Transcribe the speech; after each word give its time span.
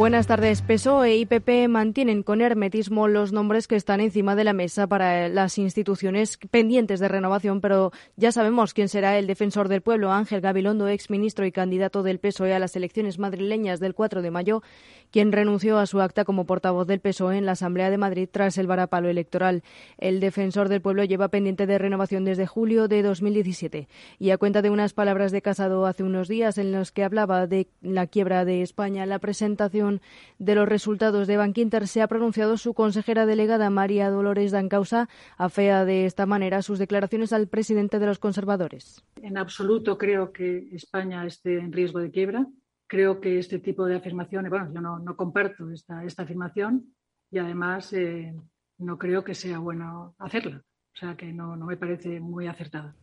Buenas 0.00 0.26
tardes. 0.26 0.62
PSOE 0.62 1.16
y 1.16 1.26
PP 1.26 1.68
mantienen 1.68 2.22
con 2.22 2.40
hermetismo 2.40 3.06
los 3.06 3.32
nombres 3.32 3.68
que 3.68 3.76
están 3.76 4.00
encima 4.00 4.34
de 4.34 4.44
la 4.44 4.54
mesa 4.54 4.86
para 4.86 5.28
las 5.28 5.58
instituciones 5.58 6.38
pendientes 6.50 7.00
de 7.00 7.08
renovación, 7.08 7.60
pero 7.60 7.92
ya 8.16 8.32
sabemos 8.32 8.72
quién 8.72 8.88
será 8.88 9.18
el 9.18 9.26
defensor 9.26 9.68
del 9.68 9.82
pueblo, 9.82 10.10
Ángel 10.10 10.40
Gabilondo, 10.40 10.88
ex 10.88 11.10
ministro 11.10 11.44
y 11.44 11.52
candidato 11.52 12.02
del 12.02 12.18
PSOE 12.18 12.54
a 12.54 12.58
las 12.58 12.76
elecciones 12.76 13.18
madrileñas 13.18 13.78
del 13.78 13.94
4 13.94 14.22
de 14.22 14.30
mayo, 14.30 14.62
quien 15.10 15.32
renunció 15.32 15.76
a 15.76 15.84
su 15.84 16.00
acta 16.00 16.24
como 16.24 16.46
portavoz 16.46 16.86
del 16.86 17.00
PSOE 17.00 17.36
en 17.36 17.44
la 17.44 17.52
Asamblea 17.52 17.90
de 17.90 17.98
Madrid 17.98 18.26
tras 18.32 18.56
el 18.56 18.66
varapalo 18.66 19.10
electoral. 19.10 19.62
El 19.98 20.20
defensor 20.20 20.70
del 20.70 20.80
pueblo 20.80 21.04
lleva 21.04 21.28
pendiente 21.28 21.66
de 21.66 21.76
renovación 21.76 22.24
desde 22.24 22.46
julio 22.46 22.88
de 22.88 23.02
2017 23.02 23.86
y 24.18 24.30
a 24.30 24.38
cuenta 24.38 24.62
de 24.62 24.70
unas 24.70 24.94
palabras 24.94 25.30
de 25.30 25.42
Casado 25.42 25.84
hace 25.84 26.04
unos 26.04 26.26
días 26.26 26.56
en 26.56 26.72
los 26.72 26.90
que 26.90 27.04
hablaba 27.04 27.46
de 27.46 27.68
la 27.82 28.06
quiebra 28.06 28.46
de 28.46 28.62
España, 28.62 29.04
la 29.04 29.18
presentación 29.18 29.89
de 30.38 30.54
los 30.54 30.68
resultados 30.68 31.26
de 31.26 31.36
Bankinter 31.36 31.88
se 31.88 32.02
ha 32.02 32.08
pronunciado 32.08 32.56
su 32.56 32.74
consejera 32.74 33.26
delegada 33.26 33.70
María 33.70 34.10
Dolores 34.10 34.52
Dancausa, 34.52 35.08
afea 35.36 35.84
de 35.84 36.06
esta 36.06 36.26
manera 36.26 36.62
sus 36.62 36.78
declaraciones 36.78 37.32
al 37.32 37.48
presidente 37.48 37.98
de 37.98 38.06
los 38.06 38.18
conservadores. 38.18 39.02
En 39.22 39.36
absoluto 39.36 39.98
creo 39.98 40.32
que 40.32 40.68
España 40.72 41.26
esté 41.26 41.58
en 41.58 41.72
riesgo 41.72 41.98
de 41.98 42.10
quiebra 42.10 42.46
creo 42.90 43.20
que 43.20 43.38
este 43.38 43.60
tipo 43.60 43.86
de 43.86 43.94
afirmaciones, 43.94 44.50
bueno, 44.50 44.68
yo 44.74 44.80
no, 44.80 45.16
comparto 45.16 45.70
esta, 45.70 46.04
esta, 46.04 46.24
afirmación 46.24 46.92
y 47.30 47.38
además 47.38 47.92
eh, 47.92 48.34
no 48.78 48.98
creo 48.98 49.22
que 49.22 49.34
sea 49.36 49.60
bueno 49.60 50.16
hacerla. 50.18 50.64
O 50.92 50.98
sea 50.98 51.16
que 51.16 51.32
no 51.32 51.56
me 51.56 51.76
parece 51.76 52.18
muy 52.18 52.48
acertada. 52.48 52.96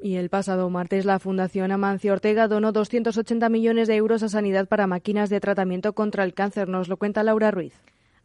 Y 0.00 0.14
el 0.14 0.30
pasado 0.30 0.70
martes 0.70 1.04
la 1.04 1.18
Fundación 1.18 1.72
Amancio 1.72 2.12
Ortega 2.12 2.46
donó 2.46 2.70
280 2.70 3.48
millones 3.48 3.88
de 3.88 3.96
euros 3.96 4.22
a 4.22 4.28
Sanidad 4.28 4.68
para 4.68 4.86
máquinas 4.86 5.28
de 5.28 5.40
tratamiento 5.40 5.92
contra 5.92 6.22
el 6.22 6.34
cáncer. 6.34 6.68
Nos 6.68 6.88
lo 6.88 6.96
cuenta 6.96 7.24
Laura 7.24 7.50
Ruiz. 7.50 7.74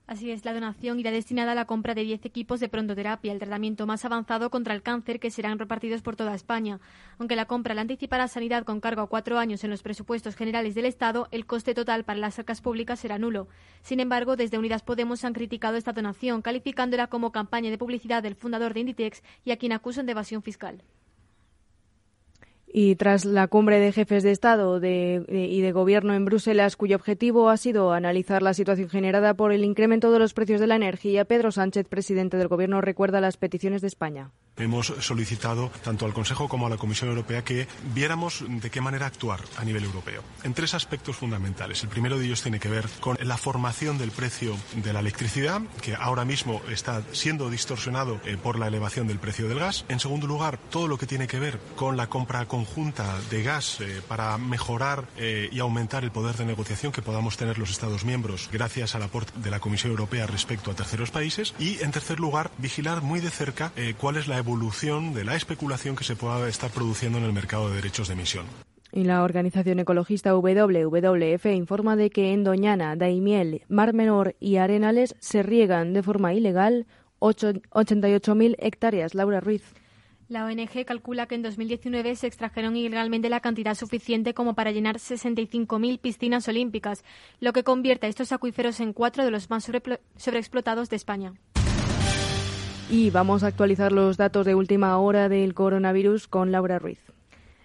Así 0.06 0.32
es, 0.32 0.44
la 0.44 0.54
donación 0.54 1.00
irá 1.00 1.12
destinada 1.12 1.54
a 1.54 1.56
la 1.56 1.66
compra 1.66 1.96
de 1.96 2.04
10 2.04 2.26
equipos 2.26 2.60
de 2.60 2.68
prontoterapia, 2.68 3.32
el 3.32 3.40
tratamiento 3.40 3.88
más 3.88 4.04
avanzado 4.04 4.50
contra 4.50 4.76
el 4.76 4.84
cáncer 4.84 5.20
que 5.20 5.32
serán 5.32 5.58
repartidos 5.58 6.02
por 6.02 6.18
toda 6.18 6.36
España. 6.36 6.82
Aunque 7.18 7.38
la 7.38 7.46
compra 7.46 7.74
la 7.74 7.82
anticipará 7.82 8.28
Sanidad 8.28 8.66
con 8.66 8.82
cargo 8.82 9.02
a 9.02 9.08
cuatro 9.08 9.40
años 9.40 9.64
en 9.64 9.70
los 9.70 9.82
presupuestos 9.82 10.36
generales 10.36 10.76
del 10.76 10.86
Estado, 10.86 11.30
el 11.32 11.46
coste 11.46 11.74
total 11.74 12.04
para 12.04 12.20
las 12.20 12.38
arcas 12.38 12.62
públicas 12.62 13.00
será 13.00 13.18
nulo. 13.18 13.48
Sin 13.82 14.02
embargo, 14.02 14.36
desde 14.36 14.58
Unidas 14.60 14.84
Podemos 14.84 15.24
han 15.24 15.34
criticado 15.34 15.78
esta 15.78 15.94
donación, 15.94 16.42
calificándola 16.42 17.08
como 17.08 17.32
campaña 17.32 17.72
de 17.72 17.78
publicidad 17.78 18.22
del 18.22 18.36
fundador 18.36 18.74
de 18.74 18.82
Inditex 18.82 19.24
y 19.46 19.52
a 19.52 19.58
quien 19.58 19.72
acusan 19.72 20.06
de 20.06 20.12
evasión 20.12 20.44
fiscal. 20.44 20.84
Y 22.76 22.96
tras 22.96 23.24
la 23.24 23.48
cumbre 23.48 23.80
de 23.80 23.92
jefes 23.92 24.24
de 24.24 24.32
Estado 24.32 24.78
y 24.80 25.62
de 25.62 25.72
Gobierno 25.72 26.16
en 26.16 26.26
Bruselas, 26.26 26.76
cuyo 26.76 26.96
objetivo 26.96 27.50
ha 27.50 27.58
sido 27.58 27.94
analizar 27.94 28.42
la 28.42 28.56
situación 28.56 28.90
generada 28.90 29.36
por 29.36 29.54
el 29.54 29.64
incremento 29.64 30.12
de 30.12 30.18
los 30.18 30.34
precios 30.34 30.60
de 30.60 30.66
la 30.66 30.76
energía, 30.76 31.26
Pedro 31.26 31.52
Sánchez, 31.52 31.88
presidente 31.88 32.36
del 32.36 32.48
Gobierno, 32.48 32.82
recuerda 32.82 33.22
las 33.22 33.38
peticiones 33.38 33.82
de 33.82 33.90
España. 33.90 34.32
Hemos 34.58 34.88
solicitado 35.00 35.72
tanto 35.84 36.06
al 36.06 36.14
Consejo 36.14 36.48
como 36.48 36.68
a 36.68 36.70
la 36.70 36.78
Comisión 36.78 37.10
Europea 37.10 37.44
que 37.44 37.68
viéramos 37.94 38.44
de 38.48 38.70
qué 38.70 38.82
manera 38.82 39.08
actuar 39.08 39.40
a 39.58 39.66
nivel 39.66 39.84
europeo 39.84 40.22
en 40.44 40.54
tres 40.54 40.76
aspectos 40.76 41.16
fundamentales. 41.16 41.82
El 41.84 41.90
primero 41.90 42.20
de 42.20 42.26
ellos 42.26 42.44
tiene 42.44 42.60
que 42.60 42.70
ver 42.70 42.86
con 43.00 43.18
la 43.20 43.38
formación 43.38 43.98
del 43.98 44.12
precio 44.12 44.56
de 44.76 44.94
la 44.94 45.00
electricidad, 45.00 45.62
que 45.82 45.96
ahora 45.96 46.24
mismo 46.24 46.62
está 46.70 47.02
siendo 47.14 47.50
distorsionado 47.50 48.20
eh, 48.26 48.38
por 48.42 48.60
la 48.60 48.68
elevación 48.68 49.08
del 49.08 49.18
precio 49.18 49.48
del 49.48 49.60
gas. 49.60 49.86
En 49.90 50.00
segundo 50.00 50.28
lugar, 50.28 50.60
todo 50.70 50.88
lo 50.88 51.00
que 51.00 51.08
tiene 51.08 51.28
que 51.28 51.40
ver 51.40 51.60
con 51.76 51.98
la 51.98 52.08
compra 52.08 52.46
conjunta 52.64 53.20
de 53.30 53.44
gas 53.44 53.82
eh, 53.82 54.02
para 54.08 54.38
mejorar 54.38 55.06
eh, 55.18 55.50
y 55.52 55.60
aumentar 55.60 56.06
el 56.06 56.12
poder 56.12 56.36
de 56.38 56.46
negociación 56.46 56.94
que 56.94 57.02
podamos 57.02 57.36
tener 57.36 57.60
los 57.60 57.70
Estados 57.70 58.06
miembros 58.06 58.50
gracias 58.54 58.96
al 58.96 59.04
aporte 59.04 59.34
de 59.36 59.52
la 59.52 59.60
Comisión 59.60 59.92
Europea 59.92 60.28
respecto 60.28 60.72
a 60.72 60.76
terceros 60.76 61.12
países. 61.12 61.54
Y 61.60 61.84
en 61.84 61.92
tercer 61.92 62.22
lugar, 62.22 62.52
vigilar 62.58 63.02
muy 63.02 63.20
de 63.20 63.30
cerca 63.30 63.74
cuál 63.98 64.16
es 64.16 64.28
la 64.28 64.38
evolución 64.38 65.14
de 65.14 65.26
la 65.26 65.36
especulación 65.36 65.98
que 65.98 66.06
se 66.06 66.16
pueda 66.16 66.48
estar 66.48 66.72
produciendo 66.72 67.18
en 67.18 67.26
el 67.26 67.34
mercado 67.34 67.70
de 67.70 67.76
derechos 67.76 68.08
de 68.08 68.14
emisión. 68.14 68.46
Y 68.94 69.04
la 69.04 69.24
organización 69.24 69.80
ecologista 69.80 70.36
WWF 70.36 71.46
informa 71.48 71.96
de 71.96 72.12
que 72.12 72.32
en 72.32 72.44
Doñana, 72.44 72.96
Daimiel, 72.96 73.64
Mar 73.68 73.94
Menor 73.94 74.36
y 74.40 74.58
Arenales 74.58 75.16
se 75.20 75.44
riegan 75.44 75.94
de 75.94 76.04
forma 76.04 76.34
ilegal 76.34 76.86
88.000 77.20 78.56
hectáreas. 78.60 79.16
Laura 79.16 79.40
Ruiz. 79.42 79.64
La 80.34 80.46
ONG 80.46 80.84
calcula 80.84 81.28
que 81.28 81.36
en 81.36 81.44
2019 81.44 82.16
se 82.16 82.26
extrajeron 82.26 82.76
ilegalmente 82.76 83.30
la 83.30 83.40
cantidad 83.40 83.76
suficiente 83.76 84.34
como 84.34 84.56
para 84.56 84.72
llenar 84.72 84.96
65.000 84.98 86.00
piscinas 86.00 86.48
olímpicas, 86.48 87.04
lo 87.40 87.54
que 87.54 87.64
convierte 87.64 88.08
a 88.08 88.10
estos 88.10 88.32
acuíferos 88.32 88.80
en 88.80 88.94
cuatro 88.94 89.24
de 89.24 89.30
los 89.30 89.52
más 89.52 89.70
sobreexplotados 90.18 90.90
de 90.90 90.96
España. 90.96 91.34
Y 92.90 93.12
vamos 93.12 93.44
a 93.44 93.48
actualizar 93.48 93.92
los 93.92 94.18
datos 94.18 94.48
de 94.48 94.56
última 94.56 94.98
hora 94.98 95.30
del 95.30 95.54
coronavirus 95.54 96.28
con 96.28 96.52
Laura 96.52 96.80
Ruiz. 96.80 96.98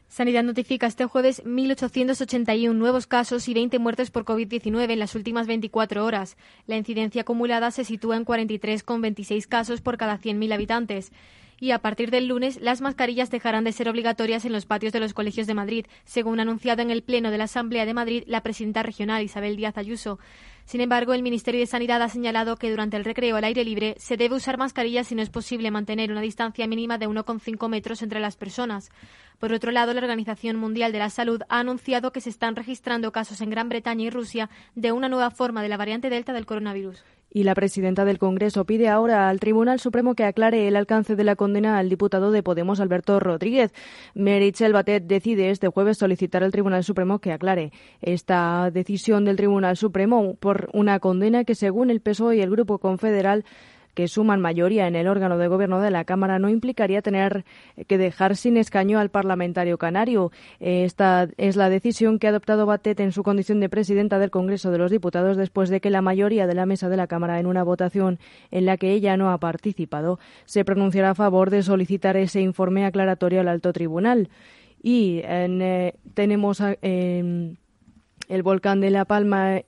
Sanidad 0.09 0.43
notifica 0.43 0.87
este 0.87 1.07
jueves 1.07 1.43
1.881 1.47 2.75
nuevos 2.75 3.07
casos 3.07 3.49
y 3.49 3.55
20 3.55 3.79
muertes 3.79 4.11
por 4.11 4.27
COVID-19 4.27 4.91
en 4.91 4.99
las 4.99 5.15
últimas 5.15 5.47
24 5.47 6.05
horas. 6.05 6.37
La 6.67 6.77
incidencia 6.77 7.23
acumulada 7.23 7.71
se 7.71 7.85
sitúa 7.85 8.19
en 8.19 8.27
43,26 8.27 9.47
casos 9.47 9.81
por 9.81 9.97
cada 9.97 10.19
100.000 10.19 10.53
habitantes 10.53 11.13
y 11.61 11.73
a 11.73 11.81
partir 11.81 12.11
del 12.11 12.29
lunes 12.29 12.61
las 12.61 12.81
mascarillas 12.81 13.31
dejarán 13.31 13.65
de 13.65 13.73
ser 13.73 13.89
obligatorias 13.89 14.45
en 14.45 14.53
los 14.53 14.67
patios 14.67 14.93
de 14.93 15.01
los 15.01 15.15
colegios 15.15 15.47
de 15.47 15.55
Madrid, 15.55 15.87
según 16.05 16.41
anunciado 16.41 16.83
en 16.83 16.91
el 16.91 17.03
Pleno 17.03 17.31
de 17.31 17.39
la 17.39 17.45
Asamblea 17.45 17.87
de 17.87 17.95
Madrid 17.95 18.25
la 18.27 18.43
presidenta 18.43 18.83
regional 18.83 19.23
Isabel 19.23 19.57
Díaz 19.57 19.77
Ayuso. 19.79 20.19
Sin 20.65 20.83
embargo, 20.83 21.15
el 21.15 21.23
Ministerio 21.23 21.61
de 21.61 21.67
Sanidad 21.67 22.03
ha 22.03 22.09
señalado 22.11 22.57
que 22.57 22.71
durante 22.71 22.99
el 22.99 23.05
recreo 23.05 23.37
al 23.37 23.45
aire 23.45 23.65
libre 23.65 23.95
se 23.99 24.19
debe 24.19 24.37
usar 24.37 24.59
mascarillas 24.59 25.07
si 25.07 25.15
no 25.15 25.23
es 25.23 25.31
posible 25.31 25.71
mantener 25.71 26.13
una 26.13 26.21
distancia 26.21 26.67
mínima 26.67 26.99
de 26.99 27.09
1,5 27.09 27.69
metros 27.69 28.03
entre 28.03 28.21
las 28.21 28.37
personas. 28.37 28.91
Por 29.39 29.53
otro 29.53 29.71
lado, 29.71 29.95
la 29.95 30.01
Organización 30.01 30.57
Mundial 30.57 30.93
de 30.93 30.99
la 30.99 31.11
Salud 31.11 31.41
ha 31.49 31.61
anunciado 31.61 32.13
que 32.13 32.21
se 32.21 32.29
están 32.29 32.55
registrando 32.55 33.13
casos 33.13 33.41
en 33.41 33.51
Gran 33.51 33.69
Bretaña 33.69 34.05
y 34.05 34.11
Rusia 34.11 34.51
de 34.75 34.93
una 34.93 35.09
nueva 35.09 35.31
forma 35.31 35.63
de 35.63 35.69
la 35.69 35.77
variante 35.79 36.11
Delta 36.11 36.33
del 36.35 36.45
coronavirus. 36.45 37.03
Y 37.31 37.43
la 37.43 37.55
presidenta 37.55 38.05
del 38.05 38.19
Congreso 38.19 38.65
pide 38.65 38.89
ahora 38.89 39.29
al 39.29 39.39
Tribunal 39.39 39.81
Supremo 39.81 40.15
que 40.15 40.25
aclare 40.25 40.67
el 40.67 40.77
alcance 40.77 41.15
de 41.15 41.25
la 41.25 41.37
condena 41.37 41.79
al 41.79 41.89
diputado 41.91 42.31
de 42.31 42.43
Podemos, 42.43 42.81
Alberto 42.81 43.21
Rodríguez. 43.21 43.73
Meritxell 44.15 44.73
Batet 44.73 45.05
decide 45.05 45.51
este 45.51 45.69
jueves 45.69 45.99
solicitar 45.99 46.43
al 46.43 46.53
Tribunal 46.53 46.85
Supremo 46.85 47.19
que 47.19 47.33
aclare 47.33 47.73
esta 48.01 48.71
decisión 48.71 49.25
del 49.25 49.37
Tribunal 49.37 49.77
Supremo 49.77 50.37
por 50.41 50.71
una 50.73 51.01
condena 51.01 51.45
que, 51.45 51.55
según 51.55 51.91
el 51.91 52.01
PSOE 52.01 52.37
y 52.37 52.41
el 52.41 52.51
Grupo 52.51 52.79
Confederal, 52.79 53.45
que 53.99 54.07
suman 54.07 54.41
mayoría 54.41 54.87
en 54.87 54.95
el 54.95 55.09
órgano 55.09 55.39
de 55.39 55.49
gobierno 55.49 55.81
de 55.81 55.91
la 55.91 56.05
Cámara 56.05 56.39
no 56.39 56.49
implicaría 56.49 57.03
tener 57.03 57.45
que 57.89 57.99
dejar 57.99 58.37
sin 58.37 58.57
escaño 58.57 59.01
al 59.01 59.09
parlamentario 59.09 59.77
canario. 59.77 60.31
Esta 60.61 61.27
es 61.37 61.57
la 61.57 61.69
decisión 61.69 62.21
que 62.21 62.29
ha 62.29 62.31
adoptado 62.31 62.65
Batet 62.65 63.01
en 63.01 63.11
su 63.11 63.25
condición 63.25 63.59
de 63.59 63.69
presidenta 63.69 64.21
del 64.21 64.31
Congreso 64.31 64.71
de 64.71 64.79
los 64.79 64.93
Diputados 64.93 65.37
después 65.37 65.69
de 65.69 65.81
que 65.81 65.91
la 65.91 66.01
mayoría 66.01 66.47
de 66.47 66.55
la 66.55 66.65
mesa 66.65 66.89
de 66.89 66.97
la 66.97 67.09
Cámara, 67.09 67.41
en 67.41 67.47
una 67.47 67.65
votación 67.65 68.21
en 68.53 68.67
la 68.67 68.77
que 68.77 68.93
ella 68.93 69.17
no 69.17 69.33
ha 69.33 69.39
participado, 69.39 70.21
se 70.45 70.65
pronunciará 70.65 71.11
a 71.11 71.15
favor 71.17 71.51
de 71.51 71.65
solicitar 71.65 72.17
ese 72.17 72.41
informe 72.41 72.87
aclaratorio 72.87 73.41
al 73.41 73.49
alto 73.49 73.73
tribunal. 73.73 74.29
Y 74.81 75.23
eh, 75.25 75.93
tenemos. 76.15 76.63
Eh, 76.83 77.57
el 78.29 78.43
volcán 78.43 78.81
de 78.81 78.91
La 78.91 79.07
Palma, 79.07 79.63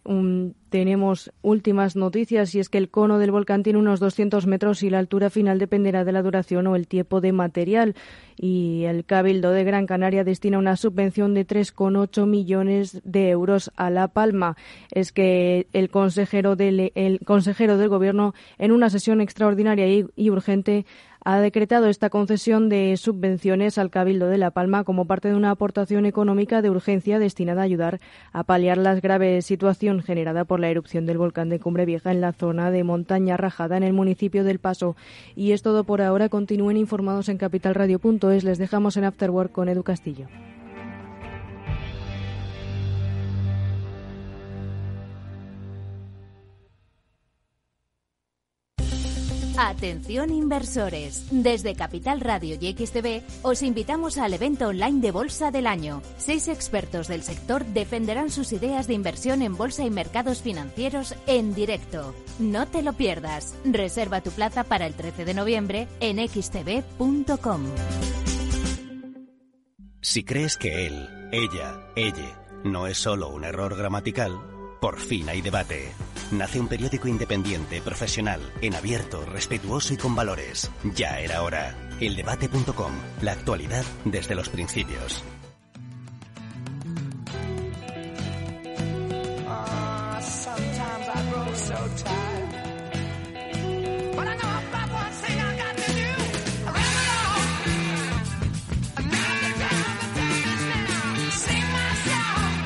tenemos 0.69 1.33
últimas 1.43 1.97
noticias 1.97 2.55
y 2.55 2.61
es 2.61 2.69
que 2.69 2.79
el 2.79 2.91
cono 2.91 3.19
del 3.19 3.33
volcán 3.33 3.63
tiene 3.63 3.79
unos 3.79 4.01
200 4.01 4.47
metros 4.47 4.83
y 4.83 4.91
la 4.91 4.99
altura 4.99 5.31
final 5.31 5.59
dependerá 5.59 6.05
de 6.05 6.13
la 6.13 6.23
duración 6.23 6.67
o 6.67 6.77
el 6.77 6.87
tiempo 6.87 7.21
de 7.21 7.33
material. 7.33 7.97
Y 8.37 8.85
el 8.85 9.05
Cabildo 9.05 9.51
de 9.51 9.65
Gran 9.65 9.87
Canaria 9.87 10.25
destina 10.25 10.59
una 10.59 10.77
subvención 10.77 11.35
de 11.35 11.47
3,8 11.47 12.27
millones 12.27 13.01
de 13.05 13.31
euros 13.31 13.73
a 13.77 13.91
La 13.91 14.09
Palma. 14.09 14.57
Es 14.93 15.11
que 15.11 15.67
el 15.73 15.91
consejero 15.91 16.55
del, 16.55 16.93
el 16.95 17.21
consejero 17.21 17.79
del 17.79 17.89
Gobierno, 17.89 18.35
en 18.59 18.73
una 18.73 18.91
sesión 18.91 19.21
extraordinaria 19.21 19.87
y 20.15 20.31
urgente, 20.31 20.85
ha 21.25 21.39
decretado 21.39 21.87
esta 21.87 22.11
concesión 22.11 22.69
de 22.69 22.97
subvenciones 22.97 23.79
al 23.79 23.91
Cabildo 23.91 24.29
de 24.29 24.39
La 24.39 24.51
Palma 24.51 24.85
como 24.85 25.07
parte 25.07 25.29
de 25.29 25.35
una 25.35 25.51
aportación 25.51 26.07
económica 26.07 26.63
de 26.63 26.71
urgencia 26.71 27.19
destinada 27.19 27.63
a 27.63 27.65
ayudar 27.65 28.01
a 28.33 28.45
paliar 28.45 28.79
la 28.79 28.95
grave 28.95 29.43
situación 29.43 30.03
generada 30.03 30.45
por 30.45 30.61
la 30.61 30.71
erupción 30.71 31.07
del 31.07 31.19
volcán 31.19 31.49
de 31.49 31.61
Cumbre 31.61 31.85
Vieja 31.85 32.11
en 32.11 32.21
la 32.21 32.33
zona 32.33 32.71
de 32.71 32.85
montaña 32.85 33.37
rajada 33.37 33.77
en 33.77 33.83
el 33.83 33.93
municipio 33.93 34.45
del 34.45 34.59
Paso. 34.59 34.97
Y 35.37 35.53
es 35.53 35.63
todo 35.63 35.85
por 35.85 36.03
ahora. 36.03 36.29
Continúen 36.29 36.77
informados 36.77 37.29
en 37.29 37.39
capitalradio.es. 37.39 38.45
Les 38.45 38.59
dejamos 38.59 38.97
en 38.97 39.05
Afterwork 39.05 39.53
con 39.53 39.69
Edu 39.69 39.83
Castillo. 39.83 40.27
Atención 49.63 50.33
inversores. 50.33 51.27
Desde 51.31 51.75
Capital 51.75 52.23
Radio 52.23 52.57
y 52.59 52.73
XTV 52.73 53.23
os 53.43 53.63
invitamos 53.63 54.17
al 54.17 54.33
evento 54.33 54.69
online 54.69 55.03
de 55.03 55.11
Bolsa 55.11 55.51
del 55.51 55.67
Año. 55.67 56.01
Seis 56.17 56.49
expertos 56.49 57.09
del 57.09 57.23
sector 57.23 57.67
defenderán 57.67 58.31
sus 58.31 58.55
ideas 58.55 58.87
de 58.87 58.95
inversión 58.95 59.43
en 59.43 59.59
bolsa 59.59 59.85
y 59.85 59.91
mercados 59.91 60.41
financieros 60.41 61.15
en 61.27 61.53
directo. 61.53 62.15
No 62.39 62.69
te 62.69 62.81
lo 62.81 62.95
pierdas. 62.95 63.55
Reserva 63.67 64.23
tu 64.23 64.31
plaza 64.31 64.65
para 64.65 64.87
el 64.87 64.95
13 64.95 65.27
de 65.27 65.35
noviembre 65.35 65.89
en 66.01 66.27
xtv.com. 66.27 67.65
Si 70.01 70.25
crees 70.25 70.57
que 70.57 70.87
él, 70.87 71.07
ella, 71.33 71.87
ella 71.97 72.41
no 72.65 72.87
es 72.87 72.97
solo 72.97 73.29
un 73.29 73.45
error 73.45 73.77
gramatical, 73.77 74.41
por 74.81 74.99
fin 74.99 75.29
hay 75.29 75.43
debate. 75.43 75.93
Nace 76.31 76.61
un 76.61 76.69
periódico 76.69 77.09
independiente, 77.09 77.81
profesional, 77.81 78.41
en 78.61 78.75
abierto, 78.75 79.25
respetuoso 79.27 79.95
y 79.95 79.97
con 79.97 80.15
valores. 80.15 80.71
Ya 80.95 81.19
era 81.21 81.43
hora. 81.43 81.77
Eldebate.com. 82.01 82.93
La 83.23 83.33
actualidad 83.33 83.85
desde 84.05 84.35
los 84.35 84.49
principios. 84.49 85.23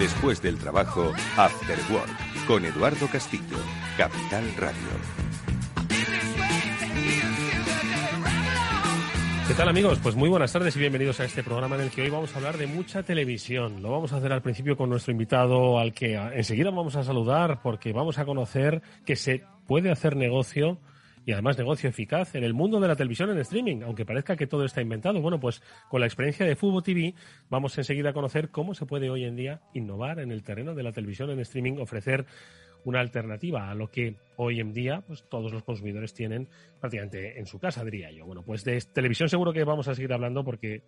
Después 0.05 0.43
del 0.43 0.59
trabajo, 0.59 1.15
After 1.35 1.79
Work, 1.91 2.47
con 2.47 2.63
Eduardo 2.63 3.09
Castillo, 3.11 3.57
Capital 3.97 4.45
Radio. 4.59 4.77
¿Qué 9.49 9.55
tal 9.55 9.71
amigos? 9.71 9.99
Pues 10.03 10.15
muy 10.15 10.29
buenas 10.29 10.53
tardes 10.53 10.77
y 10.77 10.79
bienvenidos 10.79 11.21
a 11.21 11.25
este 11.25 11.43
programa 11.43 11.77
en 11.77 11.81
el 11.81 11.91
que 11.91 12.03
hoy 12.03 12.11
vamos 12.11 12.35
a 12.35 12.37
hablar 12.37 12.59
de 12.59 12.67
mucha 12.67 13.03
televisión. 13.03 13.81
Lo 13.81 13.93
vamos 13.93 14.13
a 14.13 14.19
hacer 14.19 14.31
al 14.31 14.43
principio 14.43 14.77
con 14.77 14.91
nuestro 14.91 15.11
invitado 15.11 15.79
al 15.79 15.95
que 15.95 16.17
enseguida 16.17 16.69
vamos 16.69 16.97
a 16.97 17.03
saludar 17.03 17.63
porque 17.63 17.95
vamos 17.95 18.19
a 18.19 18.27
conocer 18.27 18.83
que 19.07 19.17
se 19.17 19.43
puede 19.67 19.91
hacer 19.91 20.17
negocio 20.17 20.77
y 21.27 21.33
además 21.33 21.59
negocio 21.59 21.89
eficaz 21.89 22.35
en 22.35 22.45
el 22.45 22.55
mundo 22.55 22.81
de 22.81 22.89
la 22.89 22.97
televisión 22.97 23.31
en 23.31 23.39
streaming, 23.39 23.83
aunque 23.83 24.05
parezca 24.05 24.37
que 24.37 24.47
todo 24.47 24.65
está 24.65 24.81
inventado. 24.83 25.21
Bueno, 25.21 25.41
pues 25.41 25.63
con 25.89 26.01
la 26.01 26.07
experiencia 26.07 26.47
de 26.47 26.57
Fubo 26.57 26.83
TV 26.83 27.15
vamos 27.49 27.77
enseguida 27.79 28.11
a 28.11 28.13
conocer 28.13 28.51
cómo 28.51 28.75
se 28.75 28.87
puede 28.87 29.11
hoy 29.11 29.25
en 29.25 29.37
día 29.37 29.61
innovar 29.73 30.19
en 30.21 30.31
el 30.31 30.43
terreno 30.43 30.75
de 30.75 30.83
la 30.83 30.93
televisión 30.93 31.31
en 31.31 31.41
streaming, 31.41 31.79
ofrecer 31.79 32.27
una 32.85 33.01
alternativa 33.01 33.71
a 33.71 33.75
lo 33.75 33.91
que 33.91 34.17
hoy 34.37 34.61
en 34.61 34.73
día 34.73 35.03
pues, 35.07 35.25
todos 35.29 35.53
los 35.53 35.63
consumidores 35.63 36.13
tienen 36.13 36.49
prácticamente 36.81 37.39
en 37.39 37.47
su 37.47 37.59
casa, 37.59 37.85
diría 37.85 38.11
yo. 38.11 38.27
Bueno, 38.27 38.43
pues 38.43 38.63
de 38.65 38.79
televisión 38.81 39.29
seguro 39.29 39.53
que 39.53 39.65
vamos 39.65 39.89
a 39.89 39.95
seguir 39.95 40.13
hablando 40.13 40.45
porque 40.45 40.83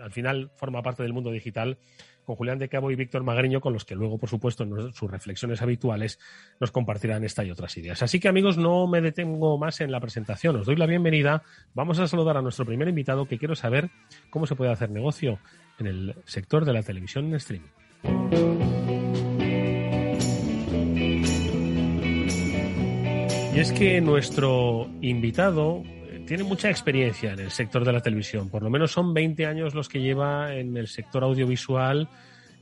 al 0.00 0.10
final 0.10 0.50
forma 0.54 0.82
parte 0.82 1.02
del 1.02 1.12
mundo 1.12 1.30
digital 1.30 1.78
con 2.26 2.36
Julián 2.36 2.58
de 2.58 2.68
Cabo 2.68 2.90
y 2.90 2.96
Víctor 2.96 3.22
Magariño, 3.22 3.60
con 3.60 3.72
los 3.72 3.84
que 3.84 3.94
luego, 3.94 4.18
por 4.18 4.28
supuesto, 4.28 4.64
en 4.64 4.92
sus 4.92 5.10
reflexiones 5.10 5.62
habituales 5.62 6.18
nos 6.60 6.72
compartirán 6.72 7.24
esta 7.24 7.44
y 7.44 7.50
otras 7.50 7.76
ideas. 7.78 8.02
Así 8.02 8.20
que, 8.20 8.28
amigos, 8.28 8.58
no 8.58 8.86
me 8.86 9.00
detengo 9.00 9.56
más 9.56 9.80
en 9.80 9.92
la 9.92 10.00
presentación. 10.00 10.56
Os 10.56 10.66
doy 10.66 10.76
la 10.76 10.86
bienvenida. 10.86 11.42
Vamos 11.72 11.98
a 12.00 12.06
saludar 12.06 12.36
a 12.36 12.42
nuestro 12.42 12.66
primer 12.66 12.88
invitado 12.88 13.26
que 13.26 13.38
quiero 13.38 13.54
saber 13.54 13.90
cómo 14.28 14.46
se 14.46 14.56
puede 14.56 14.72
hacer 14.72 14.90
negocio 14.90 15.38
en 15.78 15.86
el 15.86 16.14
sector 16.24 16.64
de 16.64 16.72
la 16.72 16.82
televisión 16.82 17.26
en 17.26 17.34
streaming. 17.36 17.68
Y 23.54 23.58
es 23.58 23.72
que 23.72 24.02
nuestro 24.02 24.90
invitado 25.00 25.82
tiene 26.26 26.42
mucha 26.42 26.68
experiencia 26.68 27.32
en 27.32 27.38
el 27.38 27.50
sector 27.52 27.84
de 27.84 27.92
la 27.92 28.00
televisión. 28.00 28.50
Por 28.50 28.62
lo 28.62 28.68
menos 28.68 28.90
son 28.90 29.14
20 29.14 29.46
años 29.46 29.74
los 29.74 29.88
que 29.88 30.00
lleva 30.00 30.54
en 30.54 30.76
el 30.76 30.88
sector 30.88 31.22
audiovisual 31.22 32.08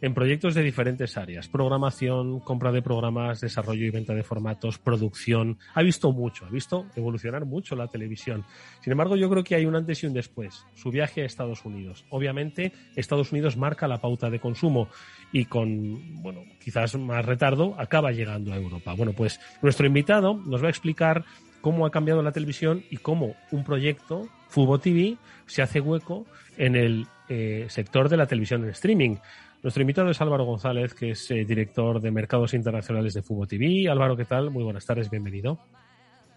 en 0.02 0.12
proyectos 0.12 0.54
de 0.54 0.62
diferentes 0.62 1.16
áreas. 1.16 1.48
Programación, 1.48 2.40
compra 2.40 2.72
de 2.72 2.82
programas, 2.82 3.40
desarrollo 3.40 3.86
y 3.86 3.90
venta 3.90 4.12
de 4.12 4.22
formatos, 4.22 4.78
producción. 4.78 5.58
Ha 5.72 5.82
visto 5.82 6.12
mucho, 6.12 6.44
ha 6.44 6.50
visto 6.50 6.84
evolucionar 6.94 7.46
mucho 7.46 7.74
la 7.74 7.88
televisión. 7.88 8.44
Sin 8.82 8.90
embargo, 8.90 9.16
yo 9.16 9.30
creo 9.30 9.42
que 9.42 9.54
hay 9.54 9.64
un 9.64 9.76
antes 9.76 10.02
y 10.02 10.06
un 10.06 10.12
después. 10.12 10.66
Su 10.74 10.90
viaje 10.90 11.22
a 11.22 11.24
Estados 11.24 11.64
Unidos. 11.64 12.04
Obviamente, 12.10 12.72
Estados 12.96 13.32
Unidos 13.32 13.56
marca 13.56 13.88
la 13.88 14.02
pauta 14.02 14.28
de 14.28 14.40
consumo 14.40 14.88
y 15.32 15.46
con, 15.46 16.22
bueno, 16.22 16.42
quizás 16.62 16.96
más 16.96 17.24
retardo, 17.24 17.74
acaba 17.78 18.12
llegando 18.12 18.52
a 18.52 18.56
Europa. 18.56 18.92
Bueno, 18.92 19.14
pues 19.14 19.40
nuestro 19.62 19.86
invitado 19.86 20.34
nos 20.34 20.62
va 20.62 20.66
a 20.66 20.70
explicar 20.70 21.24
cómo 21.64 21.86
ha 21.86 21.90
cambiado 21.90 22.20
la 22.20 22.30
televisión 22.30 22.84
y 22.90 22.98
cómo 22.98 23.36
un 23.50 23.64
proyecto, 23.64 24.28
Fubo 24.48 24.78
TV, 24.78 25.16
se 25.46 25.62
hace 25.62 25.80
hueco 25.80 26.26
en 26.58 26.76
el 26.76 27.06
eh, 27.30 27.64
sector 27.70 28.10
de 28.10 28.18
la 28.18 28.26
televisión 28.26 28.64
en 28.64 28.68
streaming. 28.68 29.16
Nuestro 29.62 29.80
invitado 29.80 30.10
es 30.10 30.20
Álvaro 30.20 30.44
González, 30.44 30.92
que 30.92 31.12
es 31.12 31.30
eh, 31.30 31.46
director 31.46 32.02
de 32.02 32.10
mercados 32.10 32.52
internacionales 32.52 33.14
de 33.14 33.22
Fubo 33.22 33.46
TV. 33.46 33.88
Álvaro, 33.88 34.14
¿qué 34.14 34.26
tal? 34.26 34.50
Muy 34.50 34.62
buenas 34.62 34.84
tardes, 34.84 35.08
bienvenido. 35.08 35.58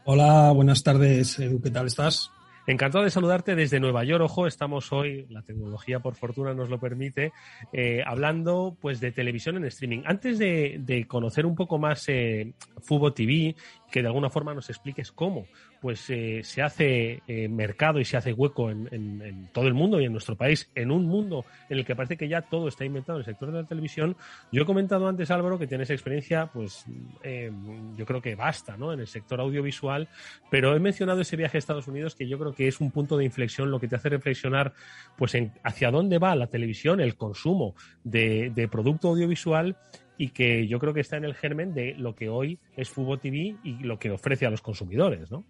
Hola, 0.06 0.54
buenas 0.54 0.82
tardes, 0.82 1.38
Edu, 1.40 1.62
¿qué 1.62 1.72
tal 1.72 1.88
estás? 1.88 2.32
Encantado 2.70 3.06
de 3.06 3.12
saludarte 3.12 3.56
desde 3.56 3.80
Nueva 3.80 4.04
York. 4.04 4.26
Ojo, 4.26 4.46
estamos 4.46 4.92
hoy, 4.92 5.26
la 5.30 5.42
tecnología 5.42 6.02
por 6.02 6.16
fortuna 6.16 6.54
nos 6.54 6.70
lo 6.70 6.82
permite, 6.82 7.32
eh, 7.72 8.04
hablando 8.06 8.76
pues 8.82 9.00
de 9.00 9.14
televisión 9.14 9.56
en 9.56 9.64
streaming. 9.64 10.02
Antes 10.06 10.38
de, 10.38 11.06
conocer 11.08 11.46
un 11.46 11.56
poco 11.56 11.78
más 11.78 12.10
eh, 12.10 12.52
Fubo 12.82 13.14
TV, 13.14 13.56
que 13.90 14.02
de 14.02 14.08
alguna 14.08 14.30
forma 14.30 14.54
nos 14.54 14.70
expliques 14.70 15.14
cómo 15.14 15.46
pues 15.88 16.10
eh, 16.10 16.42
se 16.44 16.62
hace 16.62 17.24
eh, 17.30 17.48
mercado 17.48 18.02
y 18.02 18.04
se 18.04 18.18
hace 18.18 18.34
hueco 18.34 18.70
en, 18.70 19.48
todo 19.54 19.68
el 19.68 19.74
mundo 19.74 20.02
y 20.02 20.04
en 20.04 20.12
nuestro 20.12 20.36
país, 20.36 20.70
en 20.76 20.92
un 20.92 21.06
mundo 21.06 21.46
en 21.70 21.78
el 21.78 21.86
que 21.86 21.96
parece 21.96 22.18
que 22.18 22.28
ya 22.28 22.42
todo 22.42 22.68
está 22.68 22.84
inventado 22.84 23.18
en 23.18 23.22
el 23.22 23.26
sector 23.26 23.54
de 23.54 23.62
la 23.62 23.66
televisión. 23.66 24.18
Yo 24.52 24.64
he 24.64 24.66
comentado 24.66 25.08
antes, 25.08 25.32
Álvaro, 25.32 25.58
que 25.58 25.66
tienes 25.66 25.90
experiencia, 25.90 26.48
pues 26.48 26.84
eh, 27.24 27.54
yo 27.96 28.06
creo 28.06 28.22
que 28.22 28.36
basta, 28.36 28.76
¿no? 28.76 28.92
En 28.92 29.00
el 29.00 29.08
sector 29.08 29.40
audiovisual, 29.40 30.10
pero 30.52 30.76
he 30.76 30.80
mencionado 30.82 31.22
ese 31.22 31.38
viaje 31.38 31.56
a 31.56 31.60
Estados 31.60 31.88
Unidos 31.88 32.16
que 32.16 32.28
yo 32.28 32.38
creo 32.38 32.54
que 32.54 32.68
es 32.68 32.82
un 32.82 32.92
punto 32.92 33.16
de 33.16 33.24
inflexión, 33.24 33.72
lo 33.72 33.80
que 33.80 33.88
te 33.88 33.96
hace 33.96 34.10
reflexionar, 34.10 34.74
pues 35.18 35.36
en 35.36 35.54
hacia 35.64 35.90
dónde 35.90 36.18
va 36.18 36.36
la 36.36 36.48
televisión, 36.48 37.00
el 37.00 37.16
consumo 37.16 37.76
de, 38.04 38.52
de 38.54 38.68
producto 38.68 39.08
audiovisual 39.08 39.78
y 40.18 40.32
que 40.32 40.68
yo 40.68 40.80
creo 40.80 40.94
que 40.94 41.00
está 41.00 41.16
en 41.16 41.24
el 41.24 41.36
germen 41.36 41.74
de 41.74 41.94
lo 41.94 42.14
que 42.14 42.28
hoy 42.28 42.60
es 42.76 42.90
Fubo 42.90 43.18
TV 43.18 43.56
y 43.64 43.84
lo 43.84 44.00
que 44.00 44.12
ofrece 44.12 44.46
a 44.46 44.50
los 44.50 44.62
consumidores, 44.62 45.32
¿no? 45.32 45.46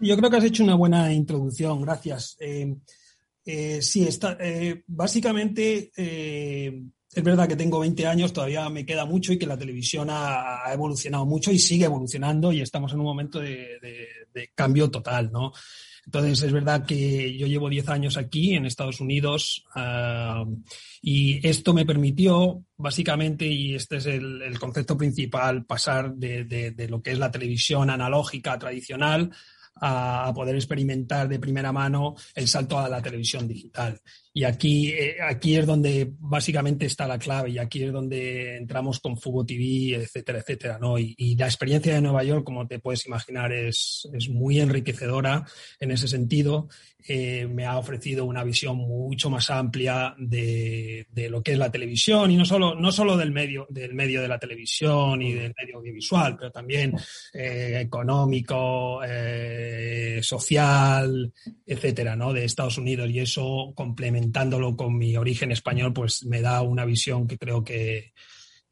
Yo 0.00 0.16
creo 0.16 0.30
que 0.30 0.36
has 0.38 0.44
hecho 0.44 0.64
una 0.64 0.74
buena 0.74 1.12
introducción, 1.12 1.82
gracias. 1.82 2.36
Eh, 2.40 2.74
eh, 3.44 3.82
sí, 3.82 4.06
está, 4.06 4.36
eh, 4.40 4.82
básicamente 4.86 5.90
es 5.94 7.24
verdad 7.24 7.46
que 7.46 7.56
tengo 7.56 7.80
20 7.80 8.06
años, 8.06 8.32
todavía 8.32 8.68
me 8.70 8.86
queda 8.86 9.04
mucho 9.04 9.32
y 9.32 9.38
que 9.38 9.46
la 9.46 9.58
televisión 9.58 10.08
ha, 10.10 10.62
evolucionado 10.72 11.26
mucho 11.26 11.50
y 11.52 11.58
sigue 11.58 11.84
evolucionando 11.84 12.50
y 12.50 12.62
estamos 12.62 12.92
en 12.92 13.00
un 13.00 13.06
momento 13.06 13.40
de, 13.40 14.18
cambio 14.54 14.90
total, 14.90 15.30
¿no? 15.30 15.52
Entonces, 16.06 16.42
es 16.42 16.52
verdad 16.52 16.86
que 16.86 17.36
yo 17.36 17.46
llevo 17.46 17.68
10 17.68 17.88
años 17.90 18.16
aquí 18.16 18.54
en 18.54 18.64
Estados 18.64 19.00
Unidos 19.00 19.64
y 21.02 21.46
esto 21.46 21.74
me 21.74 21.84
permitió, 21.84 22.64
básicamente, 22.76 23.46
y 23.46 23.74
este 23.74 23.96
es 23.96 24.06
el, 24.06 24.58
concepto 24.58 24.96
principal, 24.96 25.66
pasar 25.66 26.14
de, 26.14 26.86
lo 26.88 27.02
que 27.02 27.10
es 27.10 27.18
la 27.18 27.30
televisión 27.30 27.90
analógica 27.90 28.58
tradicional 28.58 29.30
a, 29.76 30.32
poder 30.34 30.54
experimentar 30.54 31.28
de 31.28 31.38
primera 31.38 31.72
mano 31.72 32.14
el 32.34 32.48
salto 32.48 32.78
a 32.78 32.88
la 32.88 33.02
televisión 33.02 33.48
digital. 33.48 34.00
Y 34.32 34.44
aquí, 34.44 34.90
eh, 34.90 35.16
aquí 35.20 35.56
es 35.56 35.66
donde 35.66 36.08
básicamente 36.20 36.86
está 36.86 37.08
la 37.08 37.18
clave 37.18 37.50
y 37.50 37.58
aquí 37.58 37.82
es 37.82 37.92
donde 37.92 38.58
entramos 38.58 39.00
con 39.00 39.16
Fugo 39.16 39.44
TV, 39.44 39.96
etcétera, 39.96 40.38
etcétera. 40.38 40.78
¿no? 40.78 40.98
Y, 40.98 41.34
la 41.36 41.46
experiencia 41.46 41.94
de 41.94 42.00
Nueva 42.00 42.22
York, 42.22 42.44
como 42.44 42.66
te 42.66 42.78
puedes 42.78 43.06
imaginar, 43.06 43.52
es, 43.52 44.08
es 44.12 44.28
muy 44.28 44.60
enriquecedora 44.60 45.44
en 45.80 45.90
ese 45.90 46.06
sentido. 46.06 46.68
Eh, 47.08 47.46
me 47.46 47.64
ha 47.64 47.78
ofrecido 47.78 48.26
una 48.26 48.44
visión 48.44 48.76
mucho 48.76 49.30
más 49.30 49.48
amplia 49.48 50.14
de, 50.18 51.06
de, 51.10 51.30
lo 51.30 51.42
que 51.42 51.52
es 51.52 51.58
la 51.58 51.70
televisión 51.70 52.30
y 52.30 52.36
no 52.36 52.44
solo, 52.44 52.74
no 52.74 52.92
solo 52.92 53.16
del, 53.16 53.32
medio, 53.32 53.66
del 53.70 53.94
medio 53.94 54.20
de 54.20 54.28
la 54.28 54.38
televisión 54.38 55.22
y 55.22 55.32
del 55.32 55.54
medio 55.58 55.78
audiovisual, 55.78 56.36
pero 56.36 56.52
también 56.52 56.94
eh, 57.32 57.78
económico, 57.80 59.00
social, 60.20 61.32
etcétera, 61.66 62.14
¿no? 62.14 62.32
de 62.34 62.44
Estados 62.44 62.76
Unidos. 62.76 63.08
Y 63.10 63.20
eso 63.20 63.72
complementa 63.74 64.19
complementándolo 64.20 64.76
con 64.76 64.96
mi 64.96 65.16
origen 65.16 65.50
español, 65.50 65.92
pues 65.92 66.24
me 66.26 66.42
da 66.42 66.62
una 66.62 66.84
visión 66.84 67.26
que 67.26 67.38
creo 67.38 67.64
que, 67.64 68.12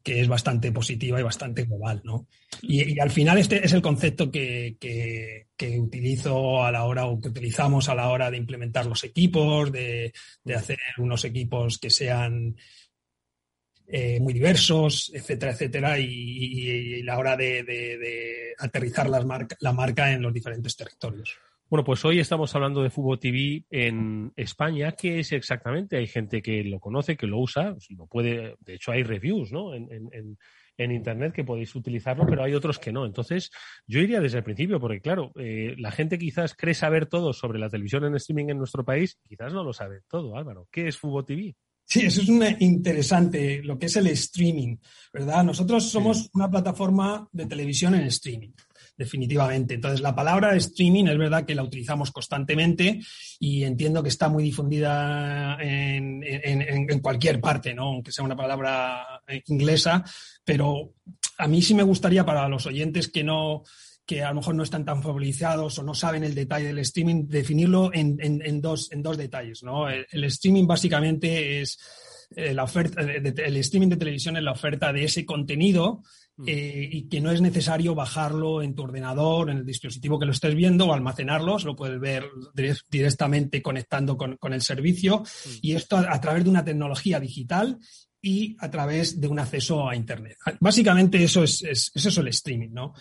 es 0.05 0.27
bastante 0.27 0.71
positiva 0.71 1.19
y 1.19 1.23
bastante 1.23 1.65
global, 1.65 2.01
¿no? 2.03 2.25
Y, 2.63 2.99
al 2.99 3.11
final 3.11 3.37
este 3.37 3.63
es 3.63 3.73
el 3.73 3.81
concepto 3.83 4.31
que, 4.31 5.45
utilizo 5.77 6.63
a 6.63 6.71
la 6.71 6.85
hora 6.85 7.05
o 7.05 7.21
que 7.21 7.29
utilizamos 7.29 7.89
a 7.89 7.93
la 7.93 8.09
hora 8.09 8.31
de 8.31 8.37
implementar 8.37 8.87
los 8.87 9.03
equipos, 9.03 9.71
de, 9.71 10.11
hacer 10.55 10.79
unos 10.97 11.25
equipos 11.25 11.77
que 11.77 11.91
sean 11.91 12.55
eh, 13.85 14.19
muy 14.19 14.33
diversos, 14.33 15.11
etcétera, 15.13 15.51
etcétera, 15.51 15.99
y, 15.99 17.03
la 17.03 17.19
hora 17.19 17.37
de, 17.37 18.55
aterrizar 18.57 19.07
las 19.09 19.23
la 19.59 19.73
marca 19.73 20.11
en 20.11 20.23
los 20.23 20.33
diferentes 20.33 20.75
territorios. 20.75 21.37
Bueno, 21.69 21.83
pues 21.83 22.03
hoy 22.03 22.19
estamos 22.19 22.55
hablando 22.55 22.81
de 22.81 22.89
Fútbol 22.89 23.19
TV 23.19 23.63
en 23.69 24.33
España. 24.35 24.93
¿Qué 24.93 25.19
es 25.19 25.31
exactamente? 25.33 25.97
Hay 25.97 26.07
gente 26.07 26.41
que 26.41 26.63
lo 26.63 26.79
conoce, 26.79 27.15
que 27.15 27.27
lo 27.27 27.37
usa, 27.37 27.75
lo 27.89 28.07
puede, 28.07 28.55
de 28.61 28.73
hecho 28.73 28.91
hay 28.91 29.03
reviews, 29.03 29.51
¿no? 29.51 29.75
En, 29.75 29.87
en, 29.91 30.37
en 30.79 30.91
Internet 30.91 31.33
que 31.33 31.43
podéis 31.43 31.75
utilizarlo, 31.75 32.25
pero 32.25 32.43
hay 32.43 32.53
otros 32.53 32.79
que 32.79 32.91
no. 32.91 33.05
Entonces, 33.05 33.51
yo 33.85 33.99
iría 33.99 34.19
desde 34.19 34.39
el 34.39 34.43
principio, 34.43 34.79
porque 34.79 35.01
claro, 35.01 35.31
eh, 35.35 35.75
la 35.77 35.91
gente 35.91 36.17
quizás 36.17 36.55
cree 36.55 36.73
saber 36.73 37.05
todo 37.05 37.33
sobre 37.33 37.59
la 37.59 37.69
televisión 37.69 38.05
en 38.05 38.15
streaming 38.15 38.49
en 38.49 38.57
nuestro 38.57 38.83
país, 38.83 39.19
quizás 39.27 39.53
no 39.53 39.63
lo 39.63 39.73
sabe 39.73 40.01
todo, 40.07 40.37
Álvaro. 40.37 40.67
¿Qué 40.71 40.87
es 40.87 40.97
Fútbol 40.97 41.25
TV? 41.25 41.55
Sí, 41.85 42.01
eso 42.05 42.21
es 42.21 42.29
una 42.29 42.55
interesante, 42.59 43.63
lo 43.63 43.77
que 43.77 43.87
es 43.87 43.95
el 43.95 44.07
streaming, 44.07 44.77
¿verdad? 45.11 45.43
Nosotros 45.43 45.89
somos 45.89 46.29
una 46.33 46.49
plataforma 46.49 47.27
de 47.31 47.47
televisión 47.47 47.95
en 47.95 48.03
streaming, 48.03 48.51
definitivamente. 48.99 49.75
Entonces, 49.75 50.01
la 50.01 50.13
palabra 50.13 50.53
streaming 50.57 51.05
es 51.05 51.17
verdad 51.17 51.45
que 51.45 51.55
la 51.55 51.63
utilizamos 51.63 52.11
constantemente 52.11 52.99
y 53.39 53.63
entiendo 53.63 54.03
que 54.03 54.09
está 54.09 54.27
muy 54.27 54.43
difundida 54.43 55.57
en, 55.61 56.99
cualquier 57.01 57.39
parte, 57.39 57.73
¿no? 57.73 57.83
Aunque 57.83 58.11
sea 58.11 58.25
una 58.25 58.35
palabra 58.35 59.23
inglesa, 59.45 60.03
pero 60.43 60.95
a 61.37 61.47
mí 61.47 61.61
sí 61.61 61.73
me 61.73 61.83
gustaría 61.83 62.25
para 62.25 62.49
los 62.49 62.65
oyentes 62.65 63.07
que 63.07 63.23
no 63.23 63.63
que 64.05 64.23
a 64.23 64.29
lo 64.29 64.35
mejor 64.35 64.55
no 64.55 64.63
están 64.63 64.83
tan 64.83 65.03
favorizados 65.03 65.77
o 65.77 65.83
no 65.83 65.93
saben 65.93 66.23
el 66.23 66.33
detalle 66.33 66.65
del 66.65 66.79
streaming, 66.79 67.27
definirlo 67.27 67.91
en, 67.93 68.59
dos, 68.59 68.91
en 68.91 69.03
dos 69.03 69.17
detalles. 69.17 69.61
¿no? 69.61 69.87
El, 69.87 70.23
streaming 70.23 70.65
básicamente 70.65 71.61
es 71.61 71.77
eh, 72.35 72.55
la 72.55 72.63
oferta, 72.63 73.01
el 73.01 73.57
streaming 73.57 73.89
de 73.89 73.97
televisión 73.97 74.35
es 74.35 74.43
la 74.43 74.51
oferta 74.51 74.91
de 74.91 75.03
ese 75.03 75.25
contenido. 75.27 76.01
Eh, 76.45 76.89
y 76.91 77.09
que 77.09 77.19
no 77.19 77.31
es 77.31 77.41
necesario 77.41 77.95
bajarlo 77.95 78.61
en 78.61 78.73
tu 78.73 78.83
ordenador, 78.83 79.49
en 79.49 79.57
el 79.57 79.65
dispositivo 79.65 80.17
que 80.17 80.25
lo 80.25 80.31
estés 80.31 80.55
viendo 80.55 80.87
o 80.87 80.93
almacenarlo, 80.93 81.57
lo 81.59 81.75
puedes 81.75 81.99
ver 81.99 82.25
directamente 82.89 83.61
conectando 83.61 84.17
con, 84.17 84.37
el 84.53 84.61
servicio 84.61 85.19
mm. 85.19 85.49
y 85.61 85.73
esto 85.73 85.97
a, 85.97 86.21
través 86.21 86.43
de 86.43 86.49
una 86.49 86.63
tecnología 86.63 87.19
digital 87.19 87.77
y 88.21 88.57
a 88.59 88.69
través 88.69 89.19
de 89.19 89.27
un 89.27 89.39
acceso 89.39 89.87
a 89.87 89.95
Internet. 89.95 90.37
Básicamente 90.59 91.23
eso 91.23 91.43
es, 91.43 91.61
eso 91.63 92.09
es 92.09 92.17
el 92.17 92.27
streaming, 92.27 92.69
¿no? 92.71 92.93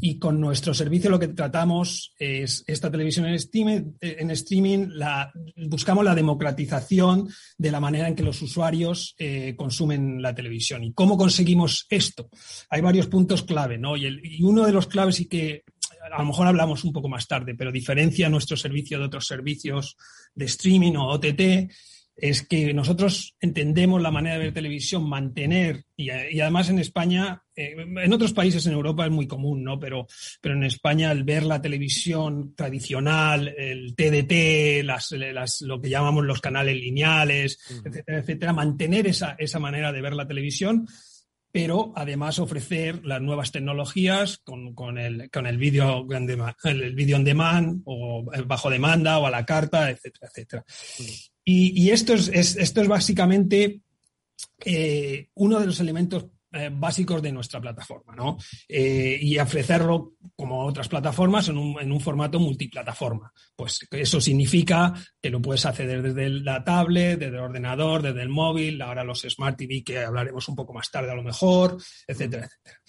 Y 0.00 0.18
con 0.18 0.40
nuestro 0.40 0.74
servicio 0.74 1.10
lo 1.10 1.18
que 1.18 1.28
tratamos 1.28 2.14
es 2.18 2.64
esta 2.66 2.90
televisión 2.90 3.26
en 3.26 3.34
streaming, 3.34 3.92
en 4.00 4.30
streaming 4.30 4.88
la, 4.90 5.32
buscamos 5.56 6.04
la 6.04 6.14
democratización 6.14 7.28
de 7.56 7.70
la 7.70 7.80
manera 7.80 8.08
en 8.08 8.14
que 8.14 8.22
los 8.22 8.42
usuarios 8.42 9.14
eh, 9.18 9.54
consumen 9.56 10.20
la 10.20 10.34
televisión. 10.34 10.84
¿Y 10.84 10.92
cómo 10.92 11.16
conseguimos 11.16 11.86
esto? 11.88 12.28
Hay 12.68 12.82
varios 12.82 13.06
puntos 13.06 13.42
clave, 13.42 13.78
¿no? 13.78 13.96
Y, 13.96 14.20
y 14.22 14.42
uno 14.42 14.66
de 14.66 14.72
los 14.72 14.86
claves 14.86 15.20
y 15.20 15.26
que 15.26 15.64
a 16.12 16.18
lo 16.18 16.26
mejor 16.26 16.46
hablamos 16.46 16.84
un 16.84 16.92
poco 16.92 17.08
más 17.08 17.26
tarde, 17.26 17.54
pero 17.54 17.72
diferencia 17.72 18.28
nuestro 18.28 18.56
servicio 18.56 18.98
de 18.98 19.06
otros 19.06 19.26
servicios 19.26 19.96
de 20.34 20.44
streaming 20.46 20.96
o 20.96 21.08
OTT 21.08 21.70
es 22.20 22.42
que 22.46 22.74
nosotros 22.74 23.36
entendemos 23.40 24.02
la 24.02 24.10
manera 24.10 24.36
de 24.36 24.44
ver 24.44 24.54
televisión, 24.54 25.08
mantener, 25.08 25.84
y, 25.96 26.10
además 26.10 26.68
en 26.68 26.80
España, 26.80 27.42
eh, 27.54 27.74
en 27.78 28.12
otros 28.12 28.32
países 28.32 28.66
en 28.66 28.72
Europa 28.72 29.04
es 29.04 29.10
muy 29.12 29.28
común, 29.28 29.62
¿no? 29.62 29.78
Pero, 29.78 30.06
pero 30.40 30.54
en 30.54 30.64
España 30.64 31.12
el 31.12 31.22
ver 31.22 31.44
la 31.44 31.62
televisión 31.62 32.54
tradicional, 32.56 33.54
el 33.56 33.94
TDT, 33.94 34.84
las, 34.84 35.12
lo 35.62 35.80
que 35.80 35.88
llamamos 35.88 36.24
los 36.24 36.40
canales 36.40 36.76
lineales, 36.76 37.58
etcétera, 37.84 38.18
etcétera, 38.18 38.52
mantener 38.52 39.06
esa, 39.06 39.36
esa 39.38 39.60
manera 39.60 39.92
de 39.92 40.02
ver 40.02 40.14
la 40.14 40.26
televisión, 40.26 40.88
pero 41.50 41.92
además 41.96 42.38
ofrecer 42.38 43.04
las 43.04 43.20
nuevas 43.20 43.52
tecnologías 43.52 44.38
con, 44.38 44.74
con 44.74 44.98
el, 44.98 45.30
con 45.30 45.46
el 45.46 45.56
vídeo 45.56 46.06
el 46.64 46.94
video 46.94 47.16
on 47.16 47.24
demand 47.24 47.82
o 47.84 48.24
bajo 48.46 48.70
demanda 48.70 49.18
o 49.18 49.26
a 49.26 49.30
la 49.30 49.46
carta, 49.46 49.90
etcétera, 49.90 50.28
etcétera. 50.28 50.64
Y, 51.44 51.90
esto, 51.90 52.12
es, 52.12 52.28
esto 52.28 52.82
es 52.82 52.88
básicamente 52.88 53.80
eh, 54.64 55.28
uno 55.34 55.58
de 55.58 55.66
los 55.66 55.80
elementos 55.80 56.26
eh, 56.52 56.70
básicos 56.72 57.20
de 57.20 57.30
nuestra 57.30 57.60
plataforma, 57.60 58.14
¿no? 58.16 58.38
Eh, 58.68 59.18
y 59.20 59.38
ofrecerlo 59.38 60.14
como 60.34 60.64
otras 60.64 60.88
plataformas 60.88 61.48
en 61.48 61.58
un, 61.58 61.80
en 61.80 61.92
un, 61.92 62.00
formato 62.00 62.40
multiplataforma. 62.40 63.32
Pues 63.54 63.86
eso 63.90 64.20
significa 64.20 64.94
que 65.20 65.30
lo 65.30 65.42
puedes 65.42 65.66
acceder 65.66 66.00
desde 66.02 66.30
la 66.30 66.64
tablet, 66.64 67.18
desde 67.18 67.36
el 67.36 67.42
ordenador, 67.42 68.02
desde 68.02 68.22
el 68.22 68.30
móvil, 68.30 68.80
ahora 68.80 69.04
los 69.04 69.26
Smart 69.28 69.58
TV 69.58 69.84
que 69.84 69.98
hablaremos 69.98 70.48
un 70.48 70.56
poco 70.56 70.72
más 70.72 70.90
tarde 70.90 71.10
a 71.10 71.14
lo 71.14 71.22
mejor, 71.22 71.76
etcétera, 72.06 72.46
etcétera. 72.46 72.80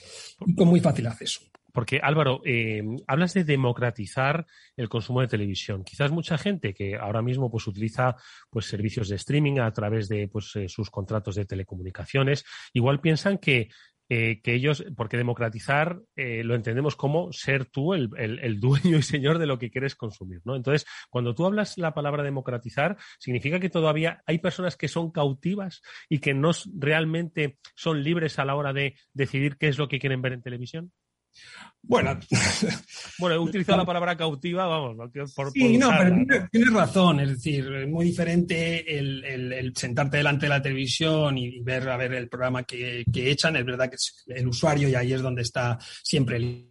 Con 0.55 0.67
muy 0.67 0.79
fácil 0.79 1.07
acceso. 1.07 1.41
Porque 1.79 2.01
Álvaro, 2.03 2.41
eh, 2.43 2.83
hablas 3.07 3.33
de 3.33 3.45
democratizar 3.45 4.45
el 4.75 4.89
consumo 4.89 5.21
de 5.21 5.29
televisión. 5.29 5.85
Quizás 5.85 6.11
mucha 6.11 6.37
gente 6.37 6.73
que 6.73 6.97
ahora 6.97 7.21
mismo 7.21 7.49
pues 7.49 7.67
utiliza 7.67 8.17
pues 8.49 8.65
servicios 8.65 9.07
de 9.07 9.15
streaming 9.15 9.59
a 9.59 9.71
través 9.71 10.09
de 10.09 10.27
pues 10.27 10.53
eh, 10.57 10.67
sus 10.67 10.91
contratos 10.91 11.35
de 11.35 11.45
telecomunicaciones, 11.45 12.43
igual 12.73 12.99
piensan 12.99 13.37
que 13.37 13.69
eh, 14.09 14.41
que 14.41 14.55
ellos, 14.55 14.83
porque 14.97 15.15
democratizar 15.15 16.01
lo 16.15 16.55
entendemos 16.55 16.95
como 16.95 17.31
ser 17.31 17.65
tú 17.65 17.93
el, 17.93 18.09
el, 18.17 18.59
dueño 18.59 18.97
y 18.97 19.03
señor 19.03 19.37
de 19.37 19.45
lo 19.45 19.57
que 19.57 19.69
quieres 19.69 19.95
consumir, 19.95 20.41
¿no? 20.43 20.55
Entonces, 20.57 20.85
cuando 21.09 21.33
tú 21.33 21.45
hablas 21.45 21.77
la 21.77 21.93
palabra 21.93 22.23
democratizar, 22.23 22.97
significa 23.19 23.59
que 23.59 23.69
todavía 23.69 24.21
hay 24.25 24.39
personas 24.39 24.75
que 24.75 24.87
son 24.89 25.11
cautivas 25.11 25.81
y 26.09 26.19
que 26.19 26.33
no 26.33 26.51
realmente 26.75 27.59
son 27.75 28.03
libres 28.03 28.37
a 28.37 28.45
la 28.45 28.55
hora 28.55 28.73
de 28.73 28.95
decidir 29.13 29.57
qué 29.57 29.69
es 29.69 29.77
lo 29.77 29.87
que 29.87 29.99
quieren 29.99 30.21
ver 30.23 30.33
en 30.33 30.41
televisión. 30.41 30.91
Bueno, 31.81 32.19
bueno, 33.19 33.35
he 33.35 33.39
utilizado 33.39 33.77
la 33.77 33.85
palabra 33.85 34.15
cautiva, 34.15 34.67
vamos, 34.67 34.97
por, 35.35 35.51
sí, 35.51 35.77
no, 35.77 35.89
pero 35.97 36.47
tienes, 36.51 36.73
razón, 36.73 37.21
es 37.21 37.29
decir, 37.29 37.71
es 37.73 37.87
muy 37.87 38.05
diferente 38.05 38.97
el, 38.97 39.71
sentarte 39.75 40.17
delante 40.17 40.45
de 40.45 40.49
la 40.49 40.61
televisión 40.61 41.37
y, 41.37 41.61
ver 41.61 41.89
a 41.89 41.97
ver 41.97 42.13
el 42.13 42.27
programa 42.27 42.63
que, 42.63 43.05
que, 43.11 43.31
echan, 43.31 43.55
es 43.55 43.65
verdad 43.65 43.89
que 43.89 43.95
es 43.95 44.23
el 44.27 44.47
usuario 44.47 44.89
y 44.89 44.95
ahí 44.95 45.13
es 45.13 45.21
donde 45.21 45.41
está 45.41 45.79
siempre 46.03 46.37
el 46.37 46.68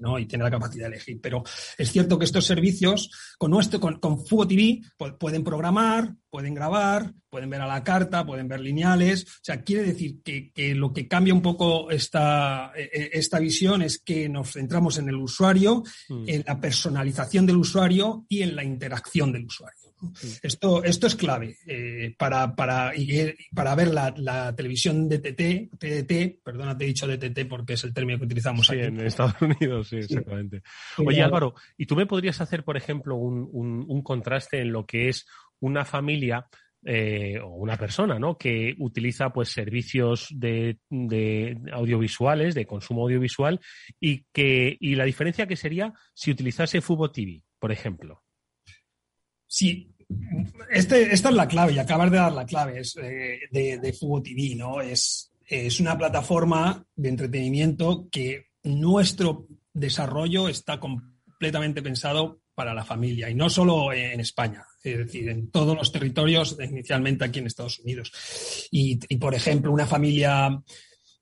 ¿no? 0.00 0.18
y 0.18 0.26
tiene 0.26 0.44
la 0.44 0.50
capacidad 0.50 0.88
de 0.88 0.96
elegir. 0.96 1.20
Pero 1.20 1.42
es 1.76 1.90
cierto 1.90 2.18
que 2.18 2.24
estos 2.24 2.46
servicios, 2.46 3.10
con 3.38 3.50
nuestro, 3.50 3.80
con, 3.80 3.98
con 3.98 4.24
Fugo 4.24 4.46
TV, 4.46 4.80
pueden 5.18 5.44
programar, 5.44 6.14
pueden 6.30 6.54
grabar, 6.54 7.12
pueden 7.28 7.50
ver 7.50 7.60
a 7.60 7.66
la 7.66 7.82
carta, 7.82 8.24
pueden 8.24 8.48
ver 8.48 8.60
lineales. 8.60 9.24
O 9.24 9.40
sea, 9.42 9.62
quiere 9.62 9.84
decir 9.84 10.22
que, 10.22 10.52
que 10.52 10.74
lo 10.74 10.92
que 10.92 11.08
cambia 11.08 11.34
un 11.34 11.42
poco 11.42 11.90
esta, 11.90 12.72
e, 12.76 12.82
e, 12.92 13.10
esta 13.14 13.38
visión 13.38 13.82
es 13.82 13.98
que 13.98 14.28
nos 14.28 14.52
centramos 14.52 14.98
en 14.98 15.08
el 15.08 15.16
usuario, 15.16 15.82
mm. 16.08 16.24
en 16.28 16.44
la 16.46 16.60
personalización 16.60 17.46
del 17.46 17.56
usuario 17.56 18.26
y 18.28 18.42
en 18.42 18.56
la 18.56 18.64
interacción 18.64 19.32
del 19.32 19.46
usuario. 19.46 19.83
Esto, 20.42 20.82
esto 20.84 21.06
es 21.06 21.16
clave 21.16 21.56
eh, 21.66 22.14
para, 22.18 22.54
para, 22.54 22.92
para 23.54 23.74
ver 23.74 23.88
la, 23.88 24.54
televisión 24.54 25.08
de 25.08 25.18
TT, 25.18 25.76
TDT, 25.78 26.42
perdona, 26.42 26.76
te 26.76 26.84
he 26.84 26.88
dicho 26.88 27.06
DTT 27.06 27.48
porque 27.48 27.74
es 27.74 27.84
el 27.84 27.94
término 27.94 28.18
que 28.18 28.26
utilizamos 28.26 28.68
aquí. 28.70 28.80
en 28.80 29.00
Estados 29.00 29.34
Unidos, 29.40 29.88
sí, 29.88 29.96
exactamente. 29.96 30.62
Oye, 30.98 31.22
Álvaro, 31.22 31.54
¿y 31.76 31.86
tú 31.86 31.96
me 31.96 32.06
podrías 32.06 32.40
hacer, 32.40 32.64
por 32.64 32.76
ejemplo, 32.76 33.16
un, 33.16 33.48
un, 33.52 34.02
contraste 34.02 34.60
en 34.60 34.72
lo 34.72 34.86
que 34.86 35.08
es 35.08 35.26
una 35.60 35.84
familia 35.84 36.46
eh, 36.84 37.38
o 37.40 37.48
una 37.48 37.76
persona, 37.76 38.18
¿no? 38.18 38.36
Que 38.36 38.74
utiliza 38.78 39.30
pues 39.30 39.48
servicios 39.48 40.28
de, 40.30 40.78
de, 40.90 41.58
audiovisuales, 41.72 42.54
de 42.54 42.66
consumo 42.66 43.04
audiovisual, 43.04 43.60
y 43.98 44.26
que, 44.32 44.76
y 44.78 44.94
la 44.94 45.04
diferencia 45.04 45.46
que 45.46 45.56
sería 45.56 45.94
si 46.12 46.30
utilizase 46.30 46.82
Fubo 46.82 47.10
TV, 47.10 47.42
por 47.58 47.72
ejemplo. 47.72 48.22
Sí, 49.46 49.93
este, 50.70 51.14
esta 51.14 51.28
es 51.28 51.34
la 51.34 51.48
clave 51.48 51.72
y 51.72 51.78
acabas 51.78 52.10
de 52.10 52.16
dar 52.16 52.32
la 52.32 52.46
clave 52.46 52.82
eh, 53.02 53.40
de, 53.50 53.78
de 53.78 53.92
Fubo 53.92 54.22
TV, 54.22 54.54
¿no? 54.56 54.80
Es, 54.80 55.32
es 55.46 55.80
una 55.80 55.96
plataforma 55.96 56.84
de 56.96 57.08
entretenimiento 57.08 58.08
que 58.10 58.46
nuestro 58.62 59.46
desarrollo 59.72 60.48
está 60.48 60.80
completamente 60.80 61.82
pensado 61.82 62.40
para 62.54 62.72
la 62.72 62.84
familia 62.84 63.28
y 63.28 63.34
no 63.34 63.50
solo 63.50 63.92
en 63.92 64.20
España, 64.20 64.64
es 64.82 64.98
decir, 64.98 65.28
en 65.28 65.50
todos 65.50 65.76
los 65.76 65.90
territorios, 65.90 66.56
inicialmente 66.60 67.24
aquí 67.24 67.40
en 67.40 67.46
Estados 67.46 67.80
Unidos. 67.80 68.68
Y 68.70 68.96
por 69.16 69.34
ejemplo, 69.34 69.72
una 69.72 69.86
familia 69.86 70.62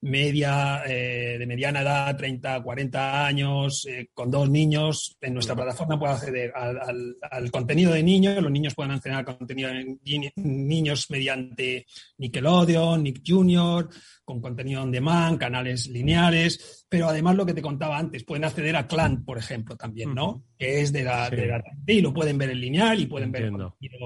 media, 0.02 0.82
eh, 0.86 1.36
de 1.38 1.46
mediana 1.46 1.82
edad, 1.82 2.16
30, 2.16 2.60
40 2.62 3.26
años, 3.26 3.86
eh, 3.86 4.08
con 4.12 4.30
dos 4.30 4.50
niños, 4.50 5.16
en 5.20 5.34
nuestra 5.34 5.54
plataforma 5.54 5.98
puede 5.98 6.12
acceder 6.12 6.52
al, 6.54 7.50
contenido 7.50 7.92
de 7.92 8.02
niños, 8.02 8.42
los 8.42 8.50
niños 8.50 8.74
pueden 8.74 8.92
acceder 8.92 9.18
al 9.18 9.24
contenido 9.24 9.70
de 9.70 10.32
niños 10.36 11.06
mediante 11.10 11.86
Nickelodeon, 12.18 13.02
Nick 13.02 13.22
Junior, 13.24 13.88
con 14.24 14.40
contenido 14.40 14.82
on 14.82 14.90
demand, 14.90 15.38
canales 15.38 15.88
lineales, 15.88 16.86
pero 16.88 17.08
además 17.08 17.36
lo 17.36 17.46
que 17.46 17.54
te 17.54 17.62
contaba 17.62 17.98
antes, 17.98 18.24
pueden 18.24 18.44
acceder 18.44 18.74
a 18.76 18.86
Clan, 18.88 19.24
por 19.24 19.38
ejemplo, 19.38 19.76
también, 19.76 20.14
¿no? 20.14 20.44
Que 20.58 20.80
es 20.80 20.92
de 20.92 21.04
la, 21.04 21.30
y 21.86 22.00
lo 22.00 22.12
pueden 22.12 22.38
ver 22.38 22.50
en 22.50 22.60
lineal 22.60 23.00
y 23.00 23.06
pueden 23.06 23.30
ver 23.30 23.50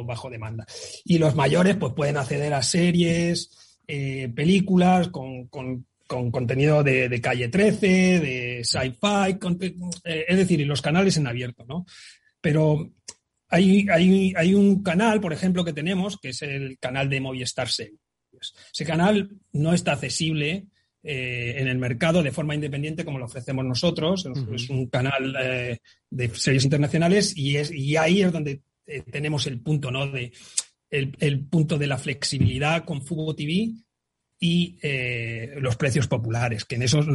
bajo 0.05 0.29
demanda. 0.29 0.67
Y 1.05 1.19
los 1.19 1.35
mayores, 1.35 1.77
pues 1.77 1.95
pueden 1.95 2.19
acceder 2.19 2.53
a 2.53 2.63
series, 2.63 3.66
eh, 3.87 4.31
películas 4.35 5.09
con, 5.09 5.49
con, 5.49 5.85
contenido 6.07 6.83
de, 6.83 7.21
calle 7.21 7.49
13, 7.49 7.87
de 8.21 8.61
sci-fi, 8.63 9.39
eh, 10.05 10.25
es 10.29 10.37
decir, 10.37 10.61
y 10.61 10.65
los 10.65 10.83
canales 10.83 11.17
en 11.17 11.27
abierto, 11.27 11.65
¿no? 11.67 11.85
pero 12.41 12.93
hay, 13.49 13.87
hay, 13.91 14.33
hay, 14.37 14.55
un 14.55 14.83
canal, 14.83 15.21
por 15.21 15.33
ejemplo, 15.33 15.65
que 15.65 15.73
tenemos, 15.73 16.17
que 16.17 16.29
es 16.29 16.43
el 16.43 16.79
canal 16.79 17.09
de 17.09 17.21
Movistar 17.21 17.69
Series. 17.69 17.99
Ese 18.73 18.85
canal 18.85 19.31
no 19.53 19.73
está 19.73 19.93
accesible 19.93 20.67
eh, 21.03 21.55
en 21.59 21.69
el 21.69 21.79
mercado 21.79 22.23
de 22.23 22.33
forma 22.33 22.55
independiente 22.55 23.05
como 23.05 23.19
lo 23.19 23.25
ofrecemos 23.25 23.65
nosotros. 23.65 24.29
Es 24.53 24.71
un 24.71 24.87
canal 24.87 25.35
eh, 25.41 25.79
de 26.11 26.29
series 26.35 26.65
internacionales 26.65 27.37
y, 27.37 27.57
es, 27.57 27.73
y 27.73 27.97
ahí 27.97 28.23
es 28.23 28.33
donde 28.33 28.61
eh, 28.87 29.03
tenemos 29.03 29.47
el 29.47 29.61
punto, 29.61 29.91
¿no? 29.91 30.07
De, 30.07 30.33
el, 30.99 31.47
punto 31.47 31.79
de 31.79 31.87
la 31.87 31.99
flexibilidad 31.99 32.85
con 32.85 33.03
Fubo 33.03 33.35
TV 33.35 33.73
y 34.39 34.79
los 35.61 35.77
precios 35.77 36.07
populares, 36.09 36.65
que 36.65 36.77
en 36.77 36.83
esos 36.83 37.07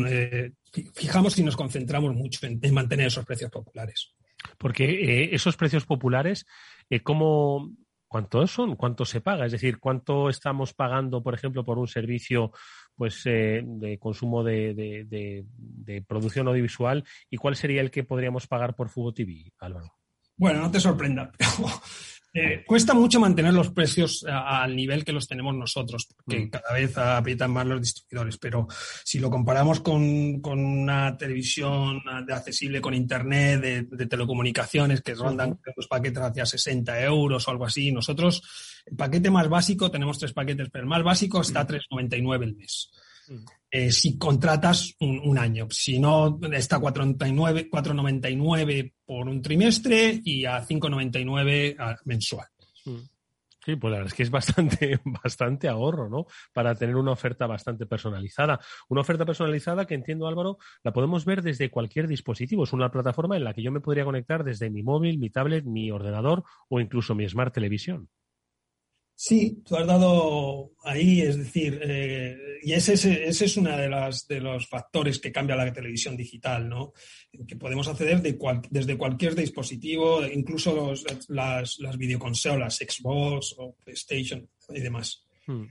fijamos 0.95 1.37
y 1.37 1.43
nos 1.43 1.55
concentramos 1.55 2.15
mucho 2.15 2.45
en, 2.47 2.59
mantener 2.73 3.07
esos 3.07 3.25
precios 3.25 3.51
populares. 3.51 4.13
Porque 4.57 5.29
esos 5.31 5.55
precios 5.55 5.85
populares, 5.85 6.45
¿cómo, 7.03 7.71
¿cuántos 8.07 8.51
son? 8.51 8.75
¿Cuánto 8.75 9.05
se 9.05 9.21
paga? 9.21 9.45
Es 9.45 9.53
decir, 9.53 9.79
¿cuánto 9.79 10.29
estamos 10.29 10.73
pagando, 10.73 11.23
por 11.23 11.33
ejemplo, 11.33 11.63
por 11.63 11.77
un 11.77 11.87
servicio 11.87 12.51
pues 12.95 13.25
eh, 13.25 13.63
de 13.65 13.97
consumo 13.97 14.43
de, 14.43 14.73
de, 14.75 16.03
producción 16.07 16.47
audiovisual 16.49 17.05
y 17.29 17.37
cuál 17.37 17.55
sería 17.55 17.81
el 17.81 17.89
que 17.89 18.03
podríamos 18.03 18.47
pagar 18.47 18.75
por 18.75 18.89
Fubo 18.89 19.13
TV, 19.13 19.53
Álvaro? 19.59 19.95
Bueno, 20.35 20.59
no 20.59 20.71
te 20.71 20.79
sorprenda, 20.79 21.31
eh, 22.33 22.63
cuesta 22.65 22.93
mucho 22.93 23.19
mantener 23.19 23.53
los 23.53 23.71
precios 23.71 24.25
al 24.27 24.73
nivel 24.73 25.03
que 25.03 25.11
los 25.11 25.27
tenemos 25.27 25.53
nosotros, 25.53 26.07
porque 26.15 26.45
mm. 26.45 26.49
cada 26.49 26.73
vez 26.73 26.97
aprietan 26.97 27.51
más 27.51 27.65
los 27.65 27.81
distribuidores. 27.81 28.37
Pero 28.37 28.67
si 29.03 29.19
lo 29.19 29.29
comparamos 29.29 29.81
con, 29.81 30.01
una 30.43 31.17
televisión 31.17 32.01
accesible 32.29 32.79
con 32.79 32.93
internet, 32.93 33.59
de, 33.61 34.07
telecomunicaciones 34.07 35.01
que 35.01 35.13
rondan 35.13 35.59
los 35.75 35.87
paquetes 35.87 36.23
hacia 36.23 36.45
60 36.45 37.03
euros 37.03 37.47
o 37.47 37.51
algo 37.51 37.65
así, 37.65 37.91
nosotros 37.91 38.41
el 38.85 38.95
paquete 38.95 39.29
más 39.29 39.49
básico, 39.49 39.91
tenemos 39.91 40.17
tres 40.17 40.33
paquetes, 40.33 40.69
pero 40.71 40.83
el 40.83 40.89
más 40.89 41.03
básico 41.03 41.41
está 41.41 41.61
a 41.61 41.67
3,99 41.67 42.43
el 42.43 42.55
mes. 42.55 42.91
Mm. 43.27 43.60
Eh, 43.73 43.89
si 43.89 44.17
contratas 44.17 44.97
un, 44.99 45.37
año. 45.37 45.67
Si 45.69 45.97
no, 45.97 46.37
está 46.51 46.75
a 46.75 46.81
4,99 46.81 48.93
por 49.05 49.29
un 49.29 49.41
trimestre 49.41 50.19
y 50.25 50.43
a 50.43 50.61
5,99 50.61 51.99
mensual. 52.03 52.47
Mm. 52.85 52.97
Sí, 53.63 53.75
pues 53.75 53.91
la 53.91 53.99
verdad 53.99 54.11
es 54.11 54.15
que 54.15 54.23
es 54.23 54.31
bastante, 54.31 54.99
bastante 55.23 55.69
ahorro, 55.69 56.09
¿no? 56.09 56.25
Para 56.51 56.75
tener 56.75 56.95
una 56.95 57.11
oferta 57.11 57.47
bastante 57.47 57.85
personalizada. 57.85 58.59
Una 58.89 59.01
oferta 59.01 59.23
personalizada 59.23 59.85
que 59.85 59.93
entiendo, 59.93 60.27
Álvaro, 60.27 60.57
la 60.83 60.91
podemos 60.91 61.25
ver 61.25 61.41
desde 61.41 61.69
cualquier 61.69 62.07
dispositivo. 62.07 62.63
Es 62.63 62.73
una 62.73 62.91
plataforma 62.91 63.37
en 63.37 63.43
la 63.43 63.53
que 63.53 63.61
yo 63.61 63.71
me 63.71 63.79
podría 63.79 64.03
conectar 64.03 64.43
desde 64.43 64.69
mi 64.69 64.83
móvil, 64.83 65.19
mi 65.19 65.29
tablet, 65.29 65.63
mi 65.63 65.91
ordenador 65.91 66.43
o 66.69 66.79
incluso 66.79 67.15
mi 67.15 67.27
smart 67.29 67.53
televisión. 67.53 68.09
Sí, 69.23 69.61
tú 69.63 69.75
has 69.75 69.85
dado 69.85 70.71
ahí, 70.83 71.21
es 71.21 71.37
decir, 71.37 71.79
eh, 71.83 72.35
y 72.63 72.73
ese, 72.73 72.93
ese, 72.93 73.45
es 73.45 73.55
uno 73.55 73.77
de, 73.77 73.87
las, 73.87 74.27
de 74.27 74.41
los 74.41 74.67
factores 74.67 75.19
que 75.19 75.31
cambia 75.31 75.55
la 75.55 75.71
televisión 75.71 76.17
digital, 76.17 76.67
¿no? 76.67 76.91
Que 77.47 77.55
podemos 77.55 77.87
acceder 77.87 78.23
de 78.23 78.35
desde 78.71 78.97
cualquier 78.97 79.35
dispositivo, 79.35 80.25
incluso 80.25 80.95
las, 81.27 81.77
las 81.77 81.97
videoconsolas, 81.99 82.77
Xbox 82.77 83.53
o 83.59 83.75
PlayStation 83.83 84.49
y 84.69 84.79
demás. 84.79 85.23
Hmm. 85.45 85.65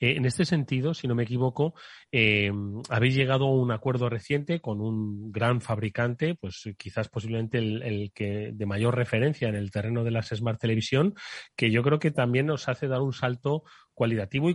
Eh, 0.00 0.16
en 0.16 0.24
este 0.24 0.44
sentido, 0.44 0.92
si 0.92 1.06
no 1.06 1.14
me 1.14 1.22
equivoco, 1.22 1.74
eh, 2.10 2.50
habéis 2.88 3.14
llegado 3.14 3.46
a 3.46 3.52
un 3.52 3.70
acuerdo 3.70 4.08
reciente 4.08 4.60
con 4.60 4.80
un 4.80 5.30
gran 5.30 5.60
fabricante, 5.60 6.34
pues 6.34 6.68
quizás 6.76 7.08
posiblemente 7.08 7.58
el, 7.58 8.10
que 8.12 8.50
de 8.52 8.66
mayor 8.66 8.96
referencia 8.96 9.48
en 9.48 9.54
el 9.54 9.70
terreno 9.70 10.02
de 10.02 10.10
las 10.10 10.28
Smart 10.28 10.60
Televisión, 10.60 11.14
que 11.56 11.70
yo 11.70 11.82
creo 11.82 11.98
que 11.98 12.10
también 12.10 12.46
nos 12.46 12.68
hace 12.68 12.88
dar 12.88 13.02
un 13.02 13.12
salto 13.12 13.62
cualitativo 13.92 14.50
y, 14.50 14.54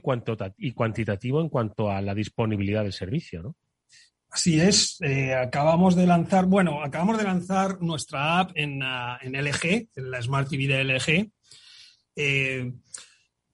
cuantitativo 0.74 1.42
en 1.42 1.50
cuanto 1.50 1.90
a 1.90 2.02
la 2.02 2.14
disponibilidad 2.14 2.84
del 2.84 2.94
servicio, 2.94 3.42
¿no? 3.42 3.56
Así 4.32 4.62
es, 4.62 5.02
eh, 5.02 5.34
acabamos 5.34 5.96
de 5.96 6.06
lanzar, 6.06 6.46
bueno, 6.46 6.84
acabamos 6.84 7.18
de 7.18 7.24
lanzar 7.24 7.82
nuestra 7.82 8.40
app 8.40 8.52
en, 8.54 8.80
en 9.22 9.34
LG, 9.34 9.90
en 9.96 10.12
la 10.12 10.22
Smart 10.22 10.48
TV 10.48 10.68
de 10.68 10.84
LG 10.84 11.32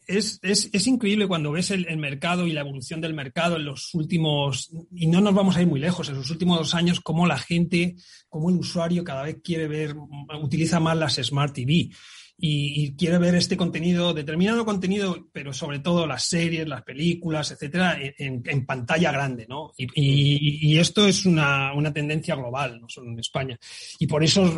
es, 0.08 0.40
es, 0.42 0.70
es, 0.72 0.88
increíble 0.88 1.28
cuando 1.28 1.52
ves 1.52 1.72
el, 1.72 1.98
mercado 1.98 2.48
y 2.48 2.54
la 2.54 2.62
evolución 2.62 3.02
del 3.02 3.14
mercado 3.14 3.56
en 3.58 3.66
los 3.66 3.94
últimos, 3.94 4.72
y 4.94 5.08
no 5.08 5.22
nos 5.22 5.34
vamos 5.34 5.56
a 5.56 5.62
ir 5.62 5.68
muy 5.68 5.80
lejos, 5.80 6.10
en 6.10 6.16
los 6.16 6.30
últimos 6.30 6.58
dos 6.58 6.76
años, 6.76 7.02
cómo 7.02 7.26
la 7.28 7.38
gente, 7.38 7.96
cómo 8.30 8.50
el 8.50 8.58
usuario 8.58 9.04
cada 9.04 9.24
vez 9.24 9.38
quiere 9.44 9.68
ver, 9.68 9.96
utiliza 10.42 10.80
más 10.80 10.98
las 10.98 11.16
Smart 11.16 11.54
TV. 11.54 11.90
Y, 12.38 12.94
quiere 12.98 13.18
ver 13.18 13.36
este 13.36 13.56
contenido, 13.56 14.14
determinado 14.14 14.66
contenido, 14.66 15.30
pero 15.32 15.54
sobre 15.54 15.80
todo 15.80 16.06
las 16.06 16.26
series, 16.26 16.68
las 16.68 16.84
películas, 16.84 17.52
etcétera, 17.52 17.98
en, 17.98 18.66
pantalla 18.66 19.10
grande, 19.14 19.46
¿no? 19.48 19.72
Y, 19.78 20.78
esto 20.78 21.08
es 21.08 21.26
una, 21.26 21.74
una, 21.74 21.94
tendencia 21.94 22.36
global, 22.36 22.82
no 22.82 22.90
solo 22.90 23.10
en 23.10 23.20
España. 23.20 23.58
Y 24.00 24.08
por 24.08 24.22
eso, 24.22 24.52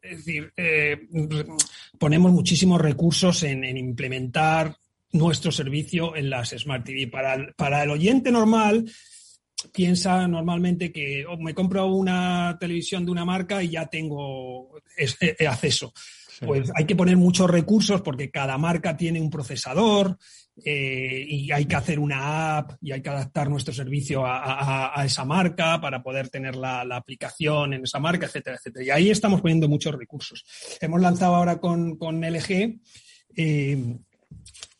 es 0.00 0.24
decir, 0.24 0.52
eh, 0.56 1.08
ponemos 1.98 2.30
muchísimos 2.30 2.80
recursos 2.80 3.42
en 3.42 3.76
implementar 3.76 4.76
nuestro 5.14 5.50
servicio 5.50 6.14
en 6.16 6.28
las 6.28 6.50
Smart 6.50 6.84
TV. 6.84 7.08
Para, 7.08 7.52
para 7.56 7.82
el 7.82 7.90
oyente 7.90 8.30
normal, 8.30 8.84
piensa 9.72 10.26
normalmente 10.28 10.92
que 10.92 11.24
oh, 11.26 11.38
me 11.38 11.54
compro 11.54 11.86
una 11.86 12.56
televisión 12.60 13.04
de 13.04 13.12
una 13.12 13.24
marca 13.24 13.62
y 13.62 13.70
ya 13.70 13.86
tengo 13.86 14.70
eh, 14.96 15.46
acceso. 15.46 15.92
Pues 16.44 16.70
hay 16.74 16.84
que 16.84 16.96
poner 16.96 17.16
muchos 17.16 17.48
recursos 17.48 18.02
porque 18.02 18.28
cada 18.28 18.58
marca 18.58 18.96
tiene 18.96 19.20
un 19.20 19.30
procesador 19.30 20.18
eh, 20.64 21.24
y 21.28 21.52
hay 21.52 21.66
que 21.66 21.76
hacer 21.76 22.00
una 22.00 22.58
app 22.58 22.72
y 22.80 22.90
hay 22.90 23.00
que 23.00 23.08
adaptar 23.08 23.48
nuestro 23.48 23.72
servicio 23.72 24.24
a, 24.26 25.00
esa 25.06 25.24
marca 25.24 25.80
para 25.80 26.02
poder 26.02 26.28
tener 26.30 26.56
la, 26.56 26.80
aplicación 26.90 27.74
en 27.74 27.84
esa 27.84 28.00
marca, 28.00 28.26
etcétera, 28.26 28.56
etcétera. 28.56 28.84
Y 28.84 28.90
ahí 28.90 29.10
estamos 29.10 29.40
poniendo 29.40 29.68
muchos 29.68 29.94
recursos. 29.94 30.44
Hemos 30.80 31.00
lanzado 31.00 31.36
ahora 31.36 31.60
con, 31.60 31.96
con 31.96 32.20
LG 32.20 32.80
eh, 33.36 33.96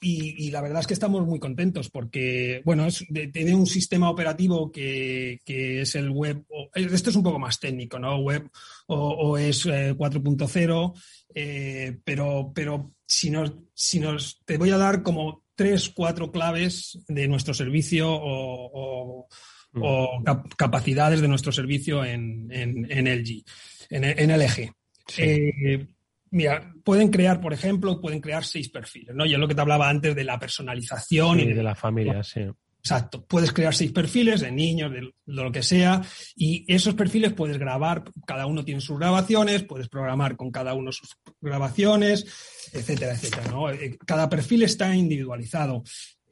y, 0.04 0.50
la 0.50 0.60
verdad 0.60 0.80
es 0.80 0.86
que 0.86 0.94
estamos 0.94 1.26
muy 1.26 1.38
contentos 1.38 1.88
porque, 1.88 2.60
bueno, 2.64 2.86
tiene 3.32 3.54
un 3.54 3.66
sistema 3.66 4.10
operativo 4.10 4.70
que, 4.70 5.40
es 5.46 5.94
el 5.94 6.10
web, 6.10 6.44
esto 6.74 7.10
es 7.10 7.16
un 7.16 7.22
poco 7.22 7.38
más 7.38 7.58
técnico, 7.58 7.98
¿no? 7.98 8.18
Web 8.18 8.50
o, 8.86 9.38
es 9.38 9.66
4.0, 9.66 10.92
eh, 10.94 10.98
eh, 11.34 11.98
pero, 12.04 12.52
pero 12.54 12.92
si 13.06 13.30
nos, 13.30 13.54
si 13.72 13.98
nos, 13.98 14.42
te 14.44 14.58
voy 14.58 14.70
a 14.70 14.78
dar 14.78 15.02
como 15.02 15.42
tres, 15.54 15.88
cuatro 15.88 16.30
claves 16.30 16.98
de 17.08 17.26
nuestro 17.26 17.54
servicio 17.54 18.08
o, 18.10 19.26
mm. 19.72 20.48
capacidades 20.56 21.22
de 21.22 21.28
nuestro 21.28 21.50
servicio 21.50 22.04
en, 22.04 22.48
en, 22.50 23.06
LG, 23.06 23.42
en, 23.88 24.30
LG. 24.30 24.70
Eh, 25.18 25.86
Mira, 26.34 26.74
pueden 26.82 27.10
crear, 27.10 27.40
por 27.40 27.52
ejemplo, 27.52 28.00
pueden 28.00 28.20
crear 28.20 28.44
seis 28.44 28.68
perfiles, 28.68 29.14
¿no? 29.14 29.24
Y 29.24 29.34
es 29.34 29.38
lo 29.38 29.46
que 29.46 29.54
te 29.54 29.60
hablaba 29.60 29.88
antes 29.88 30.16
de 30.16 30.24
la 30.24 30.36
personalización. 30.36 31.38
y 31.38 31.52
de 31.52 31.62
la 31.62 31.76
familia, 31.76 32.24
sí. 32.24 32.40
Exacto. 32.80 33.24
Puedes 33.24 33.52
crear 33.52 33.72
seis 33.72 33.92
perfiles 33.92 34.40
de 34.40 34.50
niños, 34.50 34.90
de, 34.90 35.12
lo 35.26 35.52
que 35.52 35.62
sea, 35.62 36.02
y 36.34 36.64
esos 36.66 36.94
perfiles 36.94 37.32
puedes 37.34 37.56
grabar, 37.56 38.02
cada 38.26 38.46
uno 38.46 38.64
tiene 38.64 38.80
sus 38.80 38.98
grabaciones, 38.98 39.62
puedes 39.62 39.88
programar 39.88 40.36
con 40.36 40.50
cada 40.50 40.74
uno 40.74 40.90
sus 40.90 41.16
grabaciones, 41.40 42.26
etcétera, 42.72 43.12
etcétera. 43.12 43.52
¿no? 43.52 43.70
Eh, 43.70 43.96
cada 44.04 44.28
perfil 44.28 44.64
está 44.64 44.92
individualizado. 44.92 45.84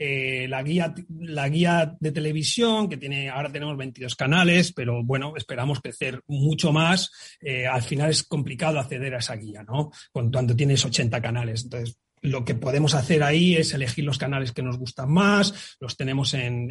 Eh, 0.04 0.48
la, 0.48 0.64
guía, 0.64 0.92
la 1.20 1.48
guía 1.48 1.96
de 2.00 2.10
televisión, 2.10 2.88
que 2.88 2.96
tiene, 2.96 3.30
ahora 3.30 3.52
tenemos 3.52 3.76
22 3.76 4.16
canales, 4.16 4.72
pero 4.72 5.04
bueno, 5.04 5.34
esperamos 5.36 5.80
crecer 5.80 6.22
mucho 6.26 6.72
más. 6.72 7.12
Eh, 7.40 7.68
al 7.68 7.82
final 7.82 8.10
es 8.10 8.24
complicado 8.24 8.80
acceder 8.80 9.14
a 9.14 9.18
esa 9.18 9.36
guía, 9.36 9.62
¿no? 9.62 9.92
Cuando 10.10 10.56
tienes 10.56 10.84
80 10.84 11.22
canales. 11.22 11.62
Entonces, 11.62 11.98
lo 12.20 12.44
que 12.44 12.56
podemos 12.56 12.94
hacer 12.94 13.22
ahí 13.22 13.54
es 13.54 13.74
elegir 13.74 14.04
los 14.04 14.18
canales 14.18 14.50
que 14.50 14.64
nos 14.64 14.76
gustan 14.76 15.12
más, 15.12 15.76
los 15.78 15.96
tenemos 15.96 16.34
en, 16.34 16.68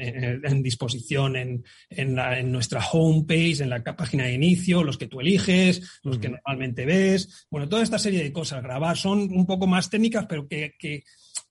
disposición 0.61 1.37
en, 1.37 1.63
en, 1.89 2.51
nuestra 2.51 2.85
homepage, 2.85 3.61
en 3.61 3.69
la 3.69 3.81
página 3.81 4.25
de 4.25 4.33
inicio, 4.33 4.83
los 4.83 4.97
que 4.97 5.07
tú 5.07 5.21
eliges, 5.21 6.01
los 6.03 6.17
que 6.17 6.27
normalmente 6.27 6.85
ves. 6.85 7.47
Bueno, 7.49 7.69
toda 7.69 7.83
esta 7.83 7.97
serie 7.97 8.23
de 8.23 8.33
cosas 8.33 8.61
grabar 8.61 8.97
son 8.97 9.21
un 9.31 9.45
poco 9.45 9.67
más 9.67 9.89
técnicas, 9.89 10.25
pero 10.27 10.49
que, 10.49 10.73
que, 10.77 11.05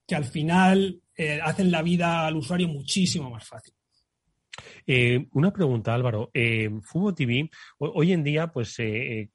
que 0.06 0.14
al 0.14 0.26
final 0.26 1.00
eh, 1.20 1.38
hacen 1.42 1.70
la 1.70 1.82
vida 1.82 2.26
al 2.26 2.36
usuario 2.36 2.66
muchísimo 2.66 3.28
más 3.28 3.46
fácil. 3.46 3.74
Eh, 4.86 5.26
una 5.32 5.52
pregunta, 5.52 5.94
Álvaro. 5.94 6.30
Eh, 6.32 6.70
Fubo 6.82 7.14
TV, 7.14 7.50
hoy 7.78 8.12
en 8.12 8.24
día, 8.24 8.48
pues 8.48 8.74
eh, 8.78 9.28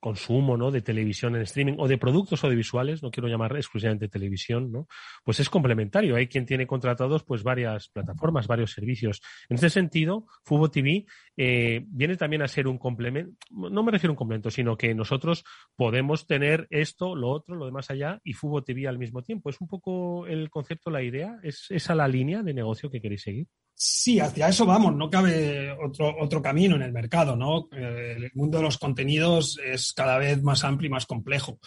consumo 0.00 0.56
¿no? 0.56 0.70
de 0.70 0.82
televisión 0.82 1.34
en 1.36 1.42
streaming 1.42 1.74
o 1.78 1.88
de 1.88 1.98
productos 1.98 2.44
audiovisuales, 2.44 3.02
no 3.02 3.10
quiero 3.10 3.28
llamar 3.28 3.56
exclusivamente 3.56 4.08
televisión, 4.08 4.70
¿no? 4.70 4.86
pues 5.24 5.40
es 5.40 5.50
complementario. 5.50 6.16
Hay 6.16 6.28
quien 6.28 6.46
tiene 6.46 6.66
contratados 6.66 7.24
pues 7.24 7.42
varias 7.42 7.88
plataformas, 7.88 8.46
varios 8.46 8.72
servicios. 8.72 9.20
En 9.48 9.56
ese 9.56 9.70
sentido, 9.70 10.26
Fubo 10.44 10.70
TV 10.70 11.06
eh, 11.36 11.84
viene 11.88 12.16
también 12.16 12.42
a 12.42 12.48
ser 12.48 12.68
un 12.68 12.78
complemento, 12.78 13.36
no 13.50 13.82
me 13.82 13.92
refiero 13.92 14.12
a 14.12 14.14
un 14.14 14.18
complemento, 14.18 14.50
sino 14.50 14.76
que 14.76 14.94
nosotros 14.94 15.44
podemos 15.74 16.26
tener 16.26 16.66
esto, 16.70 17.14
lo 17.16 17.30
otro, 17.30 17.56
lo 17.56 17.66
demás 17.66 17.90
allá 17.90 18.20
y 18.22 18.32
Fubo 18.32 18.62
TV 18.62 18.86
al 18.86 18.98
mismo 18.98 19.22
tiempo. 19.22 19.50
¿Es 19.50 19.60
un 19.60 19.68
poco 19.68 20.26
el 20.26 20.50
concepto, 20.50 20.90
la 20.90 21.02
idea? 21.02 21.38
¿Es 21.42 21.66
esa 21.70 21.94
la 21.94 22.08
línea 22.08 22.42
de 22.42 22.54
negocio 22.54 22.90
que 22.90 23.00
queréis 23.00 23.22
seguir? 23.22 23.48
Sí, 23.78 24.20
hacia 24.20 24.48
eso 24.48 24.64
vamos, 24.64 24.96
no 24.96 25.10
cabe 25.10 25.70
otro, 25.70 26.16
otro 26.18 26.40
camino 26.40 26.76
en 26.76 26.82
el 26.82 26.94
mercado, 26.94 27.36
¿no? 27.36 27.68
Eh, 27.72 28.14
el 28.16 28.30
mundo 28.32 28.56
de 28.56 28.64
los 28.64 28.78
contenidos 28.78 29.60
es 29.62 29.92
cada 29.92 30.16
vez 30.16 30.42
más 30.42 30.64
amplio 30.64 30.88
y 30.88 30.92
más 30.92 31.04
complejo. 31.04 31.58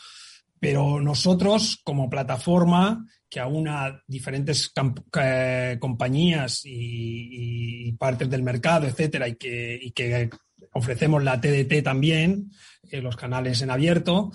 Pero 0.59 0.99
nosotros, 0.99 1.79
como 1.83 2.09
plataforma 2.09 3.05
que 3.29 3.39
aúna 3.39 4.01
diferentes 4.07 4.73
eh, 5.21 5.77
compañías 5.79 6.61
y, 6.65 7.91
partes 7.99 8.27
del 8.27 8.41
mercado, 8.41 8.87
etcétera, 8.87 9.27
y 9.27 9.35
que, 9.35 9.91
que 9.93 10.31
ofrecemos 10.73 11.23
la 11.23 11.39
TDT 11.39 11.83
también, 11.83 12.49
eh, 12.89 13.01
los 13.01 13.15
canales 13.17 13.61
en 13.61 13.69
abierto, 13.69 14.31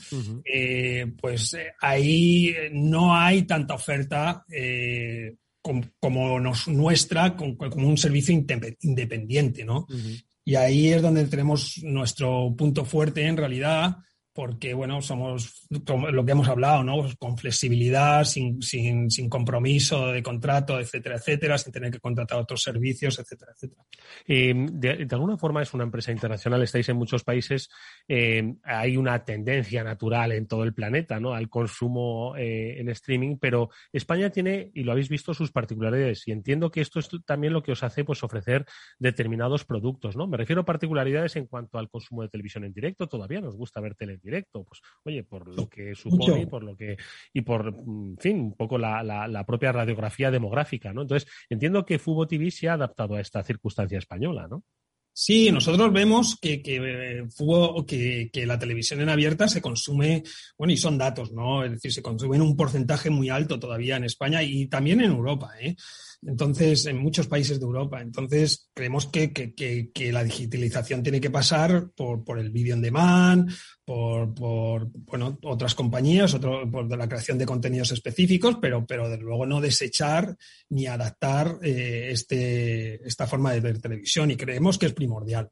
pues 1.20 1.56
ahí 1.80 2.54
no 2.70 3.16
hay 3.16 3.42
tanta 3.42 3.74
oferta 3.74 4.44
como, 5.98 6.40
nos 6.40 6.68
nuestra, 6.68 7.36
como, 7.36 7.56
un 7.76 7.96
servicio 7.96 8.34
independiente, 8.34 9.64
¿no? 9.64 9.86
Y 10.44 10.56
ahí 10.56 10.88
es 10.92 11.00
donde 11.00 11.24
tenemos 11.24 11.80
nuestro 11.82 12.54
punto 12.56 12.84
fuerte 12.84 13.26
en 13.26 13.36
realidad, 13.36 13.96
porque, 14.34 14.74
bueno, 14.74 15.00
somos 15.00 15.64
lo 15.70 16.24
que 16.24 16.32
hemos 16.32 16.48
hablado, 16.48 16.82
¿no? 16.82 17.06
Con 17.20 17.38
flexibilidad, 17.38 18.24
sin, 18.24 18.60
sin, 18.60 19.28
compromiso 19.28 20.08
de 20.08 20.24
contrato, 20.24 20.80
etcétera, 20.80 21.16
etcétera, 21.16 21.56
sin 21.56 21.72
tener 21.72 21.92
que 21.92 22.00
contratar 22.00 22.40
otros 22.40 22.60
servicios, 22.60 23.16
etcétera, 23.20 23.52
etcétera. 23.54 23.84
Eh, 24.26 24.52
de, 24.72 25.06
alguna 25.12 25.36
forma 25.36 25.62
es 25.62 25.72
una 25.72 25.84
empresa 25.84 26.10
internacional, 26.10 26.60
estáis 26.64 26.88
en 26.88 26.96
muchos 26.96 27.22
países, 27.22 27.70
eh, 28.08 28.56
hay 28.64 28.96
una 28.96 29.24
tendencia 29.24 29.84
natural 29.84 30.32
en 30.32 30.48
todo 30.48 30.64
el 30.64 30.74
planeta, 30.74 31.20
¿no? 31.20 31.32
Al 31.32 31.48
consumo 31.48 32.34
eh, 32.36 32.80
en 32.80 32.88
streaming, 32.88 33.36
pero 33.40 33.70
España 33.92 34.30
tiene, 34.30 34.72
y 34.74 34.82
lo 34.82 34.90
habéis 34.90 35.08
visto, 35.08 35.32
sus 35.32 35.52
particularidades, 35.52 36.26
y 36.26 36.32
entiendo 36.32 36.72
que 36.72 36.80
esto 36.80 36.98
es 36.98 37.08
también 37.24 37.52
lo 37.52 37.62
que 37.62 37.70
os 37.70 37.84
hace, 37.84 38.04
pues, 38.04 38.24
ofrecer 38.24 38.66
determinados 38.98 39.64
productos, 39.64 40.16
¿no? 40.16 40.26
Me 40.26 40.38
refiero 40.38 40.62
a 40.62 40.64
particularidades 40.64 41.36
en 41.36 41.46
cuanto 41.46 41.78
al 41.78 41.88
consumo 41.88 42.22
de 42.22 42.30
televisión 42.30 42.64
en 42.64 42.72
directo, 42.72 43.06
todavía 43.06 43.40
nos 43.40 43.56
gusta 43.56 43.80
ver 43.80 43.94
tele 43.94 44.23
directo, 44.24 44.64
pues 44.64 44.80
oye, 45.04 45.22
por 45.22 45.46
lo 45.46 45.68
que 45.68 45.94
supone 45.94 46.42
y 46.42 46.46
por 46.46 46.64
lo 46.64 46.76
que 46.76 46.96
y 47.32 47.42
por 47.42 47.66
en 47.66 48.16
fin, 48.18 48.40
un 48.40 48.56
poco 48.56 48.78
la, 48.78 49.02
la, 49.02 49.46
propia 49.46 49.72
radiografía 49.72 50.30
demográfica, 50.30 50.92
¿no? 50.92 51.02
Entonces, 51.02 51.30
entiendo 51.48 51.84
que 51.84 51.98
Fubo 51.98 52.26
TV 52.26 52.50
se 52.50 52.68
ha 52.68 52.74
adaptado 52.74 53.14
a 53.14 53.20
esta 53.20 53.42
circunstancia 53.42 53.98
española, 53.98 54.48
¿no? 54.48 54.64
Sí, 55.16 55.52
nosotros 55.52 55.92
vemos 55.92 56.36
que, 56.40 56.60
que, 56.60 57.24
que, 57.86 58.30
que, 58.32 58.46
la 58.46 58.58
televisión 58.58 59.00
en 59.00 59.08
abierta 59.08 59.46
se 59.46 59.62
consume, 59.62 60.24
bueno, 60.58 60.72
y 60.72 60.76
son 60.76 60.98
datos, 60.98 61.30
¿no? 61.30 61.64
Es 61.64 61.70
decir, 61.70 61.92
se 61.92 62.02
consume 62.02 62.34
en 62.34 62.42
un 62.42 62.56
porcentaje 62.56 63.10
muy 63.10 63.28
alto 63.28 63.60
todavía 63.60 63.96
en 63.96 64.04
España 64.04 64.42
y 64.42 64.66
también 64.66 65.00
en 65.00 65.12
Europa, 65.12 65.52
¿eh? 65.60 65.76
Entonces, 66.26 66.86
en 66.86 66.98
muchos 66.98 67.26
países 67.26 67.58
de 67.58 67.66
Europa. 67.66 68.00
Entonces, 68.00 68.70
creemos 68.74 69.06
que, 69.06 69.32
que, 69.32 70.12
la 70.12 70.24
digitalización 70.24 71.02
tiene 71.02 71.20
que 71.20 71.30
pasar 71.30 71.90
por, 71.94 72.24
por 72.24 72.38
el 72.38 72.50
video 72.50 72.76
on 72.76 72.82
demand, 72.82 73.50
por, 73.84 74.34
por 74.34 74.88
bueno, 74.92 75.38
otras 75.42 75.74
compañías, 75.74 76.34
otro, 76.34 76.70
por 76.70 76.96
la 76.96 77.08
creación 77.08 77.38
de 77.38 77.46
contenidos 77.46 77.92
específicos, 77.92 78.58
pero, 78.60 78.86
pero 78.86 79.08
desde 79.08 79.24
luego 79.24 79.46
no 79.46 79.60
desechar 79.60 80.36
ni 80.70 80.86
adaptar 80.86 81.58
eh, 81.62 82.08
este, 82.10 83.06
esta 83.06 83.26
forma 83.26 83.52
de 83.52 83.74
televisión. 83.74 84.30
Y 84.30 84.36
creemos 84.36 84.78
que 84.78 84.86
es 84.86 84.92
primordial 84.92 85.50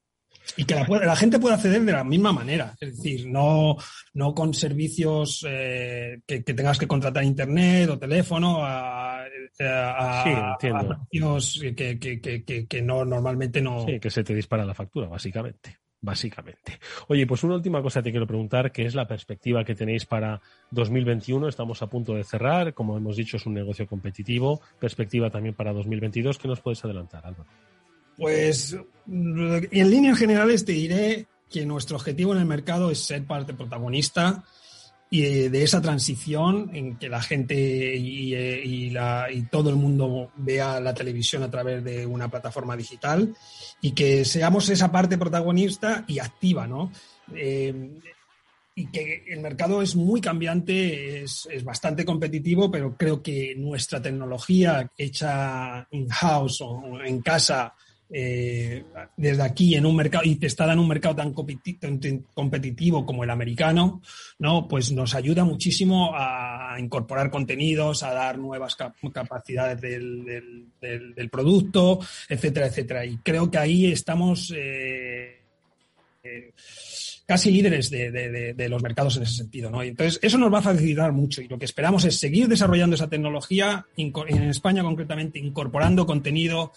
y 0.56 0.64
que 0.64 0.74
la, 0.74 1.16
gente 1.16 1.38
pueda 1.38 1.54
acceder 1.54 1.82
de 1.82 1.92
la 1.92 2.04
misma 2.04 2.32
manera. 2.32 2.76
Es 2.80 2.96
decir, 2.96 3.26
no, 3.26 3.76
no 4.14 4.34
con 4.34 4.52
servicios 4.52 5.44
eh, 5.48 6.20
que, 6.26 6.42
tengas 6.42 6.78
que 6.78 6.86
contratar 6.86 7.24
internet 7.24 7.88
o 7.90 7.98
teléfono 7.98 8.64
a, 8.64 9.24
a, 9.68 10.56
sí, 10.60 11.74
que, 11.74 11.98
que, 11.98 12.66
que, 12.66 12.82
no 12.82 13.04
normalmente 13.04 13.60
no. 13.60 13.84
Sí, 13.86 14.00
que 14.00 14.10
se 14.10 14.24
te 14.24 14.34
dispara 14.34 14.64
la 14.64 14.74
factura, 14.74 15.08
básicamente. 15.08 15.78
Básicamente. 16.04 16.80
Oye, 17.06 17.28
pues 17.28 17.44
una 17.44 17.54
última 17.54 17.80
cosa 17.80 18.02
te 18.02 18.10
quiero 18.10 18.26
preguntar, 18.26 18.72
que 18.72 18.84
es 18.84 18.94
la 18.96 19.06
perspectiva 19.06 19.64
que 19.64 19.76
tenéis 19.76 20.04
para 20.04 20.40
2021. 20.72 21.46
Estamos 21.46 21.80
a 21.80 21.86
punto 21.86 22.14
de 22.14 22.24
cerrar. 22.24 22.74
Como 22.74 22.96
hemos 22.96 23.16
dicho, 23.16 23.36
es 23.36 23.46
un 23.46 23.54
negocio 23.54 23.86
competitivo. 23.86 24.60
Perspectiva 24.80 25.30
también 25.30 25.54
para 25.54 25.72
2022. 25.72 26.38
¿Qué 26.38 26.48
nos 26.48 26.60
puedes 26.60 26.84
adelantar, 26.84 27.24
Álvaro? 27.24 27.48
Pues 28.16 28.76
en 29.06 29.90
líneas 29.90 30.18
generales 30.18 30.64
te 30.64 30.72
diré 30.72 31.26
que 31.48 31.64
nuestro 31.66 31.96
objetivo 31.96 32.32
en 32.34 32.40
el 32.40 32.46
mercado 32.46 32.90
es 32.90 32.98
ser 32.98 33.24
parte 33.24 33.54
protagonista 33.54 34.44
y 35.14 35.50
de 35.50 35.62
esa 35.62 35.82
transición 35.82 36.70
en 36.72 36.96
que 36.96 37.10
la 37.10 37.20
gente 37.20 37.54
y, 37.94 38.96
todo 39.50 39.68
el 39.68 39.76
mundo 39.76 40.30
vea 40.36 40.80
la 40.80 40.94
televisión 40.94 41.42
a 41.42 41.50
través 41.50 41.84
de 41.84 42.06
una 42.06 42.30
plataforma 42.30 42.74
digital 42.74 43.36
y 43.82 43.90
que 43.90 44.24
seamos 44.24 44.70
esa 44.70 44.90
parte 44.90 45.18
protagonista 45.18 46.06
y 46.08 46.18
activa, 46.18 46.66
¿no? 46.66 46.90
Eh, 47.34 48.00
y 48.74 48.86
que 48.86 49.24
el 49.28 49.40
mercado 49.40 49.82
es 49.82 49.94
muy 49.94 50.22
cambiante, 50.22 51.24
es, 51.24 51.46
es, 51.50 51.62
bastante 51.62 52.06
competitivo, 52.06 52.70
pero 52.70 52.96
creo 52.96 53.22
que 53.22 53.54
nuestra 53.54 54.00
tecnología 54.00 54.90
hecha 54.96 55.86
in-house 55.90 56.62
o 56.62 57.02
en 57.04 57.20
casa 57.20 57.74
eh, 58.14 58.84
desde 59.16 59.42
aquí 59.42 59.74
en 59.74 59.86
un 59.86 59.96
mercado 59.96 60.24
y 60.26 60.36
te 60.36 60.46
está 60.46 60.70
en 60.70 60.78
un 60.78 60.86
mercado 60.86 61.16
tan 61.16 61.32
competitivo 61.32 63.06
como 63.06 63.24
el 63.24 63.30
americano, 63.30 64.02
¿no? 64.38 64.68
Pues 64.68 64.92
nos 64.92 65.14
ayuda 65.14 65.44
muchísimo 65.44 66.12
a 66.14 66.76
incorporar 66.78 67.30
contenidos, 67.30 68.02
a 68.02 68.12
dar 68.12 68.36
nuevas 68.36 68.76
capacidades 68.76 69.80
del, 69.80 71.28
producto, 71.30 72.00
etcétera, 72.28 72.66
etcétera. 72.66 73.06
Y 73.06 73.16
creo 73.16 73.50
que 73.50 73.56
ahí 73.56 73.90
estamos 73.90 74.52
eh, 74.54 75.40
eh, 76.22 76.52
casi 77.24 77.50
líderes 77.50 77.88
de, 77.88 78.68
los 78.68 78.82
mercados 78.82 79.16
en 79.16 79.22
ese 79.22 79.36
sentido, 79.36 79.82
entonces, 79.82 80.20
eso 80.22 80.36
nos 80.36 80.52
va 80.52 80.58
a 80.58 80.62
facilitar 80.62 81.12
mucho 81.12 81.40
y 81.40 81.48
lo 81.48 81.58
que 81.58 81.64
esperamos 81.64 82.04
es 82.04 82.18
seguir 82.18 82.46
desarrollando 82.46 82.94
esa 82.94 83.08
tecnología, 83.08 83.86
en 83.96 84.42
España 84.42 84.82
concretamente, 84.82 85.38
incorporando 85.38 86.04
contenido 86.04 86.72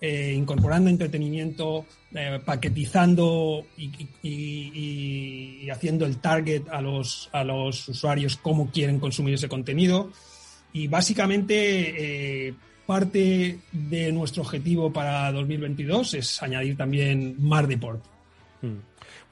eh, 0.00 0.34
incorporando 0.36 0.90
entretenimiento, 0.90 1.86
eh, 2.14 2.38
paquetizando 2.44 3.66
y, 3.78 5.68
haciendo 5.70 6.06
el 6.06 6.18
target 6.18 6.68
a 6.70 6.80
los, 6.80 7.28
a 7.32 7.42
los 7.42 7.88
usuarios 7.88 8.36
cómo 8.36 8.70
quieren 8.70 9.00
consumir 9.00 9.34
ese 9.34 9.48
contenido. 9.48 10.10
Y 10.72 10.88
básicamente 10.88 12.48
eh, 12.48 12.54
parte 12.84 13.58
de 13.72 14.12
nuestro 14.12 14.42
objetivo 14.42 14.92
para 14.92 15.32
2022 15.32 16.14
es 16.14 16.42
añadir 16.42 16.76
también 16.76 17.36
más 17.38 17.66
deporte. 17.66 18.08
Mm. 18.62 18.76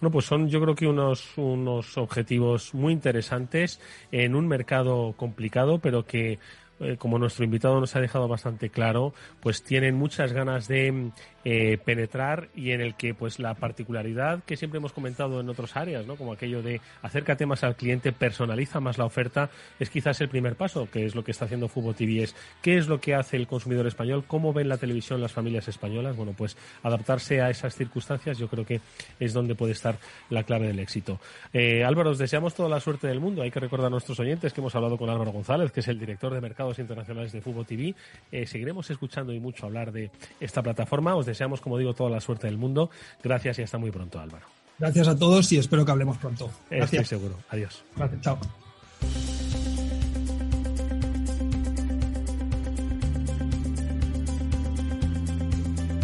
Bueno, 0.01 0.13
pues 0.13 0.27
son 0.27 0.49
yo 0.49 0.61
creo 0.61 0.75
que 0.75 0.87
unos, 0.87 1.37
unos 1.37 1.97
objetivos 1.97 2.75
muy 2.75 2.93
interesantes 2.93 3.81
en 4.13 4.35
un 4.35 4.49
mercado 4.49 5.15
complicado, 5.17 5.79
pero 5.79 6.05
que 6.05 6.39
eh, 6.81 6.97
como 6.99 7.19
nuestro 7.19 7.45
invitado 7.45 7.81
nos 7.81 7.95
ha 7.97 8.01
dejado 8.01 8.29
bastante 8.29 8.71
claro, 8.71 9.15
pues 9.41 9.63
tienen 9.63 9.95
muchas 9.95 10.33
ganas 10.33 10.69
de 10.69 11.11
eh, 11.45 11.79
penetrar 11.85 12.49
y 12.55 12.71
en 12.71 12.81
el 12.81 12.95
que 12.95 13.15
pues 13.15 13.39
la 13.39 13.55
particularidad 13.55 14.43
que 14.45 14.57
siempre 14.57 14.79
hemos 14.79 14.93
comentado 14.93 15.41
en 15.41 15.49
otras 15.49 15.77
áreas, 15.77 16.07
¿no? 16.07 16.17
como 16.17 16.33
aquello 16.33 16.63
de 16.63 16.81
acércate 17.03 17.47
más 17.47 17.65
al 17.65 17.77
cliente, 17.77 18.13
personaliza 18.13 18.81
más 18.81 18.99
la 18.99 19.05
oferta, 19.05 19.51
es 19.79 19.91
quizás 19.91 20.21
el 20.21 20.29
primer 20.29 20.57
paso, 20.57 20.89
que 20.91 21.05
es 21.05 21.15
lo 21.15 21.23
que 21.23 21.33
está 21.33 21.45
haciendo 21.45 21.69
Fútbol 21.69 21.95
TV, 21.95 22.23
es 22.23 22.35
qué 22.63 22.79
es 22.79 22.89
lo 22.89 23.01
que 23.01 23.15
hace 23.15 23.37
el 23.37 23.47
consumidor 23.47 23.87
español, 23.87 24.25
cómo 24.27 24.53
ven 24.53 24.69
la 24.69 24.79
televisión 24.79 25.21
las 25.21 25.33
familias 25.33 25.69
españolas, 25.69 26.17
bueno, 26.17 26.33
pues 26.37 26.57
adaptarse 26.83 27.41
a 27.41 27.51
esas 27.51 27.75
circunstancias 27.75 28.39
yo 28.39 28.49
creo 28.49 28.65
que 28.65 28.81
es 29.21 29.33
donde 29.33 29.55
puede 29.55 29.73
estar 29.73 29.99
la 30.31 30.45
clave 30.45 30.69
del 30.69 30.79
éxito. 30.79 31.21
Eh, 31.53 31.85
Álvaro, 31.85 32.11
os 32.11 32.19
deseamos 32.19 32.55
toda 32.55 32.69
la 32.69 32.81
suerte 32.81 33.07
del 33.07 33.21
mundo, 33.21 33.43
hay 33.43 33.51
que 33.51 33.61
recordar 33.61 33.89
a 33.89 33.91
nuestros 33.91 34.19
oyentes 34.19 34.53
que 34.53 34.61
hemos 34.61 34.75
hablado 34.75 34.97
con 34.97 35.11
Álvaro 35.11 35.33
González, 35.33 35.73
que 35.73 35.81
es 35.81 35.89
el 35.89 35.99
director 35.99 36.33
de 36.33 36.41
mercados 36.41 36.79
internacionales 36.79 37.33
de 37.33 37.41
Fútbol 37.41 37.67
TV, 37.67 37.95
eh, 38.33 38.47
seguiremos 38.47 38.89
escuchando 38.91 39.33
y 39.33 39.41
mucho 39.41 39.67
hablar 39.67 39.93
de 39.93 40.11
esta 40.41 40.63
plataforma, 40.63 41.15
os 41.15 41.27
deseamos, 41.35 41.61
como 41.61 41.77
digo, 41.77 41.93
toda 41.95 42.11
la 42.11 42.21
suerte 42.21 42.47
del 42.47 42.57
mundo. 42.57 42.91
Gracias 43.23 43.59
y 43.59 43.63
hasta 43.63 43.79
muy 43.79 43.91
pronto, 43.91 44.19
Álvaro. 44.19 44.47
Gracias 44.79 45.09
a 45.09 45.17
todos 45.17 45.51
y 45.53 45.59
espero 45.59 45.85
que 45.85 45.93
hablemos 45.93 46.17
pronto. 46.19 46.51
Gracias. 46.71 47.03
Estoy 47.03 47.19
seguro. 47.19 47.37
Adiós. 47.51 47.85
Gracias. 47.97 48.21
Chao. 48.23 48.39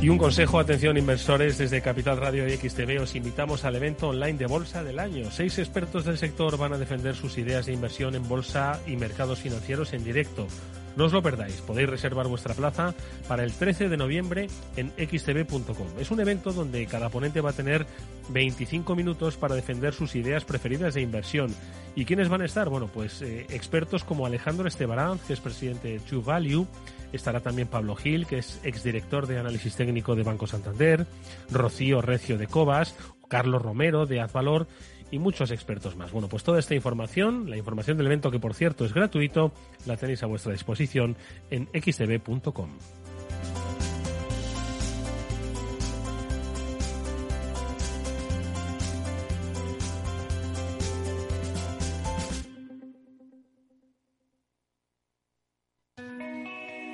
Y 0.03 0.09
un 0.09 0.17
consejo, 0.17 0.59
atención 0.59 0.97
inversores, 0.97 1.59
desde 1.59 1.83
Capital 1.83 2.17
Radio 2.17 2.49
y 2.49 2.57
XTV 2.57 3.03
os 3.03 3.15
invitamos 3.17 3.67
al 3.67 3.77
evento 3.77 4.09
online 4.09 4.39
de 4.39 4.47
Bolsa 4.47 4.83
del 4.83 4.99
Año. 4.99 5.31
Seis 5.31 5.59
expertos 5.59 6.07
del 6.07 6.17
sector 6.17 6.57
van 6.57 6.73
a 6.73 6.79
defender 6.79 7.15
sus 7.15 7.37
ideas 7.37 7.67
de 7.67 7.75
inversión 7.75 8.15
en 8.15 8.27
bolsa 8.27 8.81
y 8.87 8.97
mercados 8.97 9.41
financieros 9.41 9.93
en 9.93 10.03
directo. 10.03 10.47
No 10.97 11.05
os 11.05 11.13
lo 11.13 11.23
perdáis, 11.23 11.61
podéis 11.61 11.89
reservar 11.89 12.27
vuestra 12.27 12.55
plaza 12.55 12.95
para 13.29 13.45
el 13.45 13.53
13 13.53 13.89
de 13.89 13.97
noviembre 13.97 14.49
en 14.77 14.91
xtv.com. 14.91 15.87
Es 15.99 16.11
un 16.11 16.21
evento 16.21 16.53
donde 16.53 16.87
cada 16.87 17.09
ponente 17.09 17.41
va 17.41 17.51
a 17.51 17.55
tener 17.55 17.87
25 18.31 18.95
minutos 18.97 19.37
para 19.37 19.55
defender 19.55 19.95
sus 19.95 20.15
ideas 20.17 20.45
preferidas 20.45 20.95
de 20.95 21.03
inversión. 21.03 21.55
¿Y 21.95 22.05
quiénes 22.05 22.29
van 22.29 22.43
a 22.43 22.47
estar? 22.47 22.69
Bueno, 22.69 22.89
pues 22.93 23.23
eh, 23.23 23.47
expertos 23.51 24.05
como 24.05 24.27
Alejandro 24.27 24.69
Estebarán, 24.69 25.19
que 25.27 25.33
es 25.33 25.41
presidente 25.41 25.89
de 25.89 26.01
True 26.01 26.23
Value, 26.25 26.67
Estará 27.13 27.41
también 27.41 27.69
Pablo 27.69 27.97
Gil, 27.97 28.27
que 28.27 28.39
es 28.39 28.61
exdirector 28.65 29.27
de 29.27 29.39
análisis 29.39 29.75
técnico 29.75 30.15
de 30.15 30.23
Banco 30.23 30.47
Santander, 30.47 31.07
Rocío 31.51 32.01
Recio 32.01 32.39
de 32.39 32.47
Cobas, 32.47 32.95
Carlos 33.29 33.63
Romero 33.63 34.07
de 34.07 34.21
Advalor 34.21 34.67
y 35.11 35.19
muchos 35.19 35.51
expertos 35.51 35.97
más. 35.97 36.13
Bueno, 36.13 36.29
pues 36.29 36.43
toda 36.43 36.59
esta 36.59 36.75
información, 36.75 37.49
la 37.51 37.57
información 37.57 37.97
del 37.97 38.07
evento 38.07 38.31
que 38.31 38.39
por 38.39 38.55
cierto 38.55 38.85
es 38.85 38.95
gratuito, 38.95 39.53
la 39.87 39.97
tenéis 39.97 40.23
a 40.23 40.27
vuestra 40.27 40.53
disposición 40.53 41.17
en 41.51 41.69
xtv.com. 41.73 42.71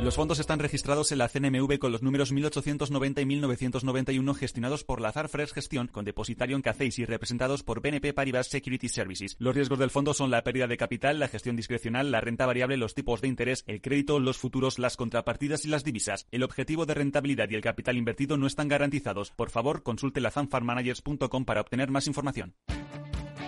Los 0.00 0.14
fondos 0.14 0.38
están 0.38 0.60
registrados 0.60 1.10
en 1.10 1.18
la 1.18 1.28
CNMV 1.28 1.78
con 1.80 1.90
los 1.90 2.02
números 2.02 2.30
1890 2.30 3.20
y 3.20 3.26
1991 3.26 4.34
gestionados 4.34 4.84
por 4.84 5.00
Lazar 5.00 5.28
Fresh 5.28 5.52
Gestión 5.52 5.88
con 5.88 6.04
depositario 6.04 6.54
en 6.54 6.62
CACEIS 6.62 7.00
y 7.00 7.04
representados 7.04 7.64
por 7.64 7.80
BNP 7.80 8.12
Paribas 8.12 8.46
Security 8.46 8.88
Services. 8.88 9.34
Los 9.40 9.56
riesgos 9.56 9.80
del 9.80 9.90
fondo 9.90 10.14
son 10.14 10.30
la 10.30 10.44
pérdida 10.44 10.68
de 10.68 10.76
capital, 10.76 11.18
la 11.18 11.26
gestión 11.26 11.56
discrecional, 11.56 12.12
la 12.12 12.20
renta 12.20 12.46
variable, 12.46 12.76
los 12.76 12.94
tipos 12.94 13.20
de 13.20 13.26
interés, 13.26 13.64
el 13.66 13.80
crédito, 13.80 14.20
los 14.20 14.38
futuros, 14.38 14.78
las 14.78 14.96
contrapartidas 14.96 15.64
y 15.64 15.68
las 15.68 15.82
divisas. 15.82 16.28
El 16.30 16.44
objetivo 16.44 16.86
de 16.86 16.94
rentabilidad 16.94 17.50
y 17.50 17.56
el 17.56 17.60
capital 17.60 17.96
invertido 17.96 18.36
no 18.36 18.46
están 18.46 18.68
garantizados. 18.68 19.32
Por 19.32 19.50
favor, 19.50 19.82
consulte 19.82 20.20
lazanfarmanagers.com 20.20 21.44
para 21.44 21.60
obtener 21.60 21.90
más 21.90 22.06
información. 22.06 22.54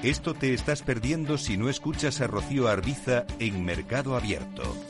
Esto 0.03 0.35
te 0.35 0.53
estás 0.53 0.83
perdiendo 0.83 1.39
si 1.39 1.57
no 1.57 1.69
escuchas 1.69 2.21
a 2.21 2.27
Rocío 2.27 2.67
Arbiza 2.67 3.25
en 3.39 3.65
Mercado 3.65 4.17
Abierto. 4.17 4.90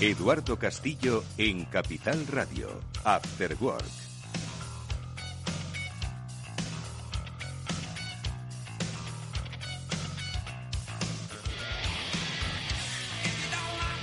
Eduardo 0.00 0.58
Castillo 0.58 1.22
en 1.38 1.66
Capital 1.66 2.26
Radio, 2.26 2.68
After 3.04 3.56
Work. 3.60 3.84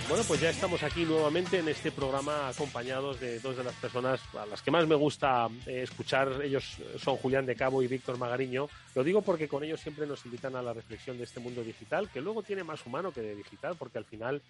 Bueno, 0.07 0.23
pues 0.27 0.39
ya 0.41 0.49
estamos 0.49 0.81
aquí 0.83 1.03
nuevamente 1.03 1.59
en 1.59 1.67
este 1.67 1.91
programa 1.91 2.47
acompañados 2.47 3.19
de 3.19 3.39
dos 3.39 3.57
de 3.57 3.63
las 3.63 3.75
personas 3.75 4.21
a 4.37 4.45
las 4.45 4.61
que 4.61 4.71
más 4.71 4.87
me 4.87 4.95
gusta 4.95 5.47
eh, 5.65 5.83
escuchar. 5.83 6.41
Ellos 6.41 6.77
son 6.97 7.17
Julián 7.17 7.45
de 7.45 7.55
Cabo 7.55 7.83
y 7.83 7.87
Víctor 7.87 8.17
Magariño. 8.17 8.69
Lo 8.95 9.03
digo 9.03 9.21
porque 9.21 9.49
con 9.49 9.63
ellos 9.63 9.79
siempre 9.81 10.07
nos 10.07 10.25
invitan 10.25 10.55
a 10.55 10.61
la 10.61 10.73
reflexión 10.73 11.17
de 11.17 11.25
este 11.25 11.41
mundo 11.41 11.63
digital, 11.63 12.09
que 12.09 12.21
luego 12.21 12.43
tiene 12.43 12.63
más 12.63 12.85
humano 12.85 13.11
que 13.11 13.21
de 13.21 13.35
digital, 13.35 13.75
porque 13.77 13.99
al 13.99 14.05
final 14.05 14.41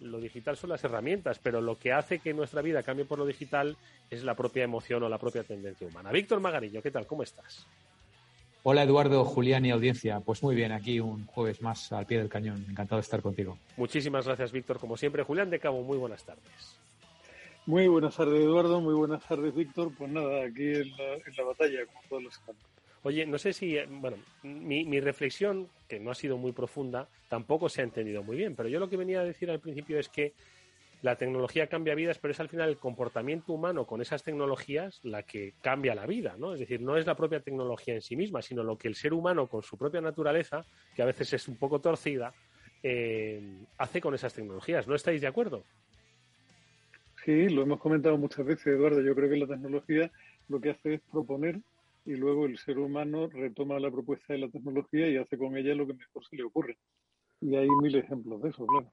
lo 0.00 0.20
digital 0.20 0.56
son 0.56 0.70
las 0.70 0.84
herramientas, 0.84 1.38
pero 1.38 1.60
lo 1.60 1.78
que 1.78 1.92
hace 1.92 2.18
que 2.18 2.34
nuestra 2.34 2.62
vida 2.62 2.82
cambie 2.82 3.04
por 3.04 3.18
lo 3.18 3.26
digital 3.26 3.76
es 4.10 4.24
la 4.24 4.34
propia 4.34 4.64
emoción 4.64 5.02
o 5.02 5.08
la 5.08 5.18
propia 5.18 5.44
tendencia 5.44 5.86
humana. 5.86 6.10
Víctor 6.12 6.40
Magarillo, 6.40 6.82
¿qué 6.82 6.90
tal? 6.90 7.06
¿Cómo 7.06 7.22
estás? 7.22 7.66
Hola 8.64 8.82
Eduardo, 8.82 9.24
Julián 9.24 9.64
y 9.64 9.70
audiencia. 9.70 10.20
Pues 10.20 10.42
muy 10.42 10.54
bien, 10.54 10.72
aquí 10.72 11.00
un 11.00 11.26
jueves 11.26 11.62
más 11.62 11.92
al 11.92 12.06
pie 12.06 12.18
del 12.18 12.28
cañón. 12.28 12.64
Encantado 12.68 12.98
de 12.98 13.02
estar 13.02 13.22
contigo. 13.22 13.56
Muchísimas 13.76 14.26
gracias, 14.26 14.52
Víctor. 14.52 14.78
Como 14.78 14.96
siempre, 14.96 15.22
Julián 15.22 15.48
de 15.48 15.58
Cabo, 15.58 15.82
muy 15.82 15.96
buenas 15.96 16.24
tardes. 16.24 16.76
Muy 17.66 17.86
buenas 17.86 18.16
tardes, 18.16 18.42
Eduardo. 18.42 18.80
Muy 18.80 18.94
buenas 18.94 19.22
tardes, 19.26 19.54
Víctor. 19.54 19.92
Pues 19.96 20.10
nada, 20.10 20.44
aquí 20.44 20.64
en 20.64 20.90
la, 20.96 21.14
en 21.14 21.34
la 21.36 21.44
batalla, 21.44 21.86
como 21.86 22.00
todos 22.08 22.22
los 22.24 22.38
campos. 22.38 22.67
Oye, 23.02 23.26
no 23.26 23.38
sé 23.38 23.52
si, 23.52 23.76
bueno, 23.88 24.16
mi, 24.42 24.84
mi, 24.84 25.00
reflexión, 25.00 25.68
que 25.88 26.00
no 26.00 26.10
ha 26.10 26.14
sido 26.14 26.36
muy 26.36 26.52
profunda, 26.52 27.08
tampoco 27.28 27.68
se 27.68 27.80
ha 27.80 27.84
entendido 27.84 28.22
muy 28.22 28.36
bien, 28.36 28.56
pero 28.56 28.68
yo 28.68 28.80
lo 28.80 28.88
que 28.88 28.96
venía 28.96 29.20
a 29.20 29.24
decir 29.24 29.50
al 29.50 29.60
principio 29.60 29.98
es 29.98 30.08
que 30.08 30.32
la 31.02 31.16
tecnología 31.16 31.68
cambia 31.68 31.94
vidas, 31.94 32.18
pero 32.18 32.32
es 32.32 32.40
al 32.40 32.48
final 32.48 32.68
el 32.68 32.76
comportamiento 32.76 33.52
humano 33.52 33.86
con 33.86 34.00
esas 34.00 34.24
tecnologías 34.24 34.98
la 35.04 35.22
que 35.22 35.54
cambia 35.62 35.94
la 35.94 36.06
vida, 36.06 36.34
¿no? 36.36 36.54
Es 36.54 36.60
decir, 36.60 36.80
no 36.80 36.96
es 36.96 37.06
la 37.06 37.14
propia 37.14 37.40
tecnología 37.40 37.94
en 37.94 38.02
sí 38.02 38.16
misma, 38.16 38.42
sino 38.42 38.64
lo 38.64 38.76
que 38.76 38.88
el 38.88 38.96
ser 38.96 39.12
humano 39.12 39.46
con 39.46 39.62
su 39.62 39.78
propia 39.78 40.00
naturaleza, 40.00 40.64
que 40.96 41.02
a 41.02 41.06
veces 41.06 41.32
es 41.32 41.46
un 41.46 41.56
poco 41.56 41.80
torcida, 41.80 42.34
eh, 42.82 43.40
hace 43.76 44.00
con 44.00 44.14
esas 44.14 44.34
tecnologías. 44.34 44.88
¿No 44.88 44.96
estáis 44.96 45.20
de 45.20 45.28
acuerdo? 45.28 45.62
Sí, 47.24 47.48
lo 47.48 47.62
hemos 47.62 47.78
comentado 47.78 48.16
muchas 48.16 48.44
veces, 48.44 48.66
Eduardo. 48.66 49.00
Yo 49.00 49.14
creo 49.14 49.30
que 49.30 49.36
la 49.36 49.46
tecnología 49.46 50.10
lo 50.48 50.60
que 50.60 50.70
hace 50.70 50.94
es 50.94 51.00
proponer 51.12 51.60
y 52.08 52.16
luego 52.16 52.46
el 52.46 52.56
ser 52.56 52.78
humano 52.78 53.28
retoma 53.28 53.78
la 53.78 53.90
propuesta 53.90 54.32
de 54.32 54.38
la 54.38 54.48
tecnología 54.48 55.08
y 55.08 55.18
hace 55.18 55.36
con 55.36 55.54
ella 55.58 55.74
lo 55.74 55.86
que 55.86 55.92
mejor 55.92 56.24
se 56.24 56.36
le 56.36 56.42
ocurre. 56.42 56.78
Y 57.38 57.54
hay 57.54 57.68
mil 57.82 57.94
ejemplos 57.96 58.40
de 58.40 58.48
eso, 58.48 58.66
claro. 58.66 58.90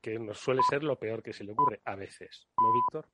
Que 0.00 0.18
nos 0.18 0.38
suele 0.38 0.62
ser 0.62 0.82
lo 0.82 0.98
peor 0.98 1.22
que 1.22 1.34
se 1.34 1.44
le 1.44 1.52
ocurre 1.52 1.82
a 1.84 1.96
veces, 1.96 2.48
¿no, 2.58 2.72
Víctor? 2.72 3.06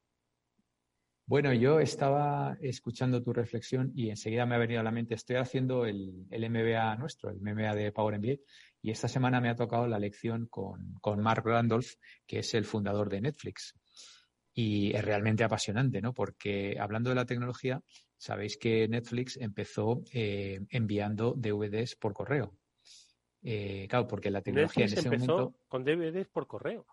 Bueno, 1.26 1.52
yo 1.52 1.80
estaba 1.80 2.56
escuchando 2.60 3.20
tu 3.24 3.32
reflexión 3.32 3.90
y 3.92 4.10
enseguida 4.10 4.46
me 4.46 4.54
ha 4.54 4.58
venido 4.58 4.78
a 4.78 4.84
la 4.84 4.92
mente, 4.92 5.14
estoy 5.16 5.34
haciendo 5.34 5.84
el, 5.84 6.24
el 6.30 6.48
MBA 6.48 6.94
nuestro, 6.94 7.30
el 7.30 7.40
MBA 7.40 7.74
de 7.74 7.90
Power 7.90 8.20
MBA, 8.20 8.36
y 8.82 8.92
esta 8.92 9.08
semana 9.08 9.40
me 9.40 9.48
ha 9.48 9.56
tocado 9.56 9.88
la 9.88 9.98
lección 9.98 10.46
con, 10.46 10.92
con 11.00 11.20
Mark 11.20 11.42
Randolph, 11.44 11.94
que 12.24 12.38
es 12.38 12.54
el 12.54 12.64
fundador 12.64 13.10
de 13.10 13.20
Netflix. 13.20 13.74
Y 14.54 14.94
es 14.94 15.04
realmente 15.04 15.42
apasionante, 15.42 16.00
¿no? 16.00 16.14
Porque 16.14 16.76
hablando 16.78 17.10
de 17.10 17.16
la 17.16 17.26
tecnología, 17.26 17.82
sabéis 18.16 18.56
que 18.56 18.88
Netflix 18.88 19.36
empezó 19.36 20.02
eh, 20.12 20.60
enviando 20.70 21.34
DVDs 21.36 21.96
por 21.96 22.12
correo. 22.12 22.56
Eh, 23.42 23.86
claro, 23.88 24.06
porque 24.06 24.30
la 24.30 24.42
tecnología 24.42 24.84
Netflix 24.84 24.92
en 24.92 24.98
ese 24.98 25.14
empezó 25.14 25.38
momento. 25.38 25.60
con 25.68 25.84
DVDs 25.84 26.28
por 26.28 26.46
correo. 26.46 26.86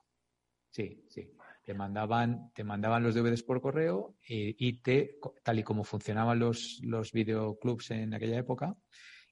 Sí, 0.69 1.03
sí. 1.07 1.31
Te 1.63 1.73
mandaban, 1.73 2.51
te 2.53 2.63
mandaban 2.63 3.03
los 3.03 3.15
DVDs 3.15 3.43
por 3.43 3.61
correo 3.61 4.15
y, 4.27 4.67
y 4.67 4.81
te, 4.81 5.17
tal 5.43 5.59
y 5.59 5.63
como 5.63 5.83
funcionaban 5.83 6.39
los, 6.39 6.79
los 6.83 7.11
videoclubs 7.11 7.91
en 7.91 8.13
aquella 8.13 8.37
época, 8.37 8.75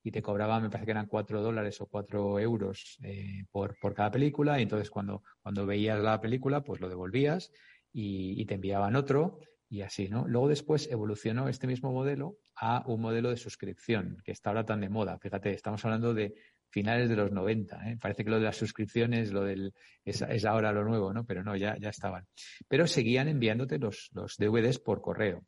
y 0.04 0.12
te 0.12 0.22
cobraban, 0.22 0.64
me 0.64 0.70
parece 0.70 0.86
que 0.86 0.92
eran 0.92 1.08
cuatro 1.08 1.42
dólares 1.42 1.80
o 1.82 1.86
cuatro 1.86 2.40
euros 2.40 2.98
eh, 3.04 3.46
por, 3.52 3.78
por 3.80 3.94
cada 3.94 4.12
película. 4.12 4.60
Y 4.60 4.64
entonces 4.64 4.90
cuando, 4.90 5.24
cuando 5.42 5.66
veías 5.66 6.00
la 6.00 6.20
película, 6.20 6.64
pues 6.64 6.82
lo 6.82 6.90
devolvías 6.90 7.52
y, 7.94 8.42
y 8.42 8.46
te 8.46 8.56
enviaban 8.56 8.96
otro 8.96 9.40
y 9.72 9.84
así, 9.84 10.10
¿no? 10.10 10.28
Luego 10.28 10.50
después 10.50 10.92
evolucionó 10.92 11.48
este 11.48 11.66
mismo 11.66 11.94
modelo 11.94 12.36
a 12.58 12.84
un 12.88 13.00
modelo 13.00 13.30
de 13.30 13.38
suscripción, 13.38 14.18
que 14.26 14.34
está 14.34 14.50
ahora 14.50 14.66
tan 14.66 14.82
de 14.82 14.90
moda. 14.90 15.18
Fíjate, 15.18 15.54
estamos 15.54 15.86
hablando 15.86 16.14
de 16.14 16.36
finales 16.70 17.08
de 17.08 17.16
los 17.16 17.32
90. 17.32 17.90
¿eh? 17.90 17.98
Parece 17.98 18.26
que 18.26 18.32
lo 18.32 18.36
de 18.36 18.44
las 18.44 18.58
suscripciones 18.58 19.32
lo 19.32 19.46
del, 19.46 19.74
es, 20.04 20.44
ahora 20.44 20.74
lo 20.74 20.84
nuevo, 20.84 21.14
¿no? 21.14 21.26
Pero 21.26 21.42
no, 21.42 21.56
ya, 21.56 21.78
ya 21.80 21.88
estaban. 21.88 22.28
Pero 22.68 22.86
seguían 22.86 23.30
enviándote 23.30 23.80
los, 23.80 24.10
los 24.12 24.36
DVDs 24.36 24.80
por 24.80 25.02
correo. 25.02 25.46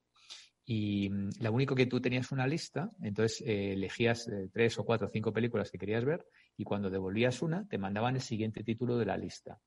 Y 0.64 1.10
mm, 1.10 1.30
lo 1.42 1.52
único 1.52 1.76
que 1.76 1.88
tú 1.88 2.00
tenías 2.00 2.32
una 2.32 2.48
lista, 2.48 2.92
entonces 3.02 3.42
eh, 3.42 3.74
elegías 3.74 4.30
eh, 4.30 4.48
tres 4.54 4.80
o 4.80 4.86
cuatro 4.86 5.08
o 5.08 5.10
cinco 5.10 5.34
películas 5.34 5.70
que 5.70 5.78
querías 5.78 6.06
ver 6.06 6.26
y 6.56 6.64
cuando 6.64 6.90
devolvías 6.90 7.42
una 7.42 7.68
te 7.68 7.78
mandaban 7.78 8.16
el 8.16 8.22
siguiente 8.22 8.64
título 8.64 8.98
de 8.98 9.06
la 9.06 9.18
lista. 9.18 9.60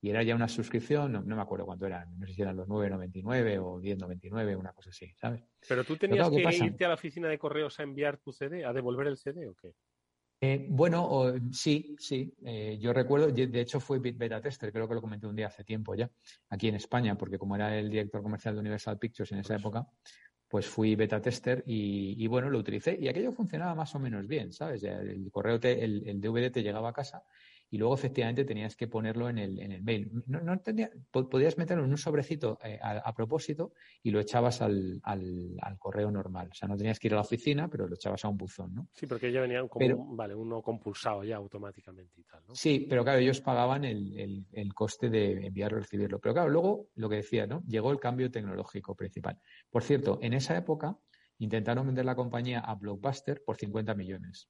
Y 0.00 0.10
era 0.10 0.22
ya 0.22 0.34
una 0.34 0.48
suscripción, 0.48 1.12
no, 1.12 1.22
no 1.22 1.34
me 1.36 1.42
acuerdo 1.42 1.66
cuánto 1.66 1.86
eran, 1.86 2.18
no 2.18 2.26
sé 2.26 2.34
si 2.34 2.42
eran 2.42 2.56
los 2.56 2.68
9.99 2.68 3.58
o 3.58 3.80
10.99, 3.80 4.56
una 4.56 4.72
cosa 4.72 4.90
así, 4.90 5.12
¿sabes? 5.16 5.42
Pero 5.68 5.82
tú 5.82 5.96
tenías 5.96 6.28
Pero, 6.28 6.40
claro, 6.40 6.56
que 6.58 6.64
irte 6.64 6.84
a 6.84 6.88
la 6.88 6.94
oficina 6.94 7.28
de 7.28 7.38
correos 7.38 7.80
a 7.80 7.82
enviar 7.82 8.18
tu 8.18 8.32
CD, 8.32 8.64
a 8.64 8.72
devolver 8.72 9.08
el 9.08 9.16
CD 9.16 9.48
o 9.48 9.54
qué? 9.54 9.74
Eh, 10.40 10.66
bueno, 10.70 11.04
o, 11.04 11.34
sí, 11.50 11.96
sí. 11.98 12.32
Eh, 12.44 12.78
yo 12.80 12.92
recuerdo, 12.92 13.26
de 13.32 13.60
hecho 13.60 13.80
fue 13.80 13.98
beta 13.98 14.40
tester, 14.40 14.72
creo 14.72 14.86
que 14.86 14.94
lo 14.94 15.00
comenté 15.00 15.26
un 15.26 15.34
día 15.34 15.48
hace 15.48 15.64
tiempo 15.64 15.96
ya, 15.96 16.08
aquí 16.48 16.68
en 16.68 16.76
España, 16.76 17.18
porque 17.18 17.38
como 17.38 17.56
era 17.56 17.76
el 17.76 17.90
director 17.90 18.22
comercial 18.22 18.54
de 18.54 18.60
Universal 18.60 18.98
Pictures 18.98 19.32
en 19.32 19.40
esa 19.40 19.54
pues. 19.54 19.60
época, 19.60 19.86
pues 20.46 20.66
fui 20.66 20.94
beta 20.94 21.20
tester 21.20 21.64
y, 21.66 22.14
y, 22.22 22.26
bueno, 22.28 22.50
lo 22.50 22.58
utilicé 22.58 22.96
y 23.00 23.08
aquello 23.08 23.32
funcionaba 23.32 23.74
más 23.74 23.92
o 23.96 23.98
menos 23.98 24.28
bien, 24.28 24.52
¿sabes? 24.52 24.84
El 24.84 25.28
correo, 25.32 25.58
te, 25.58 25.84
el, 25.84 26.08
el 26.08 26.20
DVD 26.20 26.50
te 26.50 26.62
llegaba 26.62 26.90
a 26.90 26.92
casa 26.92 27.24
y 27.70 27.78
luego 27.78 27.94
efectivamente 27.94 28.44
tenías 28.44 28.76
que 28.76 28.88
ponerlo 28.88 29.28
en 29.28 29.38
el, 29.38 29.60
en 29.60 29.72
el 29.72 29.82
mail. 29.82 30.10
No, 30.26 30.40
no 30.40 30.58
tenía, 30.60 30.90
podías 31.10 31.58
meterlo 31.58 31.84
en 31.84 31.90
un 31.90 31.98
sobrecito 31.98 32.58
eh, 32.64 32.78
a, 32.82 32.98
a, 32.98 33.14
propósito 33.14 33.72
y 34.02 34.10
lo 34.10 34.20
echabas 34.20 34.62
al, 34.62 35.00
al, 35.02 35.56
al, 35.60 35.78
correo 35.78 36.10
normal. 36.10 36.48
O 36.50 36.54
sea, 36.54 36.68
no 36.68 36.76
tenías 36.76 36.98
que 36.98 37.08
ir 37.08 37.12
a 37.12 37.16
la 37.16 37.22
oficina, 37.22 37.68
pero 37.68 37.86
lo 37.86 37.94
echabas 37.94 38.24
a 38.24 38.28
un 38.28 38.38
buzón, 38.38 38.74
¿no? 38.74 38.88
Sí, 38.92 39.06
porque 39.06 39.30
ya 39.30 39.40
venían 39.40 39.68
como, 39.68 39.84
pero, 39.84 39.98
vale, 39.98 40.34
uno 40.34 40.62
compulsado 40.62 41.24
ya 41.24 41.36
automáticamente 41.36 42.20
y 42.20 42.24
tal, 42.24 42.42
¿no? 42.48 42.54
Sí, 42.54 42.86
pero 42.88 43.04
claro, 43.04 43.18
ellos 43.18 43.40
pagaban 43.40 43.84
el, 43.84 44.18
el, 44.18 44.46
el 44.52 44.74
coste 44.74 45.10
de 45.10 45.46
enviarlo 45.46 45.78
y 45.78 45.82
recibirlo. 45.82 46.18
Pero 46.20 46.34
claro, 46.34 46.48
luego, 46.48 46.88
lo 46.94 47.08
que 47.08 47.16
decía, 47.16 47.46
¿no? 47.46 47.62
Llegó 47.66 47.92
el 47.92 48.00
cambio 48.00 48.30
tecnológico 48.30 48.94
principal. 48.94 49.38
Por 49.70 49.82
cierto, 49.82 50.18
en 50.22 50.32
esa 50.32 50.56
época 50.56 50.98
intentaron 51.38 51.86
vender 51.86 52.04
la 52.04 52.16
compañía 52.16 52.60
a 52.60 52.74
Blockbuster 52.74 53.42
por 53.44 53.56
50 53.56 53.94
millones. 53.94 54.48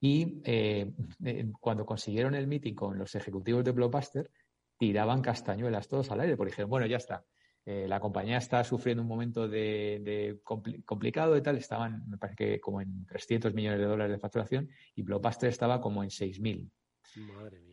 Y 0.00 0.40
eh, 0.44 0.90
eh, 1.24 1.52
cuando 1.60 1.84
consiguieron 1.84 2.34
el 2.34 2.46
meeting 2.46 2.74
con 2.74 2.98
los 2.98 3.14
ejecutivos 3.14 3.64
de 3.64 3.72
Blockbuster, 3.72 4.30
tiraban 4.78 5.20
castañuelas 5.20 5.88
todos 5.88 6.10
al 6.10 6.20
aire, 6.20 6.36
porque 6.36 6.52
dijeron, 6.52 6.70
bueno, 6.70 6.86
ya 6.86 6.96
está, 6.96 7.24
eh, 7.66 7.86
la 7.86 8.00
compañía 8.00 8.38
está 8.38 8.64
sufriendo 8.64 9.02
un 9.02 9.08
momento 9.08 9.46
de, 9.46 10.00
de 10.02 10.40
compl 10.42 10.82
complicado 10.84 11.36
y 11.36 11.42
tal, 11.42 11.58
estaban, 11.58 12.08
me 12.08 12.16
parece 12.16 12.36
que 12.36 12.60
como 12.60 12.80
en 12.80 13.04
300 13.04 13.52
millones 13.52 13.78
de 13.78 13.84
dólares 13.84 14.12
de 14.12 14.18
facturación, 14.18 14.70
y 14.94 15.02
Blockbuster 15.02 15.50
estaba 15.50 15.80
como 15.80 16.02
en 16.02 16.08
6.000. 16.08 16.70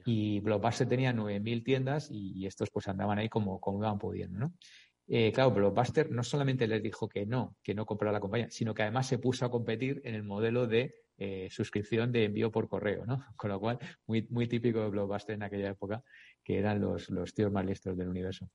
Y 0.06 0.40
Blockbuster 0.42 0.88
tenía 0.88 1.14
9.000 1.14 1.64
tiendas 1.64 2.12
y, 2.12 2.34
y, 2.34 2.48
estos 2.48 2.70
pues 2.72 2.88
andaban 2.88 3.20
ahí 3.20 3.30
como, 3.30 3.62
como 3.62 3.80
iban 3.80 4.00
pudiendo, 4.00 4.40
¿no? 4.40 4.54
Eh, 5.08 5.32
claro, 5.32 5.52
Blockbuster 5.52 6.12
no 6.12 6.22
solamente 6.24 6.68
les 6.68 6.84
dijo 6.84 7.08
que 7.08 7.26
no, 7.26 7.56
que 7.64 7.74
no 7.74 7.86
comprara 7.86 8.12
la 8.12 8.20
compañía, 8.20 8.50
sino 8.50 8.74
que 8.74 8.82
además 8.82 9.08
se 9.08 9.20
puso 9.20 9.46
a 9.46 9.52
competir 9.52 10.02
en 10.04 10.16
el 10.16 10.24
modelo 10.24 10.68
de 10.68 10.96
eh, 11.18 11.48
suscripción 11.50 12.12
de 12.12 12.26
envío 12.26 12.52
por 12.52 12.68
correo, 12.68 13.06
¿no? 13.06 13.26
Con 13.36 13.50
lo 13.50 13.60
cual, 13.60 13.80
muy, 14.06 14.28
muy 14.30 14.48
típico 14.48 14.82
de 14.82 14.90
Blockbuster 14.90 15.36
en 15.36 15.44
aquella 15.44 15.70
época, 15.70 16.04
que 16.44 16.58
eran 16.58 16.80
los, 16.80 17.10
los 17.10 17.34
tíos 17.34 17.52
más 17.52 17.66
listos 17.66 17.98
del 17.98 18.10
universo. 18.10 18.50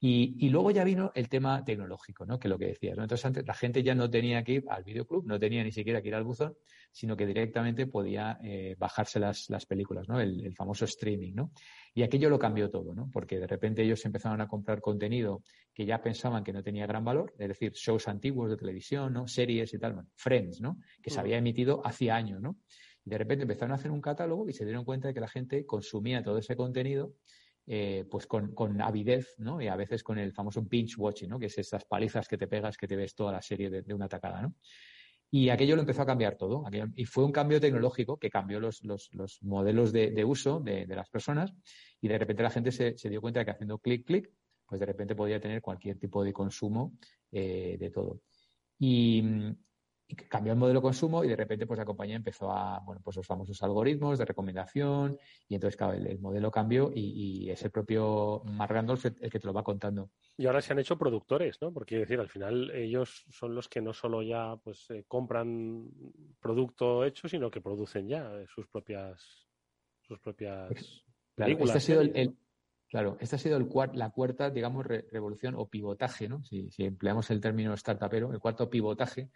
Y, 0.00 0.36
y, 0.46 0.48
luego 0.50 0.70
ya 0.70 0.84
vino 0.84 1.10
el 1.14 1.28
tema 1.28 1.64
tecnológico, 1.64 2.24
¿no? 2.24 2.38
Que 2.38 2.48
lo 2.48 2.56
que 2.56 2.66
decías, 2.66 2.96
¿no? 2.96 3.02
Entonces 3.02 3.24
antes 3.26 3.44
la 3.44 3.54
gente 3.54 3.82
ya 3.82 3.96
no 3.96 4.08
tenía 4.08 4.44
que 4.44 4.52
ir 4.52 4.64
al 4.68 4.84
videoclub, 4.84 5.26
no 5.26 5.40
tenía 5.40 5.64
ni 5.64 5.72
siquiera 5.72 6.00
que 6.00 6.06
ir 6.06 6.14
al 6.14 6.22
buzón, 6.22 6.54
sino 6.92 7.16
que 7.16 7.26
directamente 7.26 7.88
podía 7.88 8.38
eh, 8.44 8.76
bajarse 8.78 9.18
las, 9.18 9.50
las 9.50 9.66
películas, 9.66 10.08
¿no? 10.08 10.20
El, 10.20 10.44
el, 10.46 10.54
famoso 10.54 10.84
streaming, 10.84 11.32
¿no? 11.34 11.50
Y 11.94 12.04
aquello 12.04 12.30
lo 12.30 12.38
cambió 12.38 12.70
todo, 12.70 12.94
¿no? 12.94 13.10
Porque 13.12 13.40
de 13.40 13.48
repente 13.48 13.82
ellos 13.82 14.04
empezaron 14.04 14.40
a 14.40 14.46
comprar 14.46 14.80
contenido 14.80 15.42
que 15.74 15.84
ya 15.84 16.00
pensaban 16.00 16.44
que 16.44 16.52
no 16.52 16.62
tenía 16.62 16.86
gran 16.86 17.04
valor, 17.04 17.34
es 17.36 17.48
decir, 17.48 17.72
shows 17.72 18.06
antiguos 18.06 18.50
de 18.50 18.56
televisión, 18.56 19.12
¿no? 19.12 19.26
Series 19.26 19.74
y 19.74 19.78
tal, 19.78 19.94
bueno, 19.94 20.08
Friends, 20.14 20.60
¿no? 20.60 20.78
Que 21.02 21.10
se 21.10 21.18
había 21.18 21.38
emitido 21.38 21.84
hacía 21.84 22.14
años, 22.14 22.40
¿no? 22.40 22.58
Y 23.04 23.10
de 23.10 23.18
repente 23.18 23.42
empezaron 23.42 23.72
a 23.72 23.76
hacer 23.76 23.90
un 23.90 24.00
catálogo 24.00 24.48
y 24.48 24.52
se 24.52 24.64
dieron 24.64 24.84
cuenta 24.84 25.08
de 25.08 25.14
que 25.14 25.20
la 25.20 25.28
gente 25.28 25.66
consumía 25.66 26.22
todo 26.22 26.38
ese 26.38 26.54
contenido 26.54 27.14
eh, 27.70 28.06
pues 28.10 28.26
con, 28.26 28.54
con, 28.54 28.80
avidez, 28.80 29.34
¿no? 29.38 29.60
Y 29.60 29.68
a 29.68 29.76
veces 29.76 30.02
con 30.02 30.18
el 30.18 30.32
famoso 30.32 30.62
binge 30.62 30.96
watching, 30.96 31.28
¿no? 31.28 31.38
Que 31.38 31.46
es 31.46 31.58
esas 31.58 31.84
palizas 31.84 32.26
que 32.26 32.38
te 32.38 32.48
pegas 32.48 32.78
que 32.78 32.88
te 32.88 32.96
ves 32.96 33.14
toda 33.14 33.30
la 33.30 33.42
serie 33.42 33.68
de, 33.68 33.82
de 33.82 33.92
una 33.94 34.08
tacada, 34.08 34.40
¿no? 34.40 34.54
Y 35.30 35.50
aquello 35.50 35.76
lo 35.76 35.82
empezó 35.82 36.00
a 36.02 36.06
cambiar 36.06 36.36
todo. 36.36 36.66
Aquello, 36.66 36.86
y 36.96 37.04
fue 37.04 37.24
un 37.24 37.32
cambio 37.32 37.60
tecnológico 37.60 38.18
que 38.18 38.30
cambió 38.30 38.58
los, 38.58 38.82
los, 38.84 39.10
los 39.12 39.42
modelos 39.42 39.92
de, 39.92 40.10
de 40.10 40.24
uso 40.24 40.60
de, 40.60 40.86
de, 40.86 40.96
las 40.96 41.10
personas. 41.10 41.52
Y 42.00 42.08
de 42.08 42.16
repente 42.16 42.42
la 42.42 42.50
gente 42.50 42.72
se, 42.72 42.96
se 42.96 43.10
dio 43.10 43.20
cuenta 43.20 43.40
de 43.40 43.44
que 43.44 43.50
haciendo 43.50 43.78
clic, 43.78 44.06
clic, 44.06 44.30
pues 44.64 44.80
de 44.80 44.86
repente 44.86 45.14
podía 45.14 45.38
tener 45.38 45.60
cualquier 45.60 45.98
tipo 45.98 46.24
de 46.24 46.32
consumo 46.32 46.96
eh, 47.30 47.76
de 47.78 47.90
todo. 47.90 48.22
Y, 48.78 49.22
y 50.08 50.16
cambió 50.16 50.54
el 50.54 50.58
modelo 50.58 50.80
de 50.80 50.84
consumo 50.84 51.22
y 51.22 51.28
de 51.28 51.36
repente 51.36 51.66
pues 51.66 51.78
la 51.78 51.84
compañía 51.84 52.16
empezó 52.16 52.50
a, 52.50 52.80
bueno, 52.80 53.02
pues 53.04 53.16
los 53.18 53.26
famosos 53.26 53.62
algoritmos 53.62 54.18
de 54.18 54.24
recomendación 54.24 55.18
y 55.46 55.54
entonces 55.54 55.76
claro, 55.76 55.92
el, 55.92 56.06
el 56.06 56.18
modelo 56.18 56.50
cambió 56.50 56.90
y, 56.94 57.44
y, 57.44 57.50
es 57.50 57.62
el 57.62 57.70
propio 57.70 58.42
Mark 58.46 58.72
Randolph 58.72 59.04
el 59.04 59.30
que 59.30 59.38
te 59.38 59.46
lo 59.46 59.52
va 59.52 59.62
contando. 59.62 60.10
Y 60.38 60.46
ahora 60.46 60.62
se 60.62 60.72
han 60.72 60.78
hecho 60.78 60.96
productores, 60.96 61.60
¿no? 61.60 61.72
Porque 61.72 61.98
decir, 61.98 62.18
al 62.20 62.30
final 62.30 62.70
ellos 62.70 63.26
son 63.28 63.54
los 63.54 63.68
que 63.68 63.82
no 63.82 63.92
solo 63.92 64.22
ya 64.22 64.56
pues 64.56 64.88
eh, 64.90 65.04
compran 65.06 65.90
producto 66.40 67.04
hecho, 67.04 67.28
sino 67.28 67.50
que 67.50 67.60
producen 67.60 68.08
ya 68.08 68.32
sus 68.48 68.66
propias 68.66 69.46
sus 70.00 70.18
propias 70.20 70.70
claro, 71.34 71.50
películas. 71.50 71.76
Este 71.76 71.78
ha 71.78 71.80
sido 71.80 72.00
el, 72.00 72.16
el, 72.16 72.38
claro, 72.88 73.18
esta 73.20 73.36
ha 73.36 73.38
sido 73.38 73.58
el 73.58 73.66
cuart, 73.66 73.94
la 73.94 74.08
cuarta, 74.08 74.48
digamos, 74.48 74.86
re, 74.86 75.06
revolución 75.12 75.54
o 75.54 75.68
pivotaje, 75.68 76.28
¿no? 76.30 76.42
Si, 76.44 76.70
si 76.70 76.84
empleamos 76.84 77.30
el 77.30 77.42
término 77.42 77.76
startupero, 77.76 78.32
el 78.32 78.38
cuarto 78.38 78.70
pivotaje 78.70 79.28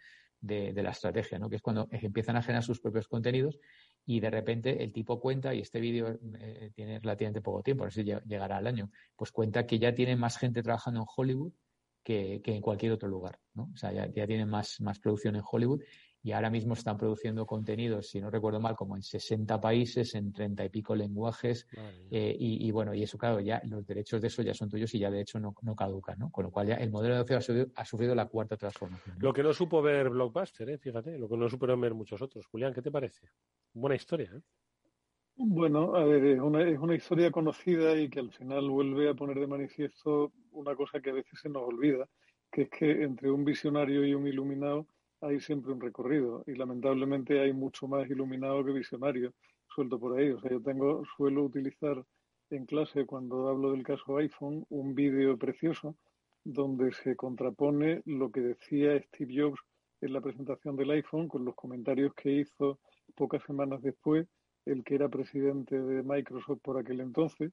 de, 0.43 0.83
la 0.83 0.91
estrategia, 0.91 1.39
¿no? 1.39 1.49
Que 1.49 1.55
es 1.55 1.61
cuando 1.61 1.87
empiezan 1.91 2.35
a 2.35 2.41
generar 2.41 2.63
sus 2.63 2.81
propios 2.81 3.07
contenidos 3.07 3.59
y 4.05 4.19
de 4.19 4.29
repente 4.29 4.83
el 4.83 4.91
tipo 4.91 5.19
cuenta, 5.19 5.53
y 5.53 5.61
este 5.61 5.79
vídeo 5.79 6.19
eh, 6.37 6.71
tiene 6.75 6.99
relativamente 6.99 7.41
poco 7.41 7.63
tiempo, 7.63 7.85
no 7.85 7.91
sé 7.91 8.03
si 8.03 8.11
llegará 8.25 8.57
al 8.57 8.67
año, 8.67 8.91
pues 9.15 9.31
cuenta 9.31 9.65
que 9.65 9.79
ya 9.79 9.95
tiene 9.95 10.17
más 10.17 10.37
gente 10.37 10.61
trabajando 10.61 10.99
en 10.99 11.05
Hollywood 11.15 11.53
que, 12.03 12.41
que 12.43 12.55
en 12.55 12.61
cualquier 12.61 12.91
otro 12.91 13.07
lugar, 13.07 13.39
¿no? 13.53 13.69
O 13.73 13.77
sea, 13.77 13.93
ya, 13.93 14.11
ya 14.11 14.27
tiene 14.27 14.45
más, 14.45 14.81
más 14.81 14.99
producción 14.99 15.37
en 15.37 15.43
Hollywood 15.49 15.81
y 16.23 16.31
ahora 16.31 16.49
mismo 16.49 16.73
están 16.73 16.97
produciendo 16.97 17.45
contenidos, 17.45 18.07
si 18.07 18.21
no 18.21 18.29
recuerdo 18.29 18.61
mal, 18.61 18.77
como 18.77 18.95
en 18.95 19.03
60 19.03 19.59
países, 19.59 20.15
en 20.15 20.31
30 20.31 20.63
y 20.63 20.69
pico 20.69 20.95
lenguajes, 20.95 21.67
eh, 22.09 22.35
y, 22.39 22.65
y, 22.65 22.71
bueno, 22.71 22.93
y 22.93 23.03
eso, 23.03 23.17
claro, 23.17 23.41
ya 23.41 23.61
los 23.65 23.85
derechos 23.85 24.21
de 24.21 24.27
eso 24.27 24.41
ya 24.41 24.53
son 24.53 24.69
tuyos 24.69 24.93
y 24.93 24.99
ya 24.99 25.11
de 25.11 25.19
hecho 25.19 25.37
no, 25.39 25.53
no 25.61 25.75
caducan, 25.75 26.17
¿no? 26.17 26.31
Con 26.31 26.45
lo 26.45 26.51
cual 26.51 26.67
ya 26.67 26.75
el 26.75 26.91
modelo 26.91 27.15
de 27.15 27.19
negocio 27.19 27.37
ha 27.37 27.41
sufrido, 27.41 27.67
ha 27.75 27.85
sufrido 27.85 28.15
la 28.15 28.27
cuarta 28.27 28.55
transformación. 28.55 29.17
¿no? 29.17 29.21
Lo 29.21 29.33
que 29.33 29.43
no 29.43 29.53
supo 29.53 29.81
ver 29.81 30.09
Blockbuster, 30.09 30.69
¿eh? 30.69 30.77
fíjate, 30.77 31.19
lo 31.19 31.27
que 31.27 31.35
no 31.35 31.49
supieron 31.49 31.81
ver 31.81 31.93
muchos 31.93 32.21
otros. 32.21 32.45
Julián, 32.45 32.73
¿qué 32.73 32.81
te 32.81 32.89
parece? 32.89 33.27
Buena 33.73 33.95
historia, 33.95 34.31
¿eh? 34.33 34.41
Bueno, 35.35 35.95
a 35.95 36.05
ver, 36.05 36.23
es 36.25 36.39
una, 36.39 36.61
es 36.61 36.77
una 36.77 36.95
historia 36.95 37.31
conocida 37.31 37.97
y 37.99 38.07
que 38.07 38.19
al 38.19 38.31
final 38.31 38.69
vuelve 38.69 39.09
a 39.09 39.15
poner 39.15 39.39
de 39.39 39.47
manifiesto 39.47 40.31
una 40.51 40.75
cosa 40.75 41.01
que 41.01 41.09
a 41.09 41.13
veces 41.13 41.39
se 41.41 41.49
nos 41.49 41.63
olvida, 41.63 42.07
que 42.51 42.63
es 42.63 42.69
que 42.69 43.03
entre 43.03 43.31
un 43.31 43.43
visionario 43.43 44.05
y 44.05 44.13
un 44.13 44.27
iluminado 44.27 44.87
hay 45.23 45.39
siempre 45.39 45.71
un 45.71 45.81
recorrido 45.81 46.43
y 46.45 46.55
lamentablemente 46.55 47.39
hay 47.39 47.53
mucho 47.53 47.87
más 47.87 48.09
iluminado 48.09 48.63
que 48.63 48.71
visionario 48.71 49.33
suelto 49.73 49.99
por 49.99 50.17
ahí. 50.17 50.31
O 50.31 50.39
sea, 50.39 50.51
yo 50.51 50.61
tengo, 50.61 51.03
suelo 51.17 51.43
utilizar 51.43 52.03
en 52.49 52.65
clase 52.65 53.05
cuando 53.05 53.47
hablo 53.47 53.71
del 53.71 53.83
caso 53.83 54.17
iPhone 54.17 54.65
un 54.69 54.93
vídeo 54.93 55.37
precioso 55.37 55.95
donde 56.43 56.91
se 56.91 57.15
contrapone 57.15 58.01
lo 58.05 58.31
que 58.31 58.41
decía 58.41 59.01
Steve 59.01 59.33
Jobs 59.35 59.59
en 60.01 60.13
la 60.13 60.21
presentación 60.21 60.75
del 60.75 60.91
iPhone 60.91 61.27
con 61.27 61.45
los 61.45 61.55
comentarios 61.55 62.13
que 62.15 62.31
hizo 62.31 62.79
pocas 63.15 63.41
semanas 63.43 63.81
después 63.81 64.27
el 64.65 64.83
que 64.83 64.95
era 64.95 65.09
presidente 65.09 65.79
de 65.79 66.03
Microsoft 66.03 66.59
por 66.61 66.77
aquel 66.77 66.99
entonces, 67.01 67.51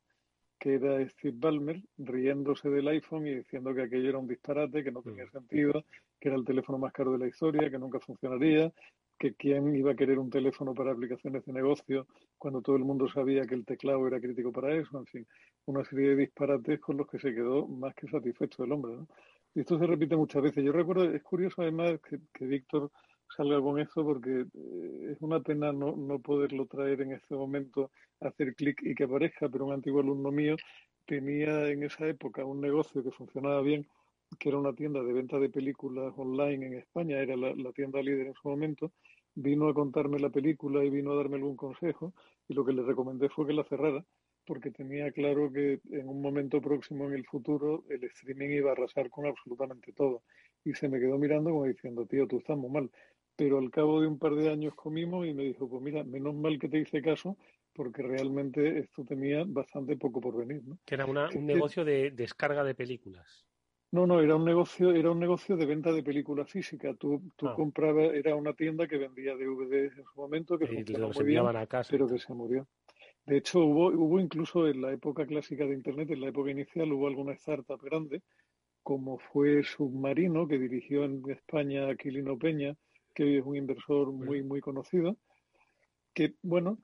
que 0.61 0.75
era 0.75 1.09
Steve 1.09 1.37
Ballmer, 1.39 1.83
riéndose 1.97 2.69
del 2.69 2.87
iPhone 2.89 3.27
y 3.27 3.35
diciendo 3.35 3.75
que 3.75 3.83
aquello 3.83 4.11
era 4.11 4.19
un 4.19 4.29
disparate, 4.29 4.85
que 4.85 4.93
no 4.93 5.03
tenía 5.03 5.25
mm. 5.25 5.31
sentido, 5.31 5.85
que 6.21 6.29
era 6.29 6.37
el 6.37 6.45
teléfono 6.45 6.79
más 6.79 6.93
caro 6.93 7.13
de 7.13 7.19
la 7.19 7.27
historia, 7.27 7.71
que 7.71 7.79
nunca 7.79 7.99
funcionaría, 7.99 8.71
que 9.19 9.35
quién 9.35 9.75
iba 9.75 9.93
a 9.93 9.97
querer 9.97 10.19
un 10.19 10.29
teléfono 10.29 10.75
para 10.75 10.93
aplicaciones 10.93 11.45
de 11.47 11.53
negocio 11.53 12.07
cuando 12.37 12.61
todo 12.61 12.77
el 12.77 12.85
mundo 12.85 13.09
sabía 13.09 13.47
que 13.47 13.55
el 13.55 13.65
teclado 13.65 14.07
era 14.07 14.21
crítico 14.21 14.53
para 14.53 14.75
eso, 14.75 14.99
en 14.99 15.07
fin, 15.07 15.27
una 15.65 15.83
serie 15.85 16.11
de 16.11 16.17
disparates 16.17 16.79
con 16.79 16.99
los 16.99 17.09
que 17.09 17.19
se 17.19 17.35
quedó 17.35 17.67
más 17.67 17.95
que 17.95 18.07
satisfecho 18.09 18.63
el 18.65 18.73
hombre. 18.73 18.93
Y 19.55 19.61
esto 19.61 19.79
se 19.79 19.87
repite 19.87 20.15
muchas 20.15 20.43
veces. 20.43 20.63
Yo 20.63 20.73
recuerdo, 20.73 21.11
es 21.11 21.23
curioso 21.23 21.63
además 21.63 21.99
que, 22.07 22.21
que 22.33 22.45
Víctor 22.45 22.91
salga 23.37 23.61
con 23.61 23.79
eso 23.79 24.05
porque 24.05 24.47
eh, 24.55 25.13
es 25.13 25.21
una 25.21 25.41
pena 25.41 25.73
no, 25.73 25.97
no 25.97 26.19
poderlo 26.19 26.67
traer 26.67 27.03
en 27.03 27.13
este 27.13 27.35
momento, 27.35 27.91
hacer 28.21 28.55
clic 28.55 28.81
y 28.83 28.95
que 28.95 29.05
aparezca, 29.05 29.49
pero 29.49 29.67
un 29.67 29.73
antiguo 29.73 30.01
alumno 30.01 30.31
mío 30.31 30.57
tenía 31.07 31.69
en 31.69 31.83
esa 31.83 32.07
época 32.07 32.45
un 32.45 32.61
negocio 32.61 33.03
que 33.03 33.11
funcionaba 33.11 33.61
bien 33.63 33.87
que 34.39 34.49
era 34.49 34.59
una 34.59 34.73
tienda 34.73 35.03
de 35.03 35.13
venta 35.13 35.39
de 35.39 35.49
películas 35.49 36.13
online 36.17 36.67
en 36.67 36.75
España, 36.75 37.19
era 37.19 37.37
la, 37.37 37.73
tienda 37.73 38.01
líder 38.01 38.29
en 38.29 38.35
su 38.35 38.49
momento, 38.49 38.93
vino 39.35 39.69
a 39.69 39.75
contarme 39.75 40.21
la 40.21 40.31
película 40.31 40.85
y 40.85 40.91
vino 40.91 41.13
a 41.13 41.17
darme 41.17 41.37
algún 41.37 41.57
consejo 41.57 42.15
y 42.49 42.55
lo 42.55 42.65
que 42.65 42.73
le 42.73 42.83
recomendé 42.83 43.29
fue 43.29 43.47
que 43.47 43.53
la 43.53 43.65
cerrara 43.65 44.05
porque 44.47 44.71
tenía 44.71 45.11
claro 45.13 45.53
que 45.53 45.81
en 45.91 46.09
un 46.09 46.21
momento 46.21 46.61
próximo 46.61 47.07
en 47.07 47.15
el 47.15 47.25
futuro 47.27 47.85
el 47.89 48.03
streaming 48.05 48.51
iba 48.51 48.71
a 48.71 48.73
arrasar 48.73 49.09
con 49.09 49.27
absolutamente 49.27 49.93
todo. 49.93 50.23
Y 50.65 50.75
se 50.75 50.89
me 50.89 50.99
quedó 50.99 51.19
mirando 51.19 51.51
como 51.51 51.67
diciendo, 51.67 52.05
tío, 52.07 52.27
tú 52.27 52.39
estás 52.39 52.57
muy 52.57 52.71
mal. 52.71 52.91
Pero 53.41 53.57
al 53.57 53.71
cabo 53.71 54.03
de 54.03 54.07
un 54.07 54.19
par 54.19 54.35
de 54.35 54.51
años 54.51 54.75
comimos 54.75 55.27
y 55.27 55.33
me 55.33 55.45
dijo, 55.45 55.67
pues 55.67 55.83
mira, 55.83 56.05
menos 56.05 56.35
mal 56.35 56.59
que 56.59 56.69
te 56.69 56.79
hice 56.79 57.01
caso 57.01 57.39
porque 57.73 58.03
realmente 58.03 58.81
esto 58.81 59.03
tenía 59.03 59.45
bastante 59.47 59.97
poco 59.97 60.21
por 60.21 60.37
venir. 60.37 60.63
¿no? 60.67 60.79
Que 60.85 60.97
era 60.97 61.07
un 61.07 61.47
negocio 61.47 61.83
de 61.83 62.11
descarga 62.11 62.63
de 62.65 62.75
películas. 62.75 63.47
No, 63.93 64.07
no, 64.07 64.21
era 64.21 64.37
un 64.37 64.45
negocio, 64.45 64.93
era 64.93 65.11
un 65.11 65.19
negocio 65.19 65.57
de 65.57 65.65
venta 65.65 65.91
de 65.91 66.03
película 66.03 66.45
física. 66.45 66.93
Tú, 66.93 67.33
tú 67.35 67.49
ah. 67.49 67.55
comprabas, 67.55 68.13
era 68.13 68.37
una 68.37 68.53
tienda 68.53 68.87
que 68.87 68.99
vendía 68.99 69.35
DVDs 69.35 69.97
en 69.97 70.05
su 70.05 70.21
momento, 70.21 70.59
que 70.59 70.67
funcionaba 70.67 71.11
muy 71.15 71.25
bien, 71.25 71.43
pero 71.89 72.09
que 72.09 72.19
se 72.19 72.35
murió. 72.35 72.69
De 73.25 73.39
hecho, 73.39 73.61
hubo, 73.61 73.87
hubo 73.87 74.21
incluso 74.21 74.69
en 74.69 74.83
la 74.83 74.93
época 74.93 75.25
clásica 75.25 75.65
de 75.65 75.73
Internet, 75.73 76.11
en 76.11 76.21
la 76.21 76.29
época 76.29 76.51
inicial, 76.51 76.93
hubo 76.93 77.07
alguna 77.07 77.33
startup 77.33 77.81
grande, 77.81 78.21
como 78.83 79.17
fue 79.19 79.63
Submarino, 79.63 80.47
que 80.47 80.59
dirigió 80.59 81.05
en 81.05 81.23
España 81.31 81.89
Aquilino 81.89 82.37
Peña, 82.37 82.77
que 83.15 83.25
hoy 83.25 83.37
es 83.39 83.45
un 83.45 83.57
inversor 83.57 84.13
muy, 84.13 84.43
muy 84.43 84.61
conocido, 84.61 85.17
que, 86.15 86.35
bueno, 86.43 86.79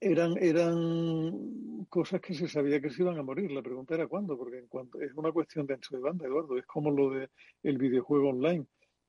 eran, 0.00 0.36
eran 0.38 1.86
cosas 1.88 2.20
que 2.20 2.34
se 2.34 2.48
sabía 2.48 2.80
que 2.80 2.90
se 2.90 3.02
iban 3.02 3.18
a 3.18 3.22
morir. 3.22 3.50
La 3.50 3.62
pregunta 3.62 3.94
era 3.94 4.06
cuándo, 4.06 4.36
porque 4.36 4.58
en 4.58 4.68
cuanto, 4.68 5.00
es 5.00 5.12
una 5.14 5.32
cuestión 5.32 5.66
de 5.66 5.74
ancho 5.74 5.96
de 5.96 6.02
banda, 6.02 6.26
Eduardo. 6.26 6.58
Es 6.58 6.66
como 6.66 6.90
lo 6.90 7.10
de 7.10 7.28
el 7.62 7.78
videojuego 7.78 8.30
online. 8.30 8.66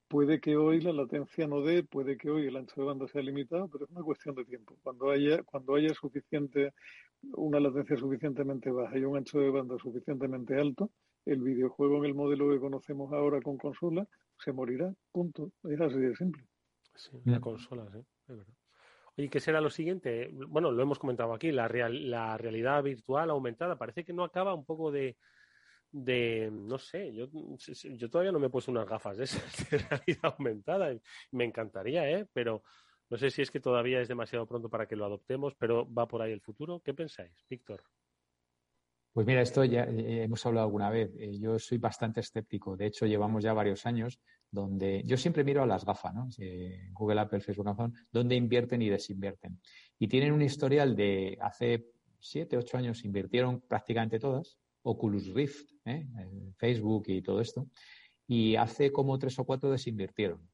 Puede 0.07 0.41
que 0.41 0.57
hoy 0.57 0.81
la 0.81 0.91
latencia 0.91 1.47
no 1.47 1.61
dé, 1.61 1.83
puede 1.83 2.17
que 2.17 2.29
hoy 2.29 2.47
el 2.47 2.57
ancho 2.57 2.81
de 2.81 2.87
banda 2.87 3.07
sea 3.07 3.21
limitado, 3.21 3.69
pero 3.69 3.85
es 3.85 3.91
una 3.91 4.03
cuestión 4.03 4.35
de 4.35 4.43
tiempo. 4.43 4.75
Cuando 4.83 5.09
haya, 5.09 5.41
cuando 5.43 5.75
haya 5.75 5.93
suficiente, 5.93 6.73
una 7.33 7.59
latencia 7.59 7.95
suficientemente 7.95 8.71
baja 8.71 8.97
y 8.97 9.05
un 9.05 9.17
ancho 9.17 9.39
de 9.39 9.49
banda 9.49 9.77
suficientemente 9.77 10.55
alto, 10.55 10.89
el 11.25 11.41
videojuego 11.41 11.97
en 11.99 12.05
el 12.05 12.15
modelo 12.15 12.49
que 12.49 12.59
conocemos 12.59 13.13
ahora 13.13 13.41
con 13.41 13.57
consola 13.57 14.05
se 14.43 14.51
morirá. 14.51 14.93
Punto. 15.11 15.51
Es 15.63 15.79
así 15.79 15.97
de 15.99 16.15
simple. 16.15 16.43
Sí, 16.95 17.21
la 17.25 17.39
consola, 17.39 17.87
sí, 17.91 17.99
es 17.99 18.37
verdad. 18.37 18.53
¿Y 19.17 19.29
qué 19.29 19.39
será 19.39 19.61
lo 19.61 19.69
siguiente? 19.69 20.29
Bueno, 20.47 20.71
lo 20.71 20.81
hemos 20.81 20.97
comentado 20.97 21.33
aquí, 21.33 21.51
la, 21.51 21.67
la 21.67 22.37
realidad 22.37 22.81
virtual 22.81 23.29
aumentada. 23.29 23.77
Parece 23.77 24.03
que 24.03 24.13
no 24.13 24.23
acaba 24.23 24.53
un 24.53 24.65
poco 24.65 24.91
de, 24.91 25.17
de 25.91 26.49
no 26.51 26.77
sé, 26.77 27.13
yo, 27.13 27.27
yo 27.27 28.09
todavía 28.09 28.31
no 28.31 28.39
me 28.39 28.47
he 28.47 28.49
puesto 28.49 28.71
unas 28.71 28.87
gafas 28.87 29.17
de, 29.17 29.25
de 29.69 29.83
realidad 29.83 30.35
aumentada. 30.37 30.93
Me 31.31 31.43
encantaría, 31.43 32.09
¿eh? 32.09 32.27
Pero 32.33 32.63
no 33.09 33.17
sé 33.17 33.29
si 33.29 33.41
es 33.41 33.51
que 33.51 33.59
todavía 33.59 34.01
es 34.01 34.07
demasiado 34.07 34.47
pronto 34.47 34.69
para 34.69 34.87
que 34.87 34.95
lo 34.95 35.05
adoptemos, 35.05 35.55
pero 35.55 35.91
va 35.93 36.07
por 36.07 36.21
ahí 36.21 36.31
el 36.31 36.41
futuro. 36.41 36.79
¿Qué 36.79 36.93
pensáis, 36.93 37.33
Víctor? 37.49 37.83
Pues 39.13 39.27
mira, 39.27 39.41
esto 39.41 39.65
ya 39.65 39.83
hemos 39.83 40.45
hablado 40.45 40.67
alguna 40.67 40.89
vez. 40.89 41.11
Eh, 41.17 41.37
yo 41.37 41.59
soy 41.59 41.77
bastante 41.77 42.21
escéptico. 42.21 42.77
De 42.77 42.85
hecho, 42.85 43.05
llevamos 43.05 43.43
ya 43.43 43.53
varios 43.53 43.85
años 43.85 44.19
donde 44.49 45.03
yo 45.05 45.17
siempre 45.17 45.43
miro 45.43 45.63
a 45.63 45.65
las 45.65 45.85
gafas, 45.85 46.13
¿no? 46.13 46.29
Google, 46.93 47.19
Apple, 47.19 47.41
Facebook, 47.41 47.67
Amazon, 47.67 47.93
donde 48.11 48.35
invierten 48.35 48.81
y 48.81 48.89
desinvierten. 48.89 49.59
Y 49.99 50.07
tienen 50.07 50.31
un 50.31 50.41
historial 50.41 50.95
de 50.95 51.37
hace 51.41 51.87
siete, 52.19 52.57
ocho 52.57 52.77
años 52.77 53.03
invirtieron 53.03 53.61
prácticamente 53.61 54.19
todas, 54.19 54.57
Oculus 54.83 55.33
Rift, 55.33 55.71
¿eh? 55.85 56.07
Facebook 56.57 57.05
y 57.07 57.21
todo 57.21 57.41
esto, 57.41 57.67
y 58.27 58.55
hace 58.55 58.91
como 58.91 59.17
tres 59.19 59.37
o 59.39 59.45
cuatro 59.45 59.71
desinvirtieron. 59.71 60.47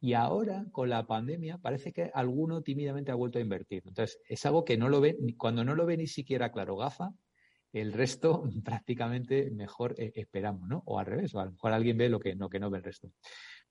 Y 0.00 0.12
ahora, 0.12 0.64
con 0.70 0.88
la 0.88 1.06
pandemia, 1.06 1.58
parece 1.58 1.92
que 1.92 2.10
alguno 2.14 2.62
tímidamente 2.62 3.10
ha 3.10 3.16
vuelto 3.16 3.38
a 3.38 3.42
invertir. 3.42 3.82
Entonces, 3.84 4.20
es 4.28 4.46
algo 4.46 4.64
que 4.64 4.76
no 4.76 4.88
lo 4.88 5.00
ve, 5.00 5.18
cuando 5.36 5.64
no 5.64 5.74
lo 5.74 5.86
ve 5.86 5.96
ni 5.96 6.06
siquiera 6.06 6.52
claro 6.52 6.76
gafa, 6.76 7.12
el 7.72 7.92
resto 7.92 8.42
prácticamente 8.64 9.50
mejor 9.50 9.94
eh, 9.98 10.12
esperamos, 10.14 10.68
¿no? 10.68 10.82
O 10.86 10.98
al 10.98 11.06
revés, 11.06 11.34
o 11.34 11.40
a 11.40 11.44
lo 11.46 11.52
mejor 11.52 11.72
alguien 11.72 11.98
ve 11.98 12.08
lo 12.08 12.20
que 12.20 12.34
no, 12.34 12.48
que 12.48 12.60
no 12.60 12.70
ve 12.70 12.78
el 12.78 12.84
resto. 12.84 13.10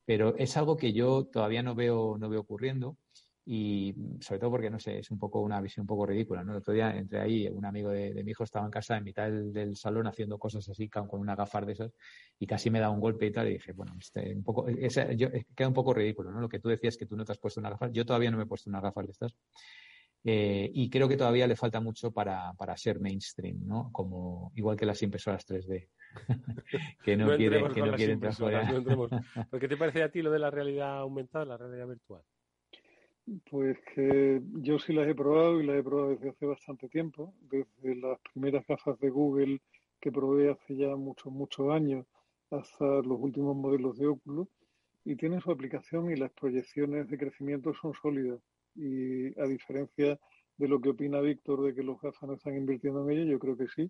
Pero 0.06 0.36
es 0.38 0.56
algo 0.58 0.78
que 0.78 0.94
yo 0.94 1.26
todavía 1.26 1.64
no 1.64 1.76
veo, 1.76 2.18
no 2.18 2.30
veo 2.30 2.42
ocurriendo 2.42 2.98
y 3.50 3.96
sobre 4.20 4.40
todo 4.40 4.52
porque, 4.52 4.70
no 4.70 4.78
sé, 4.78 5.00
es 5.00 5.10
un 5.10 5.18
poco 5.18 5.40
una 5.40 5.62
visión 5.62 5.84
un 5.84 5.88
poco 5.88 6.06
ridícula, 6.06 6.44
¿no? 6.44 6.52
El 6.52 6.58
otro 6.58 6.74
día 6.74 6.94
entre 6.98 7.22
ahí, 7.22 7.48
un 7.48 7.66
amigo 7.66 7.90
de, 7.92 8.22
mi 8.22 8.32
hijo 8.32 8.44
estaba 8.44 8.66
en 8.66 8.72
casa 8.72 8.98
en 8.98 9.06
mitad 9.06 9.32
del, 9.32 9.78
salón 9.78 10.06
haciendo 10.06 10.38
cosas 10.38 10.68
así 10.68 10.90
con, 10.90 11.08
una 11.12 11.34
gafar 11.34 11.66
de 11.66 11.72
esas 11.72 11.94
y 12.38 12.46
casi 12.46 12.70
me 12.70 12.82
da 12.82 12.90
un 12.90 13.00
golpe 13.00 13.26
y 13.26 13.32
tal 13.32 13.48
y 13.48 13.54
dije, 13.54 13.72
bueno, 13.72 13.96
este, 13.98 14.36
un 14.36 14.44
poco, 14.44 14.70
yo, 14.70 15.30
queda 15.56 15.68
un 15.70 15.74
poco 15.74 15.94
ridículo, 15.94 16.32
¿no? 16.32 16.42
Lo 16.42 16.50
que 16.50 16.60
tú 16.60 16.68
decías 16.68 16.98
que 16.98 17.06
tú 17.06 17.16
no 17.16 17.24
te 17.24 17.32
has 17.32 17.38
puesto 17.38 17.62
una 17.62 17.70
gafar, 17.70 17.92
yo 17.94 18.06
todavía 18.06 18.32
no 18.32 18.38
me 18.38 18.44
he 18.44 18.48
puesto 18.48 18.70
una 18.70 18.82
gafar 18.82 19.06
de 19.06 19.12
estas 19.14 19.34
eh, 20.30 20.70
y 20.74 20.90
creo 20.90 21.08
que 21.08 21.16
todavía 21.16 21.48
le 21.48 21.56
falta 21.56 21.80
mucho 21.80 22.12
para, 22.12 22.52
para, 22.58 22.76
ser 22.76 23.00
mainstream, 23.00 23.66
¿no? 23.66 23.90
Como, 23.94 24.52
igual 24.56 24.76
que 24.76 24.86
las 24.86 25.02
impresoras 25.02 25.48
3D. 25.48 25.88
que 27.02 27.16
no, 27.16 27.38
quieren, 27.38 27.72
que 27.72 27.82
no 27.82 27.94
quieren 27.94 28.20
¿Qué 29.60 29.68
te 29.70 29.78
parece 29.78 30.04
a 30.04 30.12
ti 30.12 30.22
lo 30.22 30.30
de 30.30 30.40
la 30.40 30.52
realidad 30.52 30.98
aumentada, 30.98 31.46
la 31.46 31.56
realidad 31.56 31.88
virtual? 31.88 32.24
Pues 33.50 33.78
que 33.96 34.42
yo 34.56 34.78
sí 34.80 34.92
las 34.92 35.08
he 35.08 35.16
probado 35.16 35.62
y 35.62 35.66
las 35.66 35.78
he 35.78 35.84
probado 35.84 36.10
desde 36.10 36.32
hace 36.32 36.46
bastante 36.46 36.90
tiempo, 36.90 37.34
desde 37.40 37.96
las 37.96 38.20
primeras 38.34 38.68
gafas 38.68 39.00
de 39.00 39.10
Google 39.10 39.62
que 40.02 40.12
probé 40.12 40.52
hace 40.52 40.76
ya 40.76 40.94
muchos, 40.98 41.32
muchos 41.32 41.72
años 41.72 42.06
hasta 42.52 42.84
los 42.84 43.18
últimos 43.18 43.56
modelos 43.56 43.98
de 43.98 44.08
Oculus 44.08 44.50
y 45.06 45.16
tienen 45.16 45.40
su 45.40 45.52
aplicación 45.52 46.12
y 46.12 46.18
las 46.18 46.34
proyecciones 46.34 47.08
de 47.08 47.18
crecimiento 47.18 47.74
son 47.74 47.94
sólidas 47.94 48.42
y 48.78 49.40
a 49.40 49.46
diferencia 49.46 50.20
de 50.58 50.68
lo 50.68 50.80
que 50.80 50.90
opina 50.90 51.20
Víctor 51.22 51.64
de 51.64 51.76
que 51.76 51.84
los 51.84 52.00
gafas 52.02 52.28
no 52.28 52.36
están 52.36 52.56
invirtiendo 52.56 53.04
en 53.04 53.18
ello, 53.18 53.32
yo 53.32 53.40
creo 53.40 53.58
que 53.58 53.68
sí 53.68 53.90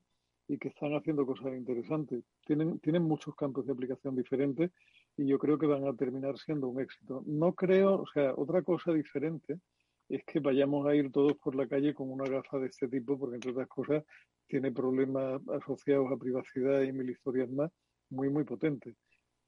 y 0.49 0.57
que 0.57 0.69
están 0.69 0.93
haciendo 0.95 1.25
cosas 1.25 1.53
interesantes. 1.53 2.23
Tienen, 2.45 2.79
tienen 2.79 3.03
muchos 3.03 3.35
campos 3.35 3.65
de 3.65 3.73
aplicación 3.73 4.15
diferentes 4.15 4.71
y 5.17 5.27
yo 5.27 5.37
creo 5.37 5.57
que 5.57 5.67
van 5.67 5.85
a 5.85 5.95
terminar 5.95 6.37
siendo 6.37 6.69
un 6.69 6.81
éxito. 6.81 7.21
No 7.25 7.53
creo, 7.53 8.01
o 8.01 8.07
sea, 8.07 8.33
otra 8.35 8.61
cosa 8.61 8.93
diferente 8.93 9.59
es 10.07 10.23
que 10.25 10.39
vayamos 10.39 10.87
a 10.87 10.95
ir 10.95 11.11
todos 11.11 11.33
por 11.37 11.55
la 11.55 11.67
calle 11.67 11.93
con 11.93 12.09
una 12.09 12.29
gafa 12.29 12.59
de 12.59 12.67
este 12.67 12.87
tipo, 12.87 13.19
porque 13.19 13.35
entre 13.35 13.51
otras 13.51 13.67
cosas 13.67 14.03
tiene 14.47 14.71
problemas 14.71 15.41
asociados 15.49 16.09
a 16.11 16.17
privacidad 16.17 16.81
y 16.83 16.93
mil 16.93 17.09
historias 17.09 17.49
más 17.49 17.69
muy, 18.09 18.29
muy 18.29 18.45
potentes 18.45 18.95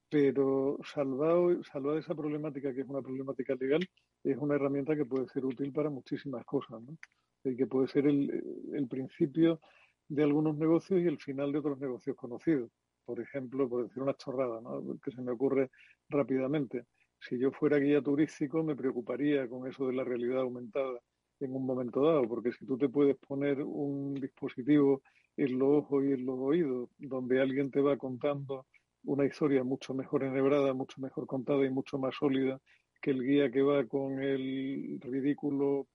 pero 0.10 0.78
salvado, 0.84 1.64
salvado 1.64 1.98
esa 1.98 2.16
problemática, 2.16 2.74
que 2.74 2.82
es 2.82 2.88
una 2.88 3.02
problemática 3.02 3.56
legal, 3.56 3.88
es 4.32 4.38
una 4.38 4.56
herramienta 4.56 4.96
que 4.96 5.06
puede 5.06 5.28
ser 5.28 5.46
útil 5.46 5.72
para 5.72 5.90
muchísimas 5.90 6.46
cosas, 6.46 6.82
¿no? 6.82 6.98
Y 7.44 7.56
que 7.56 7.68
puede 7.68 7.88
ser 7.88 8.08
el, 8.08 8.88
principio 8.90 9.60
de 10.08 10.24
algunos 10.24 10.58
negocios 10.58 11.02
y 11.02 11.08
el 11.08 11.20
final 11.20 11.52
de 11.52 11.60
otros 11.60 11.80
negocios 11.80 12.16
conocidos. 12.16 12.70
Por 13.06 13.20
ejemplo, 13.20 13.68
por 13.70 13.88
decir 13.88 14.04
una 14.04 14.16
chorrada, 14.16 14.62
¿no? 14.62 15.00
que 15.04 15.12
se 15.12 15.22
me 15.22 15.32
ocurre 15.32 15.72
rápidamente. 16.10 16.86
Si 17.22 17.40
yo 17.40 17.52
fuera 17.52 17.78
guía 17.78 18.02
turístico, 18.02 18.64
me 18.64 18.76
preocuparía 18.76 19.48
con 19.48 19.68
eso 19.68 19.88
de 19.88 19.94
la 19.94 20.04
realidad 20.04 20.42
aumentada 20.42 21.00
en 21.40 21.56
un 21.56 21.66
momento 21.66 22.02
dado, 22.02 22.28
porque 22.28 22.52
si 22.52 22.66
tú 22.66 22.78
te 22.78 22.90
puedes 22.90 23.18
poner 23.18 23.62
un 23.64 24.14
dispositivo 24.16 25.02
en 25.38 25.58
los 25.58 25.84
ojos 25.84 26.04
y 26.04 26.12
en 26.12 26.26
los 26.26 26.38
oídos, 26.40 26.90
donde 26.98 27.40
alguien 27.40 27.72
te 27.72 27.82
va 27.82 27.98
contando 27.98 28.66
una 29.04 29.26
historia 29.26 29.64
mucho 29.64 29.94
mejor 29.94 30.24
enhebrada, 30.24 30.74
mucho 30.74 31.00
mejor 31.00 31.26
contada 31.26 31.66
y 31.66 31.70
mucho 31.70 31.98
más 31.98 32.16
sólida 32.16 32.60
que 33.02 33.12
el 33.12 33.24
guía 33.24 33.52
que 33.52 33.62
va 33.62 33.86
con 33.86 34.22
el 34.22 35.00
ridículo 35.02 35.88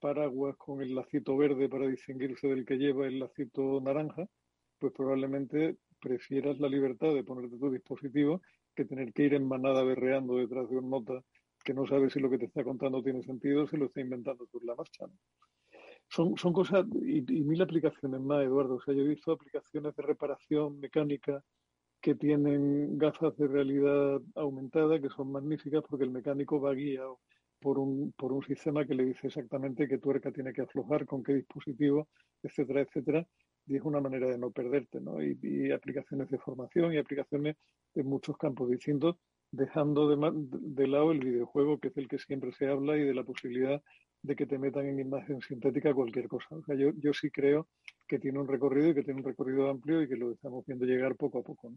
paraguas 0.00 0.56
con 0.56 0.82
el 0.82 0.94
lacito 0.94 1.36
verde 1.36 1.68
para 1.68 1.86
distinguirse 1.86 2.48
del 2.48 2.64
que 2.64 2.76
lleva 2.76 3.06
el 3.06 3.18
lacito 3.18 3.80
naranja, 3.80 4.26
pues 4.78 4.92
probablemente 4.92 5.76
prefieras 6.00 6.58
la 6.58 6.68
libertad 6.68 7.14
de 7.14 7.24
ponerte 7.24 7.58
tu 7.58 7.70
dispositivo 7.70 8.42
que 8.74 8.84
tener 8.84 9.12
que 9.12 9.24
ir 9.24 9.34
en 9.34 9.48
manada 9.48 9.82
berreando 9.82 10.36
detrás 10.36 10.68
de 10.68 10.76
un 10.76 10.90
nota 10.90 11.22
que 11.64 11.74
no 11.74 11.86
sabe 11.86 12.10
si 12.10 12.20
lo 12.20 12.30
que 12.30 12.38
te 12.38 12.44
está 12.44 12.62
contando 12.62 13.02
tiene 13.02 13.22
sentido 13.22 13.64
o 13.64 13.66
si 13.66 13.76
lo 13.76 13.86
está 13.86 14.00
inventando 14.00 14.46
por 14.46 14.64
la 14.64 14.74
marcha. 14.74 15.06
Son, 16.08 16.36
son 16.36 16.52
cosas 16.52 16.86
y, 17.02 17.18
y, 17.18 17.42
mil 17.42 17.60
aplicaciones 17.60 18.20
más, 18.20 18.44
Eduardo. 18.44 18.76
O 18.76 18.80
sea, 18.80 18.94
yo 18.94 19.02
he 19.02 19.08
visto 19.08 19.32
aplicaciones 19.32 19.96
de 19.96 20.02
reparación 20.02 20.78
mecánica 20.78 21.42
que 22.06 22.14
tienen 22.14 22.98
gafas 22.98 23.36
de 23.36 23.48
realidad 23.48 24.20
aumentada 24.36 25.00
que 25.00 25.08
son 25.08 25.32
magníficas 25.32 25.82
porque 25.88 26.04
el 26.04 26.12
mecánico 26.12 26.60
va 26.60 26.72
guiado 26.72 27.18
por 27.60 27.80
un, 27.80 28.12
por 28.12 28.32
un 28.32 28.44
sistema 28.44 28.86
que 28.86 28.94
le 28.94 29.06
dice 29.06 29.26
exactamente 29.26 29.88
qué 29.88 29.98
tuerca 29.98 30.30
tiene 30.30 30.52
que 30.52 30.62
aflojar, 30.62 31.04
con 31.04 31.24
qué 31.24 31.34
dispositivo, 31.34 32.06
etcétera, 32.44 32.82
etcétera. 32.82 33.26
Y 33.66 33.74
es 33.74 33.82
una 33.82 34.00
manera 34.00 34.28
de 34.28 34.38
no 34.38 34.52
perderte, 34.52 35.00
¿no? 35.00 35.20
Y, 35.20 35.72
aplicaciones 35.72 36.30
de 36.30 36.38
formación 36.38 36.94
y 36.94 36.98
aplicaciones 36.98 37.56
en 37.96 38.06
muchos 38.06 38.36
campos 38.36 38.70
distintos, 38.70 39.16
dejando 39.50 40.08
de, 40.08 40.86
lado 40.86 41.10
el 41.10 41.18
videojuego, 41.18 41.80
que 41.80 41.88
es 41.88 41.96
el 41.96 42.06
que 42.06 42.20
siempre 42.20 42.52
se 42.52 42.68
habla, 42.68 42.96
y 42.96 43.02
de 43.02 43.14
la 43.14 43.24
posibilidad 43.24 43.82
de 44.22 44.36
que 44.36 44.46
te 44.46 44.58
metan 44.58 44.86
en 44.86 45.00
imagen 45.00 45.40
sintética 45.40 45.92
cualquier 45.92 46.28
cosa. 46.28 46.54
O 46.54 46.62
sea, 46.62 46.76
yo, 46.76 46.92
yo 46.98 47.12
sí 47.12 47.32
creo 47.32 47.66
que 48.06 48.20
tiene 48.20 48.38
un 48.38 48.46
recorrido 48.46 48.90
y 48.90 48.94
que 48.94 49.02
tiene 49.02 49.18
un 49.20 49.26
recorrido 49.26 49.68
amplio 49.68 50.02
y 50.02 50.08
que 50.08 50.16
lo 50.16 50.30
estamos 50.30 50.64
viendo 50.64 50.84
llegar 50.84 51.16
poco 51.16 51.40
a 51.40 51.42
poco. 51.42 51.72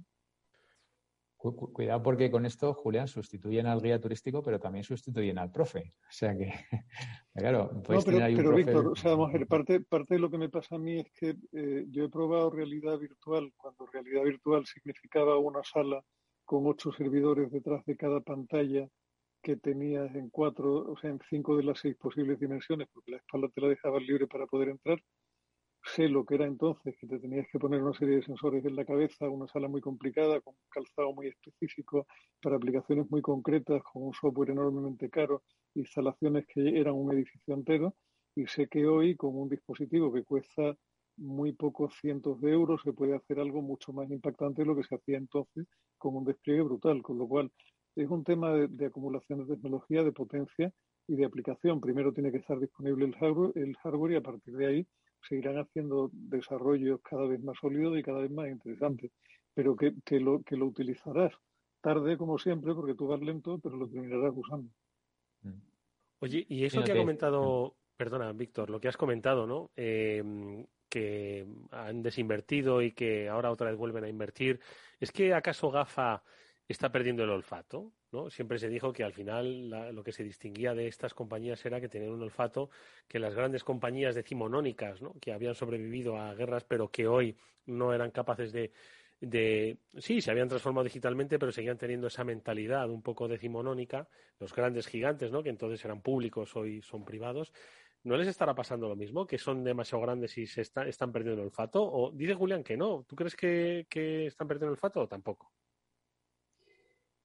Cuidado 1.40 2.04
porque 2.04 2.30
con 2.30 2.46
esto, 2.46 2.74
Julián, 2.74 3.08
sustituyen 3.08 3.66
al 3.66 3.82
guía 3.82 3.98
turístico, 3.98 4.44
pero 4.44 4.60
también 4.60 4.84
sustituyen 4.84 5.38
al 5.38 5.50
profe. 5.50 5.94
O 6.02 6.12
sea 6.12 6.36
que, 6.36 6.52
claro, 7.34 7.72
no, 7.74 7.82
pero, 7.82 8.26
ahí 8.26 8.36
un 8.36 8.42
pero 8.42 8.56
Víctor, 8.56 8.88
o 8.88 8.96
sea, 8.96 9.12
vamos 9.12 9.30
a 9.30 9.38
ver, 9.38 9.48
parte, 9.48 9.80
parte 9.80 10.16
de 10.16 10.20
lo 10.20 10.30
que 10.30 10.38
me 10.38 10.50
pasa 10.50 10.76
a 10.76 10.80
mí 10.80 11.00
es 11.00 11.10
que 11.14 11.38
eh, 11.54 11.86
yo 11.90 12.04
he 12.04 12.10
probado 12.10 12.50
realidad 12.50 13.00
virtual, 13.00 13.54
cuando 13.56 13.86
realidad 13.86 14.24
virtual 14.24 14.66
significaba 14.66 15.38
una 15.38 15.64
sala 15.64 16.04
con 16.44 16.68
ocho 16.68 16.92
servidores 16.92 17.50
detrás 17.52 17.86
de 17.86 17.96
cada 17.96 18.20
pantalla 18.20 18.90
que 19.42 19.56
tenías 19.56 20.14
en 20.16 20.30
cuatro, 20.30 20.92
o 20.92 20.98
sea, 20.98 21.10
en 21.10 21.22
cinco 21.30 21.56
de 21.56 21.64
las 21.64 21.80
seis 21.80 21.96
posibles 21.96 22.38
dimensiones, 22.38 22.90
porque 22.94 23.12
la 23.12 23.18
espalda 23.18 23.48
te 23.48 23.62
la 23.62 23.70
dejaban 23.70 24.06
libre 24.06 24.28
para 24.28 24.46
poder 24.46 24.68
entrar 24.68 25.02
sé 25.84 26.09
lo 26.09 26.25
que 26.25 26.36
era 26.36 26.45
entonces, 26.45 26.95
que 26.99 27.07
te 27.07 27.19
tenías 27.19 27.47
que 27.51 27.59
poner 27.59 27.82
una 27.82 27.93
serie 27.93 28.17
de 28.17 28.23
sensores 28.23 28.63
en 28.65 28.75
la 28.75 28.86
cabeza, 28.86 29.30
una 29.30 29.47
sala 29.47 29.67
muy 29.67 29.82
complicada, 29.82 30.41
con 30.41 30.53
un 30.53 30.69
calzado 30.69 31.13
muy 31.13 31.27
específico, 31.27 32.05
para 32.41 32.57
aplicaciones 32.57 33.09
muy 33.09 33.21
concretas, 33.21 33.82
con 33.84 34.03
un 34.03 34.13
software 34.13 34.51
enormemente 34.51 35.09
caro, 35.09 35.43
instalaciones 35.75 36.45
que 36.47 36.80
eran 36.80 36.95
un 36.95 37.13
edificio 37.13 37.53
entero, 37.53 37.95
y 38.36 38.45
sé 38.47 38.67
que 38.67 38.86
hoy 38.86 39.15
con 39.15 39.36
un 39.36 39.49
dispositivo 39.49 40.11
que 40.13 40.23
cuesta 40.23 40.75
muy 41.17 41.51
pocos 41.53 41.93
cientos 41.99 42.39
de 42.39 42.51
euros 42.51 42.82
se 42.84 42.93
puede 42.93 43.15
hacer 43.15 43.39
algo 43.39 43.61
mucho 43.61 43.91
más 43.91 44.09
impactante 44.09 44.61
de 44.61 44.67
lo 44.67 44.75
que 44.75 44.84
se 44.84 44.95
hacía 44.95 45.17
entonces 45.17 45.67
con 45.97 46.15
un 46.15 46.23
despliegue 46.23 46.61
brutal, 46.61 47.01
con 47.01 47.17
lo 47.17 47.27
cual 47.27 47.51
es 47.95 48.09
un 48.09 48.23
tema 48.23 48.53
de, 48.53 48.67
de 48.69 48.86
acumulación 48.86 49.39
de 49.39 49.55
tecnología, 49.55 50.03
de 50.03 50.13
potencia 50.13 50.71
y 51.07 51.15
de 51.15 51.25
aplicación. 51.25 51.82
Primero 51.82 52.13
tiene 52.13 52.32
que 52.32 52.38
estar 52.38 52.57
disponible 52.57 53.05
el 53.05 53.15
hardware, 53.15 53.51
el 53.55 53.75
hardware 53.77 54.13
y 54.13 54.15
a 54.15 54.21
partir 54.21 54.55
de 54.55 54.65
ahí 54.65 54.88
seguirán 55.28 55.57
haciendo 55.57 56.09
desarrollos 56.13 57.01
cada 57.01 57.26
vez 57.28 57.41
más 57.41 57.57
sólidos 57.59 57.97
y 57.97 58.03
cada 58.03 58.20
vez 58.20 58.32
más 58.32 58.49
interesantes, 58.49 59.11
pero 59.53 59.76
que, 59.76 59.93
que, 60.05 60.20
lo, 60.20 60.41
que 60.43 60.55
lo 60.55 60.65
utilizarás 60.65 61.34
tarde 61.82 62.17
como 62.17 62.38
siempre 62.38 62.74
porque 62.74 62.93
tú 62.93 63.07
vas 63.07 63.22
lento, 63.22 63.59
pero 63.59 63.78
lo 63.78 63.88
terminarás 63.88 64.34
usando. 64.36 64.70
Mm. 65.41 65.61
Oye, 66.20 66.45
y 66.49 66.65
eso 66.65 66.84
que 66.84 66.91
ha 66.91 66.97
comentado, 66.97 67.76
perdona, 67.95 68.34
Víctor, 68.34 68.70
lo 68.70 68.80
que 68.80 68.89
has 68.89 68.97
comentado, 68.97 69.47
¿no? 69.47 69.72
Eh, 69.76 70.65
que 70.89 71.45
han 71.72 72.01
desinvertido 72.01 72.82
y 72.82 72.91
que 72.91 73.30
ahora 73.30 73.51
otra 73.51 73.70
vez 73.70 73.78
vuelven 73.78 74.03
a 74.03 74.09
invertir. 74.09 74.59
¿Es 74.99 75.11
que 75.11 75.34
acaso 75.34 75.70
GAFA 75.72 76.24
está 76.74 76.91
perdiendo 76.91 77.24
el 77.24 77.32
olfato? 77.32 77.91
¿no? 78.11 78.30
Siempre 78.30 78.59
se 78.59 78.70
dijo 78.70 78.93
que 78.93 79.03
al 79.03 79.13
final 79.13 79.70
la, 79.70 79.91
lo 79.91 80.03
que 80.03 80.11
se 80.11 80.24
distinguía 80.24 80.74
de 80.74 80.88
estas 80.88 81.13
compañías 81.13 81.65
era 81.65 81.82
que 81.82 81.89
tenían 81.89 82.11
un 82.11 82.22
olfato 82.22 82.70
que 83.07 83.20
las 83.20 83.34
grandes 83.34 83.63
compañías 83.63 84.15
decimonónicas, 84.15 85.01
¿no? 85.01 85.15
que 85.20 85.34
habían 85.34 85.55
sobrevivido 85.55 86.17
a 86.17 86.34
guerras, 86.36 86.63
pero 86.63 86.89
que 86.89 87.07
hoy 87.07 87.36
no 87.65 87.93
eran 87.93 88.11
capaces 88.11 88.51
de, 88.51 88.72
de 89.20 89.78
sí, 89.97 90.22
se 90.22 90.32
habían 90.32 90.47
transformado 90.47 90.84
digitalmente, 90.84 91.39
pero 91.39 91.51
seguían 91.51 91.78
teniendo 91.78 92.07
esa 92.07 92.24
mentalidad 92.24 92.89
un 92.89 93.01
poco 93.01 93.28
decimonónica, 93.28 94.07
los 94.39 94.53
grandes 94.53 94.88
gigantes, 94.88 95.32
¿no? 95.32 95.41
que 95.41 95.49
entonces 95.49 95.84
eran 95.84 96.01
públicos, 96.01 96.55
hoy 96.55 96.82
son 96.82 97.03
privados. 97.03 97.51
¿No 98.03 98.15
les 98.15 98.28
estará 98.28 98.55
pasando 98.55 98.88
lo 98.88 98.95
mismo? 98.95 99.28
¿Que 99.28 99.38
son 99.38 99.63
demasiado 99.63 100.01
grandes 100.03 100.38
y 100.38 100.47
se 100.47 100.61
está, 100.61 100.88
están 100.88 101.11
perdiendo 101.11 101.41
el 101.41 101.47
olfato? 101.47 101.84
¿O 101.84 102.11
dice 102.11 102.34
Julián 102.34 102.63
que 102.63 102.78
no? 102.78 103.03
¿Tú 103.07 103.15
crees 103.15 103.36
que, 103.36 103.88
que 103.89 104.28
están 104.28 104.47
perdiendo 104.47 104.67
el 104.67 104.78
olfato 104.78 105.01
o 105.01 105.07
tampoco? 105.07 105.51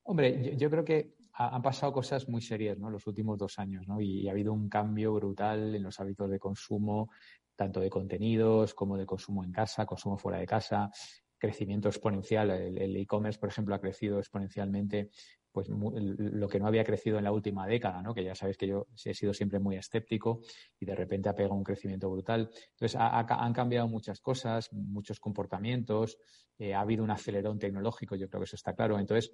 Hombre, 0.06 0.54
yo, 0.56 0.70
creo 0.70 0.84
que 0.84 1.14
ha, 1.32 1.56
han 1.56 1.62
pasado 1.62 1.92
cosas 1.92 2.28
muy 2.28 2.42
serias, 2.42 2.78
¿no? 2.78 2.90
Los 2.90 3.06
últimos 3.06 3.38
dos 3.38 3.58
años, 3.58 3.88
¿no? 3.88 4.00
Y, 4.00 4.28
ha 4.28 4.32
habido 4.32 4.52
un 4.52 4.68
cambio 4.68 5.14
brutal 5.14 5.74
en 5.74 5.82
los 5.82 5.98
hábitos 5.98 6.30
de 6.30 6.38
consumo, 6.38 7.10
tanto 7.56 7.80
de 7.80 7.88
contenidos 7.88 8.74
como 8.74 8.98
de 8.98 9.06
consumo 9.06 9.44
en 9.44 9.52
casa, 9.52 9.86
consumo 9.86 10.18
fuera 10.18 10.38
de 10.38 10.46
casa, 10.46 10.90
crecimiento 11.38 11.88
exponencial. 11.88 12.50
El 12.50 12.96
e-commerce, 12.96 13.38
por 13.38 13.48
ejemplo, 13.48 13.74
ha 13.74 13.80
crecido 13.80 14.18
exponencialmente, 14.18 15.10
pues 15.50 15.68
lo 15.70 16.48
que 16.48 16.58
no 16.58 16.66
había 16.66 16.84
crecido 16.84 17.16
en 17.16 17.24
la 17.24 17.32
última 17.32 17.66
década, 17.66 18.02
¿no? 18.02 18.12
Que 18.12 18.24
ya 18.24 18.34
sabéis 18.34 18.58
que 18.58 18.66
yo 18.66 18.88
he 19.04 19.14
sido 19.14 19.32
siempre 19.32 19.58
muy 19.58 19.76
escéptico 19.76 20.42
y 20.78 20.84
de 20.84 20.94
repente 20.96 21.30
ha 21.30 21.34
pegado 21.34 21.54
un 21.54 21.64
crecimiento 21.64 22.10
brutal. 22.10 22.50
Entonces, 22.72 22.96
ha, 22.96 23.20
ha, 23.20 23.20
han 23.20 23.52
cambiado 23.54 23.88
muchas 23.88 24.20
cosas, 24.20 24.70
muchos 24.72 25.18
comportamientos, 25.18 26.18
eh, 26.58 26.74
ha 26.74 26.80
habido 26.80 27.02
un 27.02 27.10
acelerón 27.10 27.58
tecnológico, 27.58 28.14
yo 28.14 28.28
creo 28.28 28.40
que 28.40 28.44
eso 28.44 28.56
está 28.56 28.74
claro. 28.74 28.98
Entonces, 28.98 29.32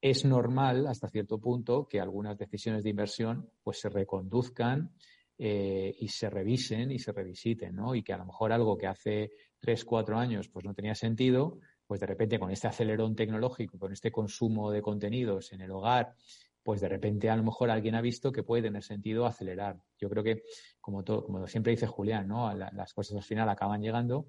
es 0.00 0.24
normal 0.24 0.86
hasta 0.86 1.08
cierto 1.08 1.38
punto 1.38 1.86
que 1.88 2.00
algunas 2.00 2.38
decisiones 2.38 2.84
de 2.84 2.90
inversión 2.90 3.50
pues 3.62 3.80
se 3.80 3.88
reconduzcan 3.88 4.92
eh, 5.38 5.94
y 5.98 6.08
se 6.08 6.30
revisen 6.30 6.90
y 6.90 6.98
se 6.98 7.12
revisiten, 7.12 7.74
¿no? 7.76 7.94
Y 7.94 8.02
que 8.02 8.12
a 8.12 8.18
lo 8.18 8.26
mejor 8.26 8.52
algo 8.52 8.76
que 8.76 8.86
hace 8.86 9.30
tres, 9.58 9.84
cuatro 9.84 10.18
años 10.18 10.48
pues 10.48 10.64
no 10.64 10.74
tenía 10.74 10.94
sentido, 10.94 11.58
pues 11.86 12.00
de 12.00 12.06
repente 12.06 12.38
con 12.38 12.50
este 12.50 12.68
acelerón 12.68 13.14
tecnológico, 13.14 13.78
con 13.78 13.92
este 13.92 14.10
consumo 14.10 14.70
de 14.70 14.82
contenidos 14.82 15.52
en 15.52 15.60
el 15.60 15.70
hogar, 15.70 16.14
pues 16.62 16.80
de 16.80 16.88
repente 16.88 17.30
a 17.30 17.36
lo 17.36 17.44
mejor 17.44 17.70
alguien 17.70 17.94
ha 17.94 18.00
visto 18.00 18.32
que 18.32 18.42
puede 18.42 18.64
tener 18.64 18.82
sentido 18.82 19.24
acelerar. 19.24 19.76
Yo 19.98 20.08
creo 20.10 20.24
que, 20.24 20.42
como, 20.80 21.04
todo, 21.04 21.24
como 21.24 21.46
siempre 21.46 21.70
dice 21.70 21.86
Julián, 21.86 22.26
¿no? 22.26 22.52
las 22.54 22.92
cosas 22.92 23.16
al 23.16 23.22
final 23.22 23.48
acaban 23.48 23.80
llegando 23.80 24.26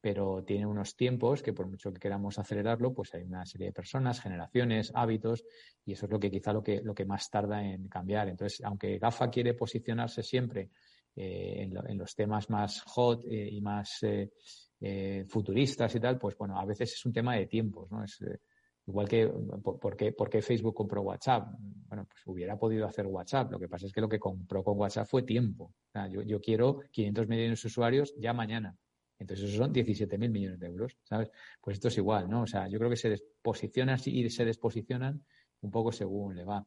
pero 0.00 0.42
tiene 0.44 0.66
unos 0.66 0.96
tiempos 0.96 1.42
que 1.42 1.52
por 1.52 1.66
mucho 1.66 1.92
que 1.92 2.00
queramos 2.00 2.38
acelerarlo, 2.38 2.94
pues 2.94 3.14
hay 3.14 3.22
una 3.22 3.44
serie 3.44 3.68
de 3.68 3.72
personas, 3.72 4.20
generaciones, 4.20 4.90
hábitos, 4.94 5.44
y 5.84 5.92
eso 5.92 6.06
es 6.06 6.12
lo 6.12 6.18
que 6.18 6.30
quizá 6.30 6.52
lo 6.52 6.62
que, 6.62 6.80
lo 6.82 6.94
que 6.94 7.04
más 7.04 7.28
tarda 7.28 7.62
en 7.62 7.88
cambiar. 7.88 8.28
Entonces, 8.28 8.62
aunque 8.64 8.98
GAFA 8.98 9.28
quiere 9.30 9.54
posicionarse 9.54 10.22
siempre 10.22 10.70
eh, 11.14 11.62
en, 11.62 11.74
lo, 11.74 11.86
en, 11.86 11.98
los 11.98 12.14
temas 12.14 12.48
más 12.48 12.82
hot 12.82 13.24
eh, 13.26 13.48
y 13.50 13.60
más 13.60 14.02
eh, 14.02 14.30
eh, 14.80 15.24
futuristas 15.28 15.94
y 15.94 16.00
tal, 16.00 16.18
pues 16.18 16.36
bueno, 16.38 16.58
a 16.58 16.64
veces 16.64 16.94
es 16.94 17.04
un 17.04 17.12
tema 17.12 17.36
de 17.36 17.46
tiempos, 17.46 17.90
¿no? 17.90 18.02
Es, 18.02 18.22
eh, 18.22 18.38
igual 18.86 19.06
que, 19.06 19.28
¿por 19.28 19.96
qué, 19.96 20.12
¿por 20.12 20.30
qué 20.30 20.40
Facebook 20.40 20.74
compró 20.74 21.02
WhatsApp? 21.02 21.48
Bueno, 21.86 22.06
pues 22.06 22.22
hubiera 22.24 22.58
podido 22.58 22.86
hacer 22.86 23.06
WhatsApp. 23.06 23.52
Lo 23.52 23.58
que 23.58 23.68
pasa 23.68 23.86
es 23.86 23.92
que 23.92 24.00
lo 24.00 24.08
que 24.08 24.18
compró 24.18 24.64
con 24.64 24.78
WhatsApp 24.78 25.06
fue 25.06 25.22
tiempo. 25.22 25.74
Yo, 26.10 26.22
yo 26.22 26.40
quiero 26.40 26.80
500 26.90 27.28
millones 27.28 27.62
de 27.62 27.66
usuarios 27.66 28.14
ya 28.18 28.32
mañana 28.32 28.74
entonces, 29.20 29.50
esos 29.50 29.58
son 29.58 29.72
17.000 29.72 30.30
millones 30.30 30.58
de 30.58 30.66
euros, 30.66 30.96
¿sabes? 31.02 31.30
Pues 31.60 31.74
esto 31.74 31.88
es 31.88 31.98
igual, 31.98 32.28
¿no? 32.28 32.42
O 32.42 32.46
sea, 32.46 32.68
yo 32.68 32.78
creo 32.78 32.88
que 32.88 32.96
se 32.96 33.14
posicionan 33.42 33.98
y 34.06 34.30
se 34.30 34.46
desposicionan 34.46 35.22
un 35.60 35.70
poco 35.70 35.92
según 35.92 36.34
le 36.34 36.44
va. 36.44 36.66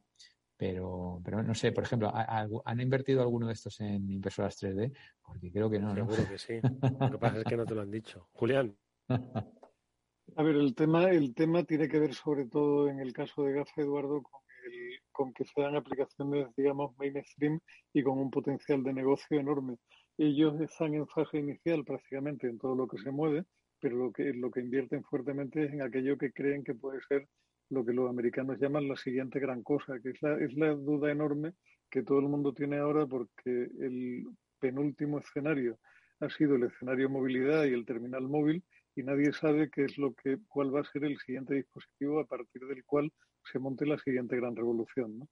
Pero, 0.56 1.20
pero 1.24 1.42
no 1.42 1.52
sé, 1.52 1.72
por 1.72 1.82
ejemplo, 1.82 2.12
¿han 2.14 2.80
invertido 2.80 3.22
alguno 3.22 3.48
de 3.48 3.54
estos 3.54 3.80
en 3.80 4.08
impresoras 4.08 4.56
3D? 4.62 4.96
Porque 5.20 5.50
creo 5.50 5.68
que 5.68 5.80
no. 5.80 5.94
Seguro 5.94 6.22
¿no? 6.22 6.28
que 6.28 6.38
sí. 6.38 6.60
Lo 7.00 7.10
que 7.10 7.18
pasa 7.18 7.38
es 7.38 7.44
que 7.44 7.56
no 7.56 7.66
te 7.66 7.74
lo 7.74 7.82
han 7.82 7.90
dicho. 7.90 8.28
Julián. 8.32 8.76
A 9.08 10.42
ver, 10.42 10.54
el 10.54 10.76
tema, 10.76 11.10
el 11.10 11.34
tema 11.34 11.64
tiene 11.64 11.88
que 11.88 11.98
ver 11.98 12.14
sobre 12.14 12.46
todo 12.46 12.88
en 12.88 13.00
el 13.00 13.12
caso 13.12 13.42
de 13.42 13.52
GAFA, 13.52 13.82
Eduardo, 13.82 14.22
con, 14.22 14.40
el, 14.64 15.00
con 15.10 15.32
que 15.34 15.44
sean 15.44 15.74
aplicaciones, 15.74 16.46
digamos, 16.56 16.96
mainstream 16.98 17.58
y 17.92 18.02
con 18.04 18.18
un 18.18 18.30
potencial 18.30 18.84
de 18.84 18.92
negocio 18.92 19.40
enorme 19.40 19.76
ellos 20.18 20.60
están 20.60 20.94
en 20.94 21.06
fase 21.06 21.38
inicial 21.38 21.84
prácticamente 21.84 22.48
en 22.48 22.58
todo 22.58 22.74
lo 22.74 22.86
que 22.86 22.98
se 22.98 23.10
mueve, 23.10 23.44
pero 23.80 23.96
lo 23.96 24.12
que, 24.12 24.32
lo 24.32 24.50
que 24.50 24.60
invierten 24.60 25.04
fuertemente 25.04 25.64
es 25.64 25.72
en 25.72 25.82
aquello 25.82 26.16
que 26.16 26.32
creen 26.32 26.64
que 26.64 26.74
puede 26.74 27.00
ser 27.08 27.28
lo 27.70 27.84
que 27.84 27.92
los 27.92 28.08
americanos 28.08 28.58
llaman 28.60 28.88
la 28.88 28.96
siguiente 28.96 29.40
gran 29.40 29.62
cosa, 29.62 29.98
que 30.00 30.10
es 30.10 30.22
la, 30.22 30.38
es 30.38 30.54
la 30.54 30.74
duda 30.74 31.10
enorme 31.10 31.54
que 31.90 32.02
todo 32.02 32.18
el 32.20 32.28
mundo 32.28 32.52
tiene 32.52 32.78
ahora 32.78 33.06
porque 33.06 33.68
el 33.80 34.26
penúltimo 34.58 35.18
escenario 35.18 35.78
ha 36.20 36.30
sido 36.30 36.56
el 36.56 36.64
escenario 36.64 37.10
movilidad 37.10 37.64
y 37.64 37.72
el 37.72 37.84
terminal 37.84 38.22
móvil 38.28 38.62
y 38.96 39.02
nadie 39.02 39.32
sabe 39.32 39.70
qué 39.70 39.84
es 39.84 39.98
lo 39.98 40.14
que 40.14 40.38
cuál 40.48 40.74
va 40.74 40.80
a 40.80 40.90
ser 40.92 41.04
el 41.04 41.18
siguiente 41.18 41.54
dispositivo 41.54 42.20
a 42.20 42.26
partir 42.26 42.62
del 42.66 42.84
cual 42.84 43.12
se 43.52 43.58
monte 43.58 43.86
la 43.86 43.98
siguiente 43.98 44.36
gran 44.36 44.54
revolución. 44.54 45.18
¿no? 45.18 45.28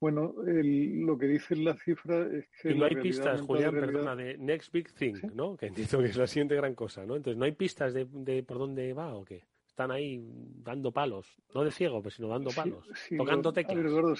Bueno, 0.00 0.32
lo 0.36 1.18
que 1.18 1.26
dice 1.26 1.56
la 1.56 1.74
cifra 1.74 2.26
es 2.26 2.46
que... 2.62 2.70
Y 2.70 2.78
no 2.78 2.84
hay 2.84 2.96
pistas, 2.96 3.40
Julián, 3.40 3.74
perdona, 3.74 4.14
de 4.14 4.38
Next 4.38 4.72
Big 4.72 4.92
Thing, 4.94 5.16
¿no? 5.34 5.56
Que 5.56 5.66
entiendo 5.66 5.98
que 5.98 6.06
es 6.06 6.16
la 6.16 6.26
siguiente 6.26 6.54
gran 6.54 6.74
cosa, 6.74 7.04
¿no? 7.04 7.16
Entonces, 7.16 7.36
¿no 7.36 7.44
hay 7.44 7.52
pistas 7.52 7.94
de, 7.94 8.06
de 8.08 8.42
por 8.44 8.58
dónde 8.58 8.92
va 8.92 9.14
o 9.14 9.24
qué? 9.24 9.42
Están 9.66 9.90
ahí 9.90 10.20
dando 10.62 10.92
palos, 10.92 11.40
no 11.54 11.64
de 11.64 11.70
ciego, 11.70 12.00
pero 12.00 12.10
sino 12.10 12.28
dando 12.28 12.50
palos, 12.50 12.84
tocando 13.16 13.52
teclas. 13.52 13.76
Ver, 13.76 14.16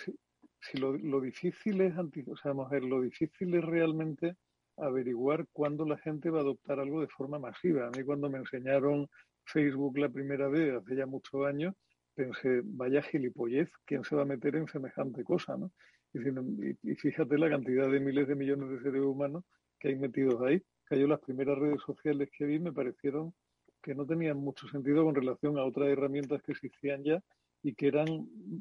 si, 0.61 0.79
lo, 0.79 0.97
lo, 0.97 1.21
difícil 1.21 1.81
es, 1.81 1.95
o 1.97 2.37
sea, 2.37 2.53
vamos 2.53 2.67
a 2.67 2.75
ver, 2.75 2.85
lo 2.85 3.01
difícil 3.01 3.55
es 3.55 3.65
realmente 3.65 4.37
averiguar 4.77 5.47
cuándo 5.53 5.85
la 5.85 5.99
gente 5.99 6.31
va 6.31 6.39
a 6.39 6.43
adoptar 6.43 6.81
algo 6.81 7.01
de 7.01 7.09
forma 7.09 7.39
masiva. 7.39 7.87
A 7.87 7.91
mí 7.91 8.03
cuando 8.05 8.29
me 8.31 8.39
enseñaron 8.39 9.09
Facebook 9.45 9.99
la 9.99 10.09
primera 10.09 10.49
vez, 10.49 10.75
hace 10.75 10.97
ya 10.97 11.07
muchos 11.07 11.47
años, 11.47 11.75
pensé, 12.19 12.63
vaya 12.65 13.01
gilipollez, 13.01 13.71
¿quién 13.87 14.03
se 14.03 14.17
va 14.17 14.23
a 14.23 14.33
meter 14.35 14.57
en 14.57 14.67
semejante 14.67 15.23
cosa? 15.23 15.57
¿no? 15.57 15.71
Y, 16.13 16.95
fíjate 16.97 17.39
la 17.39 17.49
cantidad 17.49 17.89
de 17.89 18.01
miles 18.01 18.27
de 18.27 18.35
millones 18.35 18.71
de 18.71 18.83
seres 18.83 19.03
humanos 19.03 19.45
que 19.79 19.89
hay 19.89 19.97
metidos 19.97 20.43
ahí. 20.43 20.61
Las 20.91 21.21
primeras 21.21 21.57
redes 21.59 21.81
sociales 21.87 22.29
que 22.37 22.45
vi 22.45 22.59
me 22.59 22.73
parecieron 22.73 23.35
que 23.81 23.95
no 23.95 24.05
tenían 24.05 24.39
mucho 24.39 24.67
sentido 24.69 25.05
con 25.05 25.15
relación 25.15 25.59
a 25.59 25.65
otras 25.65 25.91
herramientas 25.91 26.43
que 26.43 26.53
existían 26.53 27.05
ya 27.05 27.23
y 27.63 27.75
que 27.75 27.87
eran 27.87 28.07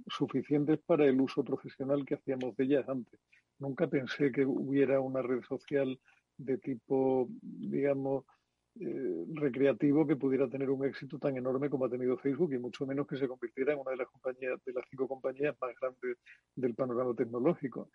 suficientes 0.07 0.77
para 0.85 1.05
el 1.05 1.19
uso 1.19 1.43
profesional 1.43 2.05
que 2.05 2.15
hacíamos 2.15 2.55
de 2.57 2.63
ellas 2.65 2.87
antes. 2.87 3.19
Nunca 3.57 3.87
pensé 3.87 4.31
que 4.31 4.45
hubiera 4.45 4.99
una 4.99 5.23
red 5.23 5.41
social 5.43 5.99
de 6.37 6.59
tipo, 6.59 7.27
digamos, 7.41 8.25
eh, 8.79 9.25
recreativo 9.33 10.05
que 10.05 10.15
pudiera 10.15 10.47
tener 10.49 10.69
un 10.69 10.85
éxito 10.85 11.17
tan 11.19 11.35
enorme 11.37 11.69
como 11.69 11.85
ha 11.85 11.89
tenido 11.89 12.17
Facebook 12.17 12.53
y 12.53 12.59
mucho 12.59 12.85
menos 12.85 13.07
que 13.07 13.17
se 13.17 13.27
convirtiera 13.27 13.73
en 13.73 13.79
una 13.79 13.91
de 13.91 13.97
las 13.97 14.07
de 14.65 14.73
las 14.73 14.85
cinco 14.89 15.07
compañías 15.07 15.55
más 15.61 15.71
grandes 15.79 16.17
del 16.55 16.75
panorama 16.75 17.13
tecnológico. 17.15 17.89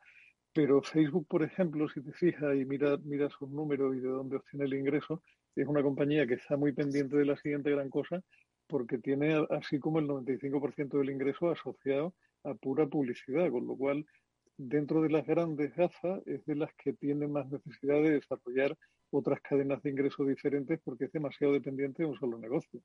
Pero 0.52 0.82
Facebook, 0.82 1.26
por 1.28 1.42
ejemplo, 1.42 1.88
si 1.88 2.02
te 2.02 2.12
fijas 2.12 2.54
y 2.54 2.64
mira 2.64 2.98
sus 3.30 3.48
números 3.48 3.96
y 3.96 4.00
de 4.00 4.08
dónde 4.08 4.36
obtiene 4.36 4.66
el 4.66 4.74
ingreso, 4.74 5.22
es 5.56 5.66
una 5.66 5.82
compañía 5.82 6.26
que 6.26 6.34
está 6.34 6.56
muy 6.56 6.72
pendiente 6.72 7.16
de 7.16 7.24
la 7.24 7.36
siguiente 7.36 7.70
gran 7.70 7.88
cosa 7.88 8.22
porque 8.66 8.98
tiene 8.98 9.46
así 9.50 9.78
como 9.78 9.98
el 9.98 10.08
95% 10.08 10.98
del 10.98 11.10
ingreso 11.10 11.50
asociado 11.50 12.14
a 12.44 12.54
pura 12.54 12.86
publicidad, 12.86 13.50
con 13.50 13.66
lo 13.66 13.76
cual 13.76 14.06
dentro 14.56 15.02
de 15.02 15.10
las 15.10 15.26
grandes 15.26 15.74
gafas 15.74 16.22
es 16.26 16.44
de 16.46 16.56
las 16.56 16.72
que 16.74 16.92
tiene 16.92 17.28
más 17.28 17.48
necesidad 17.50 18.02
de 18.02 18.12
desarrollar 18.12 18.76
otras 19.12 19.40
cadenas 19.40 19.82
de 19.82 19.90
ingresos 19.90 20.26
diferentes 20.26 20.80
porque 20.82 21.04
es 21.04 21.12
demasiado 21.12 21.52
dependiente 21.52 22.02
de 22.02 22.08
un 22.08 22.18
solo 22.18 22.38
negocio. 22.38 22.80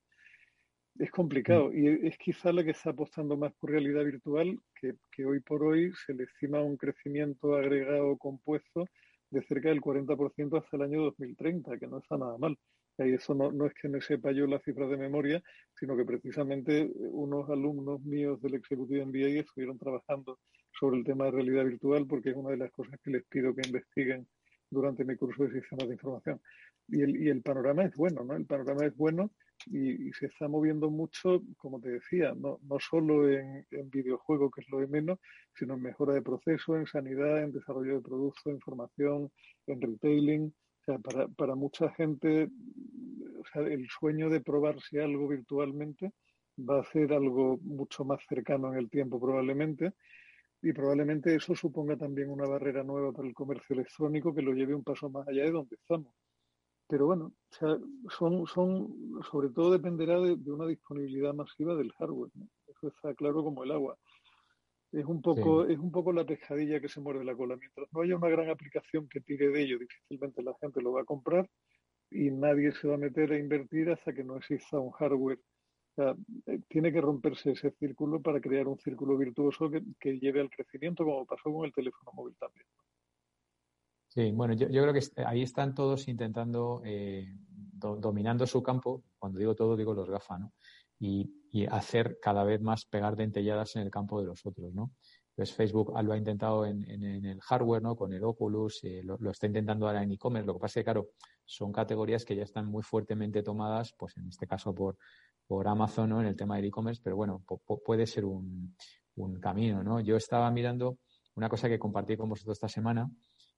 Es 1.00 1.12
complicado 1.12 1.70
mm. 1.70 1.78
y 1.78 2.08
es 2.08 2.18
quizá 2.18 2.52
la 2.52 2.64
que 2.64 2.72
está 2.72 2.92
apostando 2.92 3.38
más 3.38 3.54
por 3.54 3.72
realidad 3.72 4.04
virtual, 4.04 4.60
que, 4.80 4.96
que 5.12 5.26
hoy 5.26 5.40
por 5.40 5.64
hoy 5.64 5.92
se 6.06 6.14
le 6.14 6.24
estima 6.24 6.62
un 6.62 6.78
crecimiento 6.78 7.56
agregado 7.56 8.18
compuesto 8.18 8.86
de 9.30 9.42
cerca 9.42 9.70
del 9.70 9.82
40% 9.82 10.58
hasta 10.58 10.78
el 10.78 10.84
año 10.84 11.02
2030, 11.04 11.78
que 11.78 11.88
no 11.88 12.00
está 12.00 12.18
nada 12.18 12.38
mal. 12.38 12.58
Y 13.00 13.14
eso 13.14 13.36
no, 13.36 13.52
no, 13.52 13.68
es 13.68 13.74
que 13.76 13.90
me 13.90 14.02
sepa 14.02 14.32
yo 14.32 14.48
las 14.48 14.64
cifras 14.64 14.90
de 14.90 14.98
memoria, 14.98 15.42
sino 15.76 15.96
que 15.96 16.04
precisamente 16.04 16.90
unos 16.96 17.48
alumnos 17.50 18.02
míos 18.02 18.42
del 18.42 18.56
Executive 18.56 19.06
MBA 19.06 19.42
estuvieron 19.42 19.78
trabajando 19.78 20.40
sobre 20.80 20.98
el 20.98 21.04
tema 21.04 21.26
de 21.26 21.32
realidad 21.32 21.66
virtual 21.66 22.08
porque 22.08 22.32
es 22.32 22.36
una 22.36 22.52
de 22.52 22.58
las 22.58 22.72
cosas 22.72 23.00
que 23.04 23.12
les 23.12 23.24
pido 23.26 23.54
que 23.54 23.68
investiguen 23.68 24.28
durante 24.70 25.04
mi 25.06 25.16
curso 25.16 25.44
de 25.44 25.60
sistemas 25.60 25.88
de 25.88 25.94
información. 25.94 26.42
Y 26.88 27.02
el, 27.02 27.22
y 27.22 27.30
el 27.30 27.42
panorama 27.42 27.84
es 27.84 27.96
bueno, 27.96 28.24
¿no? 28.24 28.36
El 28.36 28.46
panorama 28.46 28.86
es 28.86 28.96
bueno 28.96 29.32
y, 29.66 30.12
se 30.14 30.28
está 30.28 30.48
moviendo 30.48 30.90
mucho, 30.90 31.42
como 31.58 31.80
te 31.82 31.90
decía, 31.90 32.34
no, 32.36 32.60
no 32.64 32.80
solo 32.80 33.30
en, 33.30 33.66
en 33.72 33.90
videojuegos, 33.90 34.52
que 34.54 34.62
es 34.62 34.70
lo 34.70 34.80
de 34.80 34.88
menos, 34.88 35.20
sino 35.54 35.74
en 35.74 35.82
mejora 35.82 36.14
de 36.14 36.22
procesos, 36.22 36.78
en 36.78 36.86
sanidad, 36.86 37.44
en 37.44 37.52
desarrollo 37.52 37.96
de 37.96 38.02
productos, 38.02 38.46
en 38.46 38.60
formación, 38.62 39.32
en 39.68 39.82
retailing. 39.82 40.54
O 40.82 40.86
sea, 40.86 41.00
para, 41.00 41.28
para 41.28 41.56
mucha 41.56 41.90
gente, 41.96 42.50
o 43.40 43.46
sea, 43.52 43.64
el 43.64 43.88
sueño 43.90 44.30
de 44.30 44.40
probarse 44.40 45.02
algo 45.02 45.28
virtualmente 45.28 46.14
va 46.58 46.80
a 46.80 46.84
ser 46.86 47.14
algo 47.14 47.58
mucho 47.62 48.06
más 48.06 48.20
cercano 48.28 48.72
en 48.72 48.80
el 48.80 48.90
tiempo 48.90 49.20
probablemente 49.20 49.94
y 50.62 50.74
probablemente 50.74 51.36
eso 51.36 51.56
suponga 51.56 51.96
también 51.98 52.30
una 52.30 52.48
barrera 52.48 52.84
nueva 52.84 53.12
para 53.12 53.28
el 53.28 53.34
comercio 53.34 53.76
electrónico 53.76 54.34
que 54.34 54.42
lo 54.42 54.54
lleve 54.54 54.74
un 54.74 54.84
paso 54.84 55.10
más 55.10 55.28
allá 55.28 55.44
de 55.44 55.52
donde 55.52 55.76
estamos. 55.76 56.14
Pero 56.88 57.06
bueno, 57.06 57.34
son, 58.10 58.48
son, 58.48 59.22
sobre 59.30 59.50
todo 59.50 59.72
dependerá 59.72 60.20
de, 60.22 60.52
una 60.52 60.66
disponibilidad 60.66 61.34
masiva 61.34 61.76
del 61.76 61.92
hardware. 61.94 62.32
Eso 62.68 62.88
está 62.88 63.14
claro 63.14 63.44
como 63.44 63.64
el 63.64 63.72
agua. 63.72 63.98
Es 64.94 65.06
un 65.06 65.22
poco, 65.22 65.66
es 65.66 65.78
un 65.78 65.92
poco 65.92 66.14
la 66.14 66.26
pescadilla 66.26 66.80
que 66.80 66.88
se 66.88 67.02
muerde 67.02 67.26
la 67.26 67.36
cola. 67.36 67.58
Mientras 67.58 67.88
no 67.92 68.02
haya 68.02 68.16
una 68.16 68.30
gran 68.30 68.50
aplicación 68.50 69.08
que 69.10 69.20
tire 69.20 69.50
de 69.50 69.62
ello, 69.62 69.80
difícilmente 69.80 70.42
la 70.42 70.54
gente 70.62 70.82
lo 70.82 70.94
va 70.94 71.02
a 71.02 71.06
comprar 71.06 71.50
y 72.10 72.32
nadie 72.32 72.72
se 72.72 72.88
va 72.88 72.96
a 72.96 72.98
meter 72.98 73.34
a 73.34 73.38
invertir 73.38 73.90
hasta 73.90 74.14
que 74.14 74.24
no 74.24 74.38
exista 74.38 74.80
un 74.80 74.92
hardware 74.92 75.40
sea, 75.98 76.16
eh, 76.46 76.60
tiene 76.70 76.92
que 76.92 77.02
romperse 77.02 77.52
ese 77.52 77.72
círculo 77.72 78.22
para 78.22 78.40
crear 78.40 78.68
un 78.68 78.78
círculo 78.78 79.18
virtuoso 79.18 79.70
que, 80.00 80.20
lleve 80.20 80.42
al 80.42 80.50
crecimiento, 80.50 81.04
como 81.04 81.26
pasó 81.26 81.52
con 81.52 81.66
el 81.66 81.74
teléfono 81.74 82.12
móvil 82.14 82.36
también. 82.40 82.66
Sí, 84.08 84.32
bueno, 84.32 84.54
yo, 84.54 84.68
creo 84.68 84.94
que 84.94 85.02
ahí 85.26 85.42
están 85.42 85.74
todos 85.76 86.08
intentando, 86.08 86.82
eh, 86.86 87.36
dominando 87.52 88.48
su 88.48 88.64
campo, 88.64 89.04
cuando 89.20 89.40
digo 89.40 89.56
todo, 89.56 89.76
digo 89.76 89.94
los 89.94 90.10
GAFA, 90.10 90.40
¿no? 90.40 90.54
Y, 91.00 91.34
hacer 91.72 92.20
cada 92.22 92.44
vez 92.44 92.62
más 92.62 92.86
pegar 92.86 93.16
dentelladas 93.16 93.76
en 93.78 93.82
el 93.82 93.90
campo 93.90 94.22
de 94.22 94.28
los 94.28 94.46
otros, 94.46 94.76
¿no? 94.76 94.92
Pues 95.34 95.52
Facebook 95.52 95.92
lo 96.04 96.14
ha 96.14 96.18
intentado 96.18 96.68
en, 96.68 96.84
el 96.86 97.42
hardware, 97.42 97.82
¿no? 97.82 97.96
Con 97.96 98.14
el 98.14 98.24
Oculus, 98.24 98.84
eh, 98.84 99.02
lo, 99.04 99.18
lo, 99.20 99.32
está 99.32 99.48
intentando 99.48 99.88
ahora 99.88 100.04
en 100.04 100.12
e-commerce. 100.12 100.46
Lo 100.46 100.54
que 100.54 100.60
pasa 100.60 100.80
es 100.80 100.84
que, 100.84 100.92
claro, 100.92 101.10
son 101.46 101.72
categorías 101.72 102.26
que 102.26 102.36
ya 102.36 102.44
están 102.44 102.68
muy 102.68 102.84
fuertemente 102.84 103.42
tomadas, 103.42 103.94
pues 103.98 104.18
en 104.18 104.28
este 104.28 104.46
caso 104.46 104.76
por, 104.76 104.98
por 105.48 105.68
Amazon 105.68 106.10
¿no? 106.10 106.22
en 106.22 106.28
el 106.28 106.36
tema 106.36 106.58
de 106.58 106.68
e-commerce, 106.68 107.02
pero 107.04 107.16
bueno, 107.16 107.42
puede 107.86 108.06
ser 108.06 108.26
un, 108.26 108.76
un, 109.16 109.40
camino, 109.40 109.82
¿no? 109.82 110.02
Yo 110.02 110.18
estaba 110.18 110.52
mirando 110.52 110.98
una 111.36 111.48
cosa 111.48 111.70
que 111.70 111.80
compartí 111.80 112.18
con 112.18 112.30
vosotros 112.30 112.58
esta 112.58 112.68
semana, 112.68 113.10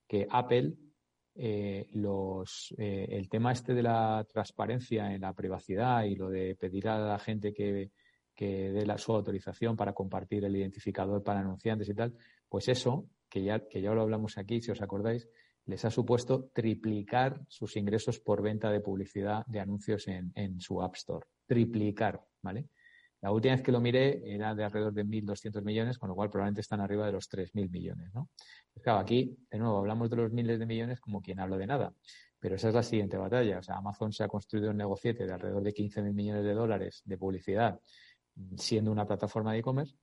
que 0.07 0.27
Apple, 0.29 0.75
eh, 1.35 1.87
los, 1.93 2.73
eh, 2.77 3.07
el 3.09 3.27
tema 3.27 3.51
este 3.51 3.73
de 3.73 3.83
la 3.83 4.25
transparencia 4.31 5.13
en 5.13 5.21
la 5.21 5.33
privacidad 5.33 6.03
y 6.03 6.15
lo 6.15 6.29
de 6.29 6.55
pedir 6.55 6.87
a 6.89 6.99
la 6.99 7.17
gente 7.17 7.53
que, 7.53 7.91
que 8.35 8.71
dé 8.71 8.85
la, 8.85 8.97
su 8.97 9.13
autorización 9.13 9.75
para 9.75 9.93
compartir 9.93 10.45
el 10.45 10.55
identificador 10.55 11.23
para 11.23 11.39
anunciantes 11.39 11.89
y 11.89 11.95
tal, 11.95 12.13
pues 12.47 12.67
eso, 12.67 13.07
que 13.27 13.43
ya, 13.43 13.67
que 13.67 13.81
ya 13.81 13.91
lo 13.93 14.01
hablamos 14.01 14.37
aquí, 14.37 14.61
si 14.61 14.71
os 14.71 14.81
acordáis, 14.81 15.27
les 15.65 15.85
ha 15.85 15.89
supuesto 15.89 16.49
triplicar 16.53 17.41
sus 17.47 17.77
ingresos 17.77 18.19
por 18.19 18.41
venta 18.41 18.71
de 18.71 18.79
publicidad 18.79 19.45
de 19.47 19.59
anuncios 19.59 20.07
en 20.07 20.59
su 20.59 20.81
App 20.81 20.95
Store 20.95 21.27
triplicar, 21.50 22.24
¿vale? 22.43 22.70
La 23.22 23.32
última 23.32 23.56
vez 23.56 23.64
que 23.64 23.72
lo 23.72 23.82
miré 23.82 24.22
era 24.24 24.56
de 24.56 24.64
alrededor 24.64 24.93
de 24.93 25.04
1.200 25.04 25.64
millones, 25.64 25.97
con 25.97 26.08
lo 26.08 26.16
cual 26.16 26.30
probablemente 26.30 26.62
están 26.62 26.80
arriba 26.80 27.06
de 27.06 27.12
los 27.12 27.28
3.000 27.28 27.70
millones, 27.70 28.14
¿no? 28.14 28.30
Pues 28.72 28.84
claro, 28.84 29.00
aquí, 29.00 29.36
de 29.52 29.58
nuevo, 29.58 29.80
hablamos 29.80 30.10
de 30.10 30.16
los 30.16 30.32
miles 30.32 30.60
de 30.60 30.66
millones 30.66 31.02
como 31.02 31.22
quien 31.22 31.39
habla 31.39 31.58
de 31.58 31.68
nada. 31.68 31.93
Pero 32.39 32.56
esa 32.56 32.70
es 32.70 32.76
la 32.76 32.84
siguiente 32.84 33.18
batalla. 33.18 33.60
O 33.60 33.64
sea, 33.64 33.76
Amazon 33.76 34.14
se 34.14 34.24
ha 34.24 34.30
construido 34.30 34.70
un 34.70 34.78
negociete 34.78 35.26
de 35.26 35.34
alrededor 35.34 35.64
de 35.64 35.74
15.000 35.74 36.14
millones 36.14 36.45
de 36.45 36.54
dólares 36.54 37.02
de 37.04 37.18
publicidad 37.18 37.82
siendo 38.58 38.91
una 38.91 39.06
plataforma 39.06 39.54
de 39.54 39.60
e-commerce 39.60 39.95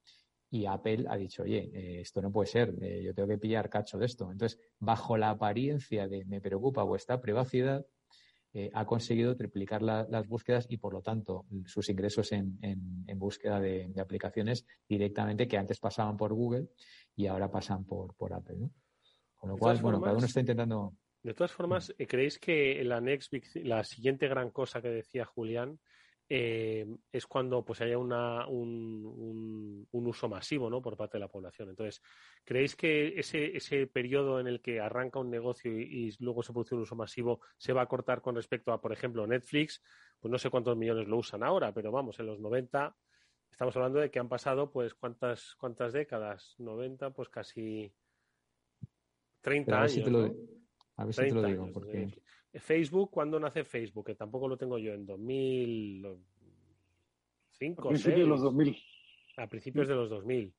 y 0.50 0.66
Apple 0.66 1.06
ha 1.08 1.16
dicho, 1.16 1.42
oye, 1.42 1.70
eh, 1.72 2.00
esto 2.00 2.22
no 2.22 2.30
puede 2.30 2.46
ser, 2.46 2.74
eh, 2.80 3.02
yo 3.02 3.14
tengo 3.14 3.28
que 3.28 3.38
pillar 3.38 3.68
cacho 3.68 3.98
de 3.98 4.06
esto. 4.06 4.30
Entonces, 4.30 4.60
bajo 4.78 5.16
la 5.16 5.30
apariencia 5.30 6.06
de 6.08 6.24
me 6.24 6.40
preocupa 6.40 6.82
vuestra 6.82 7.20
privacidad, 7.20 7.84
eh, 8.58 8.70
ha 8.72 8.86
conseguido 8.86 9.36
triplicar 9.36 9.82
las 9.82 10.26
búsquedas 10.26 10.64
y, 10.70 10.78
por 10.78 10.94
lo 10.94 11.02
tanto, 11.02 11.44
sus 11.66 11.90
ingresos 11.90 12.32
en, 12.32 12.58
búsqueda 13.18 13.60
de, 13.60 13.92
aplicaciones 14.00 14.64
directamente 14.88 15.46
que 15.46 15.58
antes 15.58 15.78
pasaban 15.78 16.16
por 16.16 16.32
Google 16.32 16.68
y 17.14 17.26
ahora 17.26 17.50
pasan 17.50 17.84
por, 17.84 18.14
por 18.14 18.32
Apple. 18.32 18.56
¿no? 18.56 18.70
Con 19.34 19.50
lo 19.50 19.58
cual, 19.58 19.76
bueno, 19.82 20.00
cada 20.00 20.16
uno 20.16 20.24
está 20.24 20.40
intentando. 20.40 20.94
De 21.22 21.34
todas 21.34 21.52
formas, 21.52 21.94
¿creéis 22.08 22.38
que 22.38 22.82
la, 22.82 22.98
next 22.98 23.30
la 23.56 23.84
siguiente 23.84 24.26
gran 24.26 24.50
cosa 24.50 24.80
que 24.80 24.88
decía 24.88 25.26
Julián 25.26 25.78
eh, 26.28 26.86
es 27.12 27.26
cuando 27.26 27.64
pues 27.64 27.80
haya 27.80 27.98
una, 27.98 28.48
un, 28.48 29.86
un, 29.90 30.06
uso 30.06 30.28
masivo 30.28 30.68
¿no? 30.68 30.82
por 30.82 30.96
parte 30.96 31.18
de 31.18 31.20
la 31.20 31.28
población. 31.28 31.70
Entonces, 31.70 32.02
¿creéis 32.44 32.74
que 32.74 33.18
ese, 33.18 33.56
ese 33.56 33.86
periodo 33.86 34.40
en 34.40 34.48
el 34.48 34.60
que 34.60 34.80
arranca 34.80 35.20
un 35.20 35.30
negocio 35.30 35.70
y, 35.70 36.14
luego 36.18 36.42
se 36.42 36.52
produce 36.52 36.74
un 36.74 36.82
uso 36.82 36.96
masivo 36.96 37.40
se 37.56 37.72
va 37.72 37.82
a 37.82 37.86
cortar 37.86 38.22
con 38.22 38.34
respecto 38.34 38.72
a, 38.72 38.80
por 38.80 38.92
ejemplo, 38.92 39.26
Netflix? 39.26 39.82
Pues 40.18 40.30
no 40.32 40.38
sé 40.38 40.50
cuántos 40.50 40.76
millones 40.76 41.06
lo 41.06 41.18
usan 41.18 41.44
ahora, 41.44 41.72
pero 41.72 41.92
vamos, 41.92 42.18
en 42.18 42.26
los 42.26 42.40
90 42.40 42.96
estamos 43.50 43.76
hablando 43.76 44.00
de 44.00 44.10
que 44.10 44.18
han 44.18 44.28
pasado, 44.28 44.70
pues, 44.70 44.94
¿cuántas, 44.94 45.54
cuántas 45.56 45.92
décadas? 45.92 46.56
90, 46.58 47.10
pues 47.10 47.28
casi 47.28 47.92
30 49.42 49.80
años. 49.80 50.08
a 50.96 51.04
ver 51.04 51.14
si 51.14 51.22
te 51.22 51.30
lo 51.32 51.42
digo. 51.42 51.70
Porque... 51.72 52.08
Facebook, 52.60 53.10
¿cuándo 53.10 53.40
nace 53.40 53.64
Facebook? 53.64 54.06
Que 54.06 54.14
tampoco 54.14 54.48
lo 54.48 54.56
tengo 54.56 54.78
yo, 54.78 54.92
en 54.92 55.06
2005, 55.06 57.88
A 57.88 57.90
principios 57.90 58.20
de 58.20 58.26
los 58.26 58.42
2000. 58.42 58.76
A 59.36 59.46
principios 59.46 59.88
de 59.88 59.94
los 59.94 60.10
2000, 60.10 60.54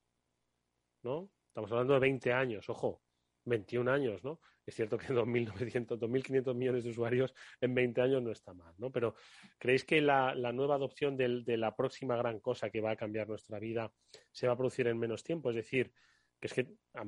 ¿no? 1.04 1.30
Estamos 1.48 1.72
hablando 1.72 1.94
de 1.96 2.00
20 2.00 2.34
años, 2.34 2.70
ojo, 2.70 3.02
21 3.46 3.92
años, 3.92 4.24
¿no? 4.24 4.40
Es 4.66 4.76
cierto 4.76 4.98
que 4.98 5.08
2.900, 5.08 5.98
2.500 5.98 6.54
millones 6.54 6.84
de 6.84 6.90
usuarios 6.90 7.34
en 7.62 7.74
20 7.74 8.02
años 8.02 8.22
no 8.22 8.32
está 8.32 8.54
mal, 8.54 8.76
¿no? 8.78 8.92
Pero 8.92 9.16
¿creéis 9.58 9.86
que 9.86 10.02
la, 10.02 10.36
nueva 10.52 10.76
adopción 10.76 11.16
de 11.16 11.58
la 11.58 11.76
próxima 11.76 12.18
gran 12.18 12.40
cosa 12.40 12.70
que 12.70 12.82
va 12.82 12.92
a 12.92 12.98
cambiar 12.98 13.30
nuestra 13.30 13.60
vida 13.60 13.92
se 14.32 14.46
va 14.46 14.54
a 14.54 14.58
producir 14.58 14.88
en 14.88 15.00
menos 15.00 15.24
tiempo? 15.24 15.50
Es 15.50 15.56
decir, 15.56 15.94
que 16.40 16.48
es 16.48 16.54
que, 16.54 16.68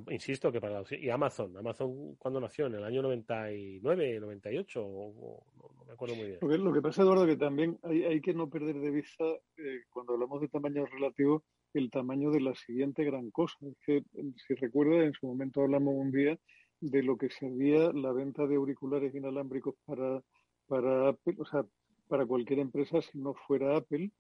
insisto, 0.09 0.51
que 0.51 0.59
para 0.59 0.83
y 0.91 1.09
Amazon, 1.09 1.55
Amazon 1.57 2.15
cuando 2.15 2.39
nació, 2.39 2.65
en 2.65 2.75
el 2.75 2.83
año 2.83 3.01
99, 3.03 4.19
98, 4.19 4.83
o, 4.83 5.43
no, 5.57 5.85
me 5.85 5.93
acuerdo 5.93 6.15
muy 6.15 6.27
bien. 6.27 6.63
Lo 6.63 6.73
que, 6.73 6.81
pasa, 6.81 7.03
Eduardo, 7.03 7.27
que 7.27 7.37
también 7.37 7.77
hay, 7.83 8.03
hay 8.03 8.21
que 8.21 8.33
no 8.33 8.49
perder 8.49 8.79
de 8.79 8.89
vista, 8.89 9.23
eh, 9.57 9.81
cuando 9.89 10.13
hablamos 10.13 10.41
de 10.41 10.47
tamaño 10.47 10.85
relativo, 10.85 11.43
el 11.73 11.91
tamaño 11.91 12.31
de 12.31 12.41
la 12.41 12.55
siguiente 12.55 13.03
gran 13.03 13.29
cosa. 13.29 13.57
Es 13.61 13.77
que, 13.85 14.03
si 14.47 14.55
recuerda, 14.55 15.03
en 15.03 15.13
su 15.13 15.27
momento 15.27 15.61
hablamos 15.61 15.93
un 15.95 16.11
día 16.11 16.37
de 16.81 17.03
lo 17.03 17.17
que 17.17 17.29
sería 17.29 17.91
la 17.93 18.11
venta 18.11 18.47
de 18.47 18.55
auriculares 18.55 19.13
inalámbricos 19.13 19.75
para, 19.85 20.21
para 20.67 21.09
Apple, 21.09 21.35
o 21.37 21.45
sea, 21.45 21.65
para 22.07 22.25
cualquier 22.25 22.59
empresa 22.59 23.01
si 23.01 23.19
no 23.19 23.33
fuera 23.33 23.77
Apple, 23.77 24.11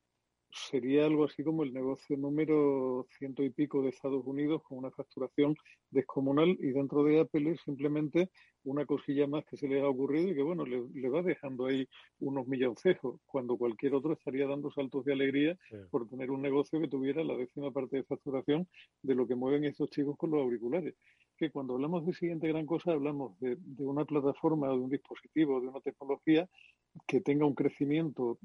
sería 0.51 1.05
algo 1.05 1.25
así 1.25 1.43
como 1.43 1.63
el 1.63 1.73
negocio 1.73 2.17
número 2.17 3.07
ciento 3.17 3.43
y 3.43 3.49
pico 3.49 3.81
de 3.81 3.89
Estados 3.89 4.25
Unidos 4.25 4.61
con 4.63 4.79
una 4.79 4.91
facturación 4.91 5.55
descomunal 5.91 6.49
y 6.59 6.71
dentro 6.71 7.03
de 7.03 7.19
Apple 7.21 7.51
es 7.51 7.61
simplemente 7.61 8.29
una 8.63 8.85
cosilla 8.85 9.27
más 9.27 9.45
que 9.45 9.57
se 9.57 9.67
le 9.67 9.81
ha 9.81 9.87
ocurrido 9.87 10.29
y 10.29 10.35
que 10.35 10.41
bueno, 10.41 10.65
le, 10.65 11.09
va 11.09 11.21
dejando 11.21 11.67
ahí 11.67 11.87
unos 12.19 12.47
milloncejos 12.47 13.19
cuando 13.25 13.57
cualquier 13.57 13.95
otro 13.95 14.13
estaría 14.13 14.47
dando 14.47 14.71
saltos 14.71 15.05
de 15.05 15.13
alegría 15.13 15.57
por 15.91 16.07
tener 16.07 16.31
un 16.31 16.41
negocio 16.41 16.79
que 16.79 16.87
tuviera 16.87 17.23
la 17.23 17.35
décima 17.35 17.71
parte 17.71 17.97
de 17.97 18.03
facturación 18.03 18.67
de 19.01 19.15
lo 19.15 19.27
que 19.27 19.35
mueven 19.35 19.65
estos 19.65 19.89
chicos 19.89 20.17
con 20.17 20.31
los 20.31 20.41
auriculares. 20.41 20.95
Que 21.37 21.51
cuando 21.51 21.75
hablamos 21.75 22.05
de 22.05 22.13
siguiente 22.13 22.47
gran 22.49 22.65
cosa 22.65 22.91
hablamos 22.91 23.39
de, 23.39 23.55
de 23.59 23.85
una 23.85 24.03
plataforma, 24.03 24.67
de 24.67 24.73
un 24.73 24.89
dispositivo, 24.89 25.61
de 25.61 25.67
una 25.67 25.79
tecnología 25.79 26.49
que 27.07 27.21
tenga 27.21 27.45
un 27.45 27.55
crecimiento 27.55 28.39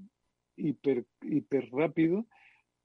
hiper, 0.56 1.04
hiper 1.22 1.70
rápido 1.70 2.26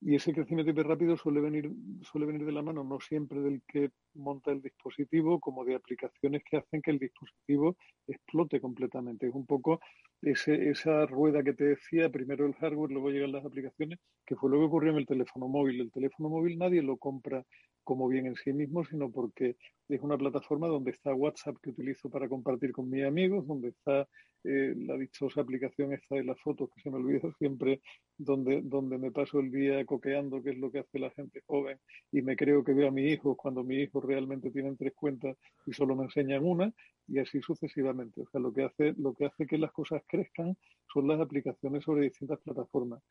y 0.02 0.14
ese 0.14 0.32
crecimiento 0.32 0.70
hiper 0.70 0.86
rápido 0.86 1.16
suele 1.16 1.40
venir, 1.40 1.70
suele 2.02 2.26
venir 2.26 2.46
de 2.46 2.52
la 2.52 2.62
mano 2.62 2.82
no 2.82 3.00
siempre 3.00 3.40
del 3.40 3.62
que 3.68 3.90
monta 4.14 4.50
el 4.50 4.62
dispositivo, 4.62 5.38
como 5.40 5.64
de 5.64 5.74
aplicaciones 5.74 6.42
que 6.48 6.56
hacen 6.56 6.80
que 6.80 6.90
el 6.90 6.98
dispositivo 6.98 7.76
explote 8.06 8.60
completamente. 8.60 9.26
Es 9.26 9.34
un 9.34 9.44
poco 9.44 9.80
ese, 10.22 10.70
esa 10.70 11.04
rueda 11.04 11.42
que 11.42 11.52
te 11.52 11.64
decía, 11.64 12.08
primero 12.08 12.46
el 12.46 12.54
hardware, 12.54 12.90
luego 12.90 13.10
llegan 13.10 13.32
las 13.32 13.44
aplicaciones, 13.44 13.98
que 14.26 14.36
fue 14.36 14.50
lo 14.50 14.58
que 14.58 14.64
ocurrió 14.64 14.92
en 14.92 14.98
el 14.98 15.06
teléfono 15.06 15.48
móvil. 15.48 15.80
El 15.80 15.92
teléfono 15.92 16.30
móvil 16.30 16.58
nadie 16.58 16.82
lo 16.82 16.96
compra 16.96 17.44
como 17.90 18.06
bien 18.06 18.26
en 18.26 18.36
sí 18.36 18.52
mismo, 18.52 18.84
sino 18.84 19.10
porque 19.10 19.56
es 19.88 20.00
una 20.00 20.16
plataforma 20.16 20.68
donde 20.68 20.92
está 20.92 21.12
WhatsApp 21.12 21.56
que 21.60 21.70
utilizo 21.70 22.08
para 22.08 22.28
compartir 22.28 22.70
con 22.70 22.88
mis 22.88 23.04
amigos, 23.04 23.44
donde 23.48 23.70
está 23.70 24.06
eh, 24.44 24.74
la 24.76 24.96
dichosa 24.96 25.40
aplicación 25.40 25.92
esta 25.92 26.14
de 26.14 26.22
las 26.22 26.40
fotos 26.40 26.70
que 26.72 26.80
se 26.82 26.88
me 26.88 26.98
olvida 26.98 27.18
siempre, 27.40 27.80
donde, 28.16 28.60
donde 28.62 28.96
me 28.96 29.10
paso 29.10 29.40
el 29.40 29.50
día 29.50 29.84
coqueando, 29.84 30.40
que 30.40 30.50
es 30.50 30.58
lo 30.58 30.70
que 30.70 30.78
hace 30.78 31.00
la 31.00 31.10
gente 31.10 31.42
joven, 31.44 31.80
y 32.12 32.22
me 32.22 32.36
creo 32.36 32.62
que 32.62 32.74
veo 32.74 32.86
a 32.86 32.92
mi 32.92 33.06
hijo 33.10 33.36
cuando 33.36 33.64
mi 33.64 33.82
hijo 33.82 34.00
realmente 34.00 34.52
tienen 34.52 34.76
tres 34.76 34.92
cuentas 34.94 35.36
y 35.66 35.72
solo 35.72 35.96
me 35.96 36.04
enseñan 36.04 36.44
una, 36.44 36.72
y 37.08 37.18
así 37.18 37.42
sucesivamente. 37.42 38.20
O 38.20 38.26
sea, 38.30 38.40
lo 38.40 38.52
que 38.52 38.62
hace, 38.62 38.94
lo 38.98 39.14
que 39.14 39.24
hace 39.24 39.48
que 39.48 39.58
las 39.58 39.72
cosas 39.72 40.00
crezcan 40.06 40.56
son 40.92 41.08
las 41.08 41.20
aplicaciones 41.20 41.82
sobre 41.82 42.04
distintas 42.04 42.38
plataformas. 42.38 43.02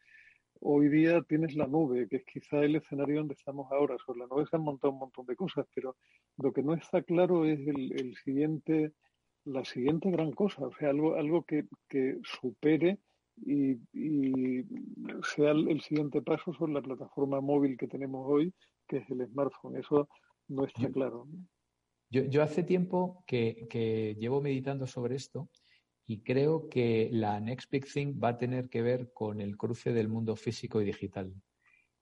Hoy 0.61 0.89
día 0.89 1.21
tienes 1.21 1.55
la 1.55 1.67
nube, 1.67 2.07
que 2.07 2.17
es 2.17 2.25
quizá 2.25 2.59
el 2.59 2.75
escenario 2.75 3.19
donde 3.19 3.33
estamos 3.33 3.71
ahora. 3.71 3.95
Sobre 4.05 4.19
la 4.19 4.27
nube 4.27 4.45
se 4.49 4.55
han 4.55 4.63
montado 4.63 4.93
un 4.93 4.99
montón 4.99 5.25
de 5.25 5.35
cosas, 5.35 5.65
pero 5.73 5.95
lo 6.37 6.51
que 6.51 6.63
no 6.63 6.73
está 6.73 7.01
claro 7.01 7.45
es 7.45 7.59
el, 7.67 7.93
el 7.99 8.15
siguiente 8.15 8.93
la 9.45 9.65
siguiente 9.65 10.11
gran 10.11 10.31
cosa, 10.31 10.67
o 10.67 10.73
sea, 10.73 10.89
algo, 10.89 11.15
algo 11.15 11.43
que, 11.43 11.65
supere 12.23 12.99
y, 13.45 13.77
sea 15.35 15.51
el, 15.51 15.81
siguiente 15.81 16.21
paso 16.21 16.53
sobre 16.53 16.73
la 16.73 16.81
plataforma 16.81 17.41
móvil 17.41 17.77
que 17.77 17.87
tenemos 17.87 18.25
hoy, 18.27 18.53
que 18.87 18.97
es 18.97 19.09
el 19.09 19.25
smartphone. 19.27 19.77
Eso 19.77 20.09
no 20.47 20.65
está 20.65 20.89
claro. 20.91 21.27
Yo, 22.09 22.23
yo 22.23 22.43
hace 22.43 22.63
tiempo 22.63 23.23
que, 23.25 23.67
que, 23.69 24.15
llevo 24.19 24.41
meditando 24.41 24.87
sobre 24.87 25.15
esto 25.15 25.49
y 26.09 26.21
creo 26.21 26.67
que 26.69 27.07
la 27.11 27.39
Next 27.39 27.69
Big 27.69 27.85
Thing 27.85 28.19
va 28.21 28.29
a 28.29 28.37
tener 28.39 28.67
que 28.67 28.81
ver 28.81 29.13
con 29.13 29.39
el 29.39 29.55
cruce 29.57 29.93
del 29.93 30.07
mundo 30.07 30.35
físico 30.35 30.81
y 30.81 30.85
digital. 30.85 31.31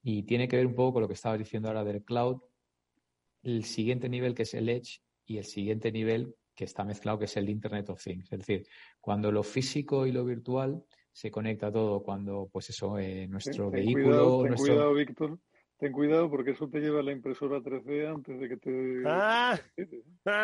Y 0.02 0.24
tiene 0.24 0.48
que 0.48 0.56
ver 0.56 0.66
un 0.66 0.76
poco 0.76 0.94
con 0.94 1.02
lo 1.02 1.10
que 1.10 1.16
estabas 1.16 1.40
diciendo 1.40 1.68
ahora 1.68 1.84
del 1.84 2.06
cloud, 2.06 2.38
el 3.44 3.66
siguiente 3.66 4.08
nivel 4.08 4.34
que 4.34 4.44
es 4.44 4.54
el 4.54 4.70
Edge 4.70 5.02
y 5.26 5.40
el 5.40 5.44
siguiente 5.44 5.92
nivel 5.92 6.34
que 6.56 6.64
está 6.64 6.86
mezclado, 6.86 7.20
que 7.20 7.26
es 7.26 7.36
el 7.36 7.50
Internet 7.50 7.90
of 7.90 8.02
Things. 8.02 8.32
Es 8.32 8.40
decir, 8.40 8.66
cuando 9.02 9.30
lo 9.30 9.44
físico 9.44 10.08
y 10.08 10.14
lo 10.14 10.24
virtual 10.24 10.82
se 11.12 11.30
conecta 11.30 11.70
todo, 11.70 12.02
cuando, 12.02 12.48
pues 12.50 12.70
eso, 12.70 12.98
eh, 12.98 13.28
nuestro 13.28 13.70
vehículo. 13.70 14.44
ten 14.44 14.56
cuidado, 14.56 14.94
Víctor. 14.94 15.40
Ten 15.80 15.92
cuidado 15.92 16.30
porque 16.30 16.52
eso 16.52 16.70
te 16.70 16.80
lleva 16.80 17.02
a 17.02 17.04
la 17.04 17.12
impresora 17.12 17.60
3D 17.60 18.08
antes 18.08 18.40
de 18.40 18.48
que 18.48 18.56
te. 18.56 19.04
Ah. 19.06 19.60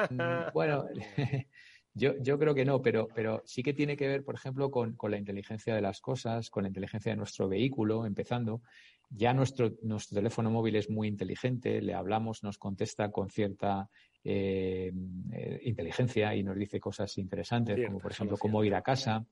Mm, 0.10 0.54
bueno, 0.54 0.86
yo, 1.94 2.14
yo 2.22 2.40
creo 2.40 2.56
que 2.56 2.66
no, 2.66 2.82
pero, 2.82 3.08
pero 3.14 3.44
sí 3.46 3.62
que 3.62 3.74
tiene 3.74 3.96
que 3.96 4.08
ver, 4.08 4.24
por 4.24 4.36
ejemplo, 4.36 4.72
con, 4.72 4.96
con, 4.96 5.12
la 5.12 5.18
inteligencia 5.18 5.76
de 5.76 5.82
las 5.82 6.02
cosas, 6.02 6.50
con 6.50 6.64
la 6.64 6.70
inteligencia 6.70 7.12
de 7.12 7.18
nuestro 7.18 7.48
vehículo, 7.48 8.06
empezando. 8.06 8.62
Ya 9.10 9.34
nuestro, 9.34 9.74
nuestro 9.84 10.16
teléfono 10.16 10.50
móvil 10.50 10.76
es 10.76 10.90
muy 10.90 11.08
inteligente, 11.08 11.82
le 11.82 11.94
hablamos, 11.94 12.42
nos 12.44 12.58
contesta 12.58 13.12
con 13.12 13.30
cierta 13.30 13.90
eh, 14.24 14.92
eh, 15.32 15.60
inteligencia 15.64 16.36
y 16.36 16.44
nos 16.44 16.58
dice 16.58 16.80
cosas 16.80 17.18
interesantes, 17.20 17.86
como 17.86 18.00
por 18.00 18.12
ejemplo 18.12 18.38
cómo 18.38 18.64
ir 18.64 18.74
a 18.74 18.82
casa, 18.82 19.26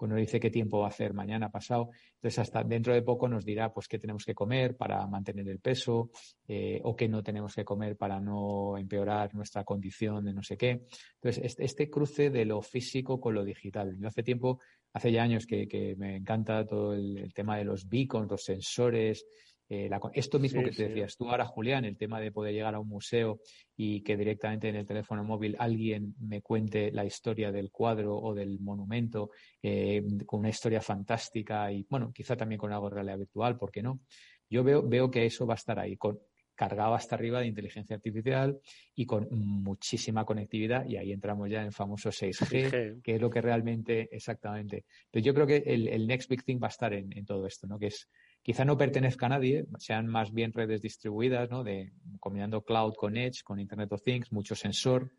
cuando 0.00 0.16
dice 0.16 0.40
qué 0.40 0.48
tiempo 0.48 0.78
va 0.78 0.86
a 0.86 0.88
hacer 0.88 1.12
mañana, 1.12 1.50
pasado. 1.50 1.90
Entonces, 2.14 2.38
hasta 2.38 2.64
dentro 2.64 2.94
de 2.94 3.02
poco 3.02 3.28
nos 3.28 3.44
dirá 3.44 3.70
pues 3.70 3.86
qué 3.86 3.98
tenemos 3.98 4.24
que 4.24 4.34
comer 4.34 4.74
para 4.74 5.06
mantener 5.06 5.46
el 5.46 5.58
peso 5.58 6.08
eh, 6.48 6.80
o 6.84 6.96
qué 6.96 7.06
no 7.06 7.22
tenemos 7.22 7.54
que 7.54 7.66
comer 7.66 7.98
para 7.98 8.18
no 8.18 8.78
empeorar 8.78 9.34
nuestra 9.34 9.62
condición 9.62 10.24
de 10.24 10.32
no 10.32 10.42
sé 10.42 10.56
qué. 10.56 10.86
Entonces, 11.16 11.44
este, 11.44 11.64
este 11.66 11.90
cruce 11.90 12.30
de 12.30 12.46
lo 12.46 12.62
físico 12.62 13.20
con 13.20 13.34
lo 13.34 13.44
digital. 13.44 13.94
Yo 13.98 14.08
hace 14.08 14.22
tiempo, 14.22 14.60
hace 14.94 15.12
ya 15.12 15.22
años 15.22 15.44
que, 15.44 15.94
me 15.98 16.16
encanta 16.16 16.66
todo 16.66 16.94
el 16.94 17.34
tema 17.34 17.58
de 17.58 17.64
los 17.64 17.86
beacons, 17.86 18.30
los 18.30 18.42
sensores, 18.42 19.26
eh, 19.72 19.88
esto 20.14 20.40
mismo 20.40 20.64
que 20.64 20.72
te 20.72 20.88
decías 20.88 21.16
tú 21.16 21.30
ahora, 21.30 21.46
Julián, 21.46 21.84
el 21.84 21.96
tema 21.96 22.18
de 22.18 22.32
poder 22.32 22.52
llegar 22.52 22.74
a 22.74 22.80
un 22.80 22.88
museo 22.88 23.38
y 23.76 24.02
que 24.02 24.16
directamente 24.16 24.68
en 24.68 24.74
el 24.74 24.84
teléfono 24.84 25.22
móvil 25.22 25.54
alguien 25.60 26.16
me 26.18 26.42
cuente 26.42 26.90
la 26.90 27.04
historia 27.04 27.52
del 27.52 27.70
cuadro 27.70 28.16
o 28.16 28.34
del 28.34 28.58
monumento 28.58 29.30
eh, 29.62 30.02
con 30.26 30.40
una 30.40 30.48
historia 30.48 30.80
fantástica 30.80 31.70
y, 31.70 31.86
bueno, 31.88 32.12
quizá 32.12 32.36
también 32.36 32.58
con 32.58 32.72
algo 32.72 32.88
de 32.88 32.96
realidad 32.96 33.18
virtual, 33.18 33.56
¿por 33.56 33.70
qué 33.70 33.80
no? 33.80 34.00
Yo 34.48 34.64
veo, 34.64 34.82
veo 34.82 35.08
que 35.08 35.24
eso 35.24 35.46
va 35.46 35.54
a 35.54 35.62
estar 35.62 35.78
ahí, 35.78 35.96
con, 35.96 36.18
cargado 36.56 36.94
hasta 36.94 37.14
arriba 37.14 37.40
de 37.40 37.46
inteligencia 37.46 37.96
artificial 37.96 38.60
y 38.94 39.06
con 39.06 39.28
muchísima 39.30 40.26
conectividad 40.26 40.84
y 40.84 40.98
ahí 40.98 41.10
entramos 41.10 41.48
ya 41.48 41.60
en 41.60 41.68
el 41.68 41.72
famoso 41.72 42.10
6G, 42.10 43.00
que 43.02 43.14
es 43.14 43.20
lo 43.20 43.30
que 43.30 43.40
realmente 43.40 44.14
exactamente. 44.14 44.84
Pero 45.10 45.24
yo 45.24 45.32
creo 45.32 45.46
que 45.46 45.58
el, 45.64 46.06
next 46.06 46.28
big 46.28 46.44
thing 46.44 46.58
va 46.60 46.66
a 46.66 46.70
estar 46.70 46.92
en, 46.92 47.16
en, 47.16 47.24
todo 47.24 47.46
esto, 47.46 47.66
¿no? 47.66 47.78
Que 47.78 47.86
es 47.86 48.10
quizá 48.42 48.64
no 48.64 48.78
pertenezca 48.78 49.26
a 49.26 49.30
nadie, 49.30 49.66
sean 49.78 50.06
más 50.06 50.32
bien 50.32 50.52
redes 50.52 50.82
distribuidas, 50.82 51.50
¿no? 51.50 51.62
De 51.62 51.92
combinando 52.18 52.62
cloud 52.62 52.94
con 52.94 53.16
edge, 53.16 53.42
con 53.42 53.60
Internet 53.60 53.92
of 53.92 54.02
Things, 54.02 54.32
mucho 54.32 54.54
sensor, 54.54 55.10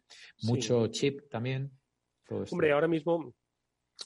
mucho 0.43 0.87
chip 0.87 1.29
también. 1.29 1.71
Hombre, 2.29 2.71
ahora 2.71 2.87
mismo 2.87 3.33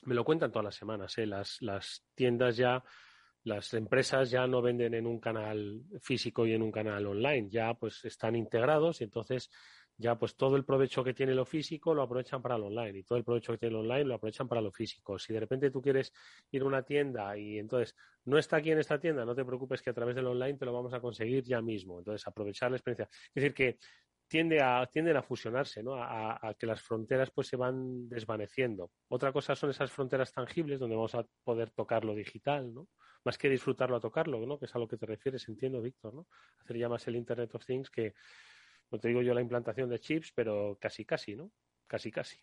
me 0.04 0.16
lo 0.16 0.26
cuentan 0.26 0.52
todas 0.52 0.66
las 0.66 0.76
semanas, 0.76 1.18
¿eh? 1.18 1.26
las, 1.26 1.62
las 1.62 2.04
tiendas 2.16 2.58
ya, 2.58 2.84
las 3.44 3.74
empresas 3.74 4.30
ya 4.32 4.48
no 4.48 4.62
venden 4.62 4.94
en 4.94 5.06
un 5.06 5.20
canal 5.20 5.84
físico 6.02 6.46
y 6.46 6.54
en 6.54 6.62
un 6.62 6.72
canal 6.72 7.06
online, 7.06 7.50
ya 7.50 7.74
pues 7.76 8.04
están 8.04 8.36
integrados 8.36 9.02
y 9.02 9.06
entonces 9.06 9.50
ya 9.98 10.18
pues 10.18 10.36
todo 10.36 10.58
el 10.58 10.66
provecho 10.66 11.04
que 11.04 11.14
tiene 11.14 11.34
lo 11.34 11.46
físico 11.46 11.94
lo 11.94 12.02
aprovechan 12.02 12.42
para 12.42 12.58
lo 12.58 12.68
online 12.68 13.00
y 13.00 13.04
todo 13.04 13.18
el 13.18 13.24
provecho 13.24 13.54
que 13.54 13.58
tiene 13.58 13.74
lo 13.74 13.80
online 13.80 14.04
lo 14.04 14.16
aprovechan 14.16 14.48
para 14.48 14.62
lo 14.62 14.72
físico. 14.72 15.18
Si 15.18 15.34
de 15.34 15.40
repente 15.40 15.72
tú 15.72 15.82
quieres 15.82 16.12
ir 16.52 16.62
a 16.64 16.66
una 16.66 16.84
tienda 16.84 17.38
y 17.38 17.58
entonces 17.58 17.96
no 18.26 18.38
está 18.38 18.58
aquí 18.58 18.72
en 18.72 18.80
esta 18.80 19.00
tienda, 19.00 19.26
no 19.26 19.36
te 19.36 19.46
preocupes 19.46 19.82
que 19.82 19.90
a 19.90 19.94
través 19.94 20.16
del 20.16 20.28
online 20.28 20.58
te 20.58 20.66
lo 20.66 20.74
vamos 20.74 20.94
a 20.94 21.00
conseguir 21.00 21.44
ya 21.44 21.62
mismo. 21.62 22.00
Entonces 22.00 22.28
aprovechar 22.28 22.72
la 22.72 22.78
experiencia. 22.78 23.08
Es 23.12 23.36
decir, 23.36 23.54
que 23.54 23.78
tiende 24.28 24.62
a, 24.62 24.86
tienden 24.92 25.16
a 25.18 25.22
fusionarse, 25.22 25.84
¿no? 25.84 25.96
A, 25.96 26.54
que 26.58 26.66
las 26.66 26.82
fronteras 26.82 27.32
pues 27.32 27.48
se 27.48 27.56
van 27.56 28.10
desvaneciendo. 28.10 28.92
Otra 29.08 29.32
cosa 29.32 29.56
son 29.56 29.70
esas 29.70 29.92
fronteras 29.92 30.34
tangibles 30.34 30.80
donde 30.80 30.96
vamos 30.96 31.16
a 31.16 31.26
poder 31.44 31.72
tocar 31.72 32.04
lo 32.04 32.16
digital, 32.16 32.74
¿no? 32.74 32.88
más 33.24 33.40
que 33.40 33.50
disfrutarlo 33.50 33.96
a 33.96 34.00
tocarlo, 34.00 34.46
¿no? 34.46 34.60
Que 34.60 34.66
es 34.66 34.76
a 34.76 34.78
lo 34.78 34.88
que 34.88 34.98
te 34.98 35.08
refieres, 35.08 35.50
entiendo, 35.50 35.82
Víctor, 35.82 36.14
¿no? 36.14 36.28
Hacer 36.60 36.78
ya 36.78 36.88
más 36.88 37.08
el 37.08 37.16
Internet 37.16 37.56
of 37.56 37.66
Things 37.66 37.90
que, 37.90 38.14
no 38.92 39.00
te 39.00 39.08
digo 39.08 39.22
yo 39.22 39.34
la 39.34 39.42
implantación 39.42 39.90
de 39.90 40.00
chips, 40.00 40.32
pero 40.34 40.78
casi, 40.80 41.06
casi, 41.06 41.36
¿no? 41.36 41.52
Casi, 41.88 42.12
casi. 42.12 42.38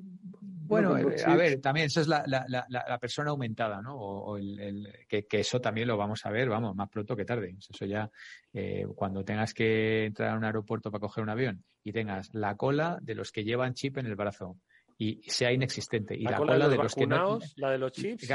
Bueno, 0.00 0.96
eh, 0.96 1.16
a 1.24 1.34
ver, 1.34 1.60
también 1.60 1.86
eso 1.86 2.00
es 2.00 2.06
la, 2.06 2.22
la, 2.26 2.44
la, 2.68 2.98
persona 2.98 3.30
aumentada, 3.30 3.80
¿no? 3.82 3.96
O, 3.96 4.36
el, 4.36 4.86
que, 5.08 5.26
eso 5.32 5.60
también 5.60 5.88
lo 5.88 5.96
vamos 5.96 6.24
a 6.24 6.30
ver, 6.30 6.48
vamos, 6.48 6.76
más 6.76 6.88
pronto 6.88 7.16
que 7.16 7.24
tarde. 7.24 7.56
Eso 7.58 7.84
ya, 7.84 8.08
eh, 8.52 8.86
cuando 8.94 9.24
tengas 9.24 9.54
que 9.54 10.04
entrar 10.04 10.30
a 10.30 10.36
un 10.36 10.44
aeropuerto 10.44 10.90
para 10.90 11.00
coger 11.00 11.24
un 11.24 11.30
avión 11.30 11.64
y 11.82 11.92
tengas 11.92 12.32
la 12.32 12.56
cola 12.56 12.98
de 13.00 13.14
los 13.14 13.32
que 13.32 13.44
llevan 13.44 13.74
chip 13.74 13.98
en 13.98 14.06
el 14.06 14.14
brazo, 14.14 14.58
y 14.98 15.22
sea 15.30 15.52
inexistente. 15.52 16.16
Y 16.16 16.24
la, 16.24 16.36
cola, 16.36 16.68
de 16.68 16.76
los, 16.76 16.94
que 16.94 17.06
no, 17.06 17.38
la 17.56 17.70
de 17.70 17.78
los 17.78 17.92
chips. 17.92 18.28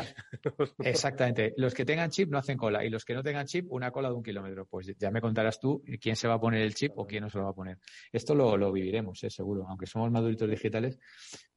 Exactamente. 0.79 1.53
Los 1.57 1.73
que 1.73 1.83
tengan 1.83 2.09
chip 2.09 2.29
no 2.29 2.37
hacen 2.37 2.57
cola 2.57 2.85
y 2.85 2.89
los 2.89 3.03
que 3.03 3.13
no 3.13 3.21
tengan 3.21 3.45
chip 3.45 3.69
una 3.69 3.91
cola 3.91 4.07
de 4.07 4.15
un 4.15 4.23
kilómetro. 4.23 4.65
Pues 4.65 4.95
ya 4.97 5.11
me 5.11 5.19
contarás 5.19 5.59
tú 5.59 5.83
quién 5.99 6.15
se 6.15 6.27
va 6.27 6.35
a 6.35 6.39
poner 6.39 6.61
el 6.61 6.73
chip 6.73 6.93
o 6.95 7.05
quién 7.05 7.23
no 7.23 7.29
se 7.29 7.37
lo 7.37 7.43
va 7.43 7.49
a 7.49 7.55
poner. 7.55 7.79
Esto 8.13 8.33
lo, 8.33 8.55
lo 8.55 8.71
viviremos, 8.71 9.21
¿eh? 9.25 9.29
seguro, 9.29 9.65
aunque 9.67 9.85
somos 9.85 10.09
maduritos 10.09 10.49
digitales, 10.49 10.97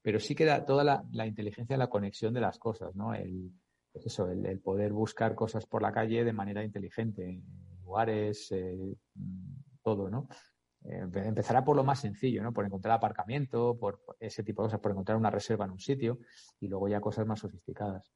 pero 0.01 0.19
sí 0.19 0.35
queda 0.35 0.65
toda 0.65 0.83
la, 0.83 1.03
la 1.13 1.25
inteligencia, 1.25 1.77
la 1.77 1.87
conexión 1.87 2.33
de 2.33 2.41
las 2.41 2.59
cosas, 2.59 2.93
¿no? 2.93 3.13
El, 3.13 3.53
pues 3.93 4.07
eso, 4.07 4.29
el, 4.29 4.59
poder 4.59 4.91
buscar 4.91 5.35
cosas 5.35 5.65
por 5.65 5.81
la 5.81 5.93
calle 5.93 6.25
de 6.25 6.33
manera 6.33 6.63
inteligente, 6.63 7.41
lugares, 7.85 8.51
eh, 8.51 8.97
todo, 9.81 10.09
¿no? 10.09 10.27
Eh, 10.85 11.07
empezará 11.15 11.63
por 11.63 11.75
lo 11.75 11.83
más 11.83 11.99
sencillo, 11.99 12.43
¿no? 12.43 12.53
Por 12.53 12.65
encontrar 12.65 12.95
aparcamiento, 12.95 13.77
por 13.77 13.99
ese 14.19 14.43
tipo 14.43 14.61
de 14.61 14.67
cosas, 14.67 14.79
por 14.79 14.91
encontrar 14.91 15.17
una 15.17 15.31
reserva 15.31 15.65
en 15.65 15.71
un 15.71 15.79
sitio 15.79 16.19
y 16.59 16.67
luego 16.67 16.87
ya 16.87 17.01
cosas 17.01 17.25
más 17.25 17.39
sofisticadas. 17.39 18.11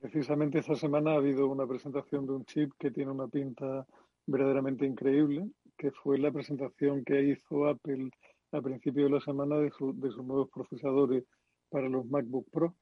Precisamente 0.00 0.58
esta 0.58 0.76
semana 0.76 1.12
ha 1.12 1.16
habido 1.16 1.48
una 1.48 1.66
presentación 1.66 2.26
de 2.26 2.32
un 2.32 2.44
chip 2.44 2.72
que 2.78 2.90
tiene 2.90 3.10
una 3.10 3.26
pinta 3.26 3.86
verdaderamente 4.26 4.86
increíble, 4.86 5.48
que 5.76 5.90
fue 5.90 6.18
la 6.18 6.30
presentación 6.30 7.04
que 7.04 7.22
hizo 7.22 7.66
Apple 7.66 8.10
a 8.52 8.60
principio 8.60 9.04
de 9.04 9.10
la 9.10 9.20
semana 9.20 9.56
de, 9.56 9.64
de 9.64 10.10
sus 10.10 10.24
nuevos 10.24 10.50
procesadores 10.50 11.24
para 11.70 11.88
los 11.88 12.06
MacBook 12.06 12.48
Pro 12.50 12.74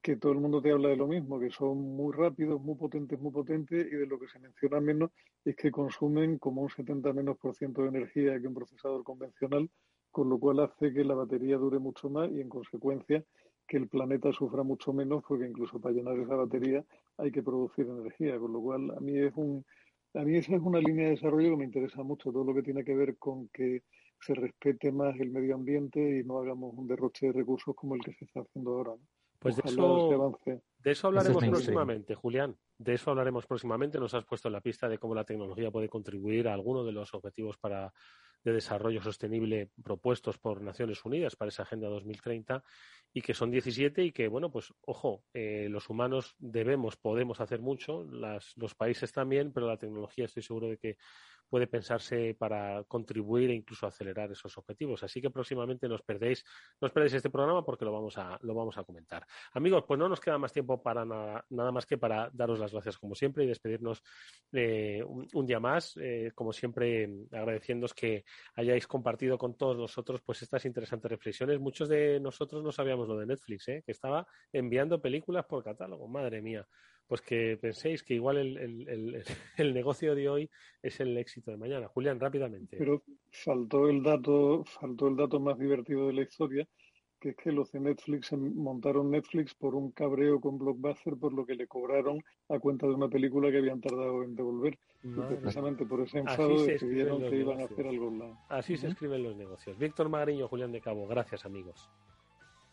que 0.00 0.16
todo 0.16 0.32
el 0.32 0.38
mundo 0.38 0.62
te 0.62 0.70
habla 0.70 0.88
de 0.88 0.96
lo 0.96 1.06
mismo, 1.06 1.38
que 1.38 1.50
son 1.50 1.78
muy 1.78 2.12
rápidos, 2.14 2.60
muy 2.62 2.76
potentes, 2.76 3.18
muy 3.20 3.32
potentes, 3.32 3.86
y 3.86 3.96
de 3.96 4.06
lo 4.06 4.18
que 4.18 4.28
se 4.28 4.38
menciona 4.38 4.80
menos 4.80 5.10
es 5.44 5.56
que 5.56 5.70
consumen 5.70 6.38
como 6.38 6.62
un 6.62 6.70
70 6.70 7.12
menos 7.12 7.36
por 7.38 7.54
ciento 7.54 7.82
de 7.82 7.88
energía 7.88 8.40
que 8.40 8.46
un 8.46 8.54
procesador 8.54 9.02
convencional, 9.02 9.68
con 10.10 10.28
lo 10.28 10.38
cual 10.38 10.60
hace 10.60 10.92
que 10.92 11.04
la 11.04 11.14
batería 11.14 11.56
dure 11.56 11.78
mucho 11.78 12.08
más 12.10 12.30
y 12.30 12.40
en 12.40 12.48
consecuencia 12.48 13.24
que 13.66 13.76
el 13.76 13.88
planeta 13.88 14.32
sufra 14.32 14.62
mucho 14.62 14.92
menos, 14.92 15.22
porque 15.26 15.46
incluso 15.46 15.80
para 15.80 15.94
llenar 15.94 16.18
esa 16.18 16.36
batería 16.36 16.84
hay 17.18 17.30
que 17.30 17.42
producir 17.42 17.86
energía, 17.86 18.38
con 18.38 18.52
lo 18.52 18.60
cual 18.60 18.90
a 18.96 19.00
mí 19.00 19.18
es 19.18 19.32
un 19.36 19.64
a 20.14 20.24
mí 20.24 20.36
esa 20.36 20.56
es 20.56 20.62
una 20.62 20.80
línea 20.80 21.04
de 21.04 21.10
desarrollo 21.12 21.50
que 21.50 21.56
me 21.58 21.64
interesa 21.64 22.02
mucho, 22.02 22.32
todo 22.32 22.44
lo 22.44 22.54
que 22.54 22.62
tiene 22.62 22.82
que 22.82 22.94
ver 22.94 23.18
con 23.18 23.48
que 23.48 23.82
se 24.20 24.34
respete 24.34 24.90
más 24.90 25.18
el 25.20 25.30
medio 25.30 25.54
ambiente 25.54 26.18
y 26.18 26.24
no 26.24 26.38
hagamos 26.38 26.74
un 26.74 26.88
derroche 26.88 27.26
de 27.26 27.32
recursos 27.32 27.74
como 27.76 27.94
el 27.94 28.00
que 28.02 28.14
se 28.14 28.24
está 28.24 28.40
haciendo 28.40 28.70
ahora. 28.70 28.92
¿no? 28.92 29.17
Pues 29.38 29.56
de 29.56 29.62
eso, 29.64 30.38
de 30.78 30.90
eso 30.90 31.06
hablaremos 31.06 31.44
próximamente, 31.44 32.14
Julián. 32.14 32.56
De 32.76 32.94
eso 32.94 33.10
hablaremos 33.10 33.46
próximamente. 33.46 33.98
Nos 33.98 34.14
has 34.14 34.24
puesto 34.24 34.48
en 34.48 34.52
la 34.52 34.60
pista 34.60 34.88
de 34.88 34.98
cómo 34.98 35.14
la 35.14 35.24
tecnología 35.24 35.70
puede 35.70 35.88
contribuir 35.88 36.48
a 36.48 36.54
alguno 36.54 36.84
de 36.84 36.92
los 36.92 37.14
objetivos 37.14 37.56
para, 37.56 37.92
de 38.44 38.52
desarrollo 38.52 39.02
sostenible 39.02 39.70
propuestos 39.82 40.38
por 40.38 40.62
Naciones 40.62 41.04
Unidas 41.04 41.36
para 41.36 41.48
esa 41.50 41.64
Agenda 41.64 41.88
2030 41.88 42.62
y 43.12 43.20
que 43.20 43.34
son 43.34 43.50
17 43.50 44.04
y 44.04 44.12
que, 44.12 44.28
bueno, 44.28 44.50
pues 44.50 44.72
ojo, 44.82 45.24
eh, 45.32 45.68
los 45.70 45.88
humanos 45.88 46.34
debemos, 46.38 46.96
podemos 46.96 47.40
hacer 47.40 47.60
mucho, 47.60 48.04
las, 48.04 48.56
los 48.56 48.74
países 48.74 49.12
también, 49.12 49.52
pero 49.52 49.66
la 49.66 49.78
tecnología 49.78 50.26
estoy 50.26 50.42
seguro 50.42 50.68
de 50.68 50.78
que 50.78 50.96
puede 51.48 51.66
pensarse 51.66 52.36
para 52.38 52.84
contribuir 52.84 53.50
e 53.50 53.54
incluso 53.54 53.86
acelerar 53.86 54.30
esos 54.30 54.56
objetivos. 54.58 55.02
Así 55.02 55.20
que 55.20 55.30
próximamente 55.30 55.88
nos 55.88 56.02
perdéis, 56.02 56.44
no 56.80 56.88
perdéis 56.88 57.14
este 57.14 57.30
programa 57.30 57.64
porque 57.64 57.84
lo 57.84 57.92
vamos 57.92 58.18
a, 58.18 58.38
lo 58.42 58.54
vamos 58.54 58.76
a 58.78 58.84
comentar. 58.84 59.26
Amigos, 59.52 59.84
pues 59.86 59.98
no 59.98 60.08
nos 60.08 60.20
queda 60.20 60.38
más 60.38 60.52
tiempo 60.52 60.82
para 60.82 61.04
nada, 61.04 61.44
nada 61.50 61.72
más 61.72 61.86
que 61.86 61.98
para 61.98 62.30
daros 62.32 62.58
las 62.58 62.72
gracias 62.72 62.98
como 62.98 63.14
siempre 63.14 63.44
y 63.44 63.46
despedirnos 63.46 64.02
eh, 64.52 65.02
un, 65.04 65.46
día 65.46 65.60
más, 65.60 65.96
eh, 65.96 66.32
como 66.34 66.52
siempre 66.52 67.08
agradeciéndoos 67.32 67.94
que 67.94 68.24
hayáis 68.54 68.86
compartido 68.86 69.38
con 69.38 69.56
todos 69.56 69.76
nosotros 69.76 70.20
pues 70.24 70.42
estas 70.42 70.64
interesantes 70.64 71.10
reflexiones. 71.10 71.58
Muchos 71.60 71.88
de 71.88 72.20
nosotros 72.20 72.62
no 72.62 72.72
sabíamos 72.72 73.08
lo 73.08 73.16
de 73.16 73.26
Netflix, 73.26 73.68
¿eh? 73.68 73.82
que 73.84 73.92
estaba 73.92 74.26
enviando 74.52 75.00
películas 75.00 75.46
por 75.46 75.64
catálogo, 75.64 76.08
madre 76.08 76.42
mía 76.42 76.66
pues 77.08 77.22
que 77.22 77.58
penséis 77.60 78.02
que 78.02 78.14
igual 78.14 78.36
el, 78.36 78.58
el, 78.58 79.24
el, 79.56 79.74
negocio 79.74 80.14
de 80.14 80.28
hoy 80.28 80.50
es 80.82 81.00
el 81.00 81.16
éxito 81.16 81.50
de 81.50 81.56
mañana. 81.56 81.88
Julián, 81.88 82.20
rápidamente. 82.20 82.76
Pero 82.76 83.02
faltó 83.30 83.88
el 83.88 84.02
dato, 84.02 84.62
faltó 84.64 85.08
el 85.08 85.16
dato 85.16 85.40
más 85.40 85.58
divertido 85.58 86.06
de 86.06 86.12
la 86.12 86.22
historia, 86.22 86.68
que 87.18 87.30
es 87.30 87.36
que 87.36 87.50
los 87.50 87.72
de 87.72 87.80
Netflix 87.80 88.32
montaron 88.32 89.10
Netflix 89.10 89.54
por 89.54 89.74
un 89.74 89.90
cabreo 89.90 90.40
con 90.40 90.58
Blockbuster 90.58 91.16
por 91.16 91.32
lo 91.32 91.44
que 91.46 91.54
le 91.54 91.66
cobraron 91.66 92.22
a 92.48 92.58
cuenta 92.58 92.86
de 92.86 92.92
una 92.92 93.08
película 93.08 93.50
que 93.50 93.58
habían 93.58 93.80
tardado 93.80 94.22
en 94.22 94.36
devolver. 94.36 94.78
y 95.02 95.08
precisamente 95.08 95.86
por 95.86 96.02
ese 96.02 96.18
enfado 96.18 96.64
decidieron 96.64 97.22
que 97.22 97.36
iban 97.36 97.60
a 97.60 97.64
hacer 97.64 97.86
algo 97.86 98.08
online. 98.08 98.36
Así 98.50 98.76
se 98.76 98.88
escriben 98.88 99.22
los 99.22 99.36
negocios. 99.36 99.78
Víctor 99.78 100.08
Magariño, 100.10 100.46
Julián 100.46 100.72
de 100.72 100.80
Cabo, 100.80 101.06
gracias 101.08 101.44
amigos. 101.44 101.90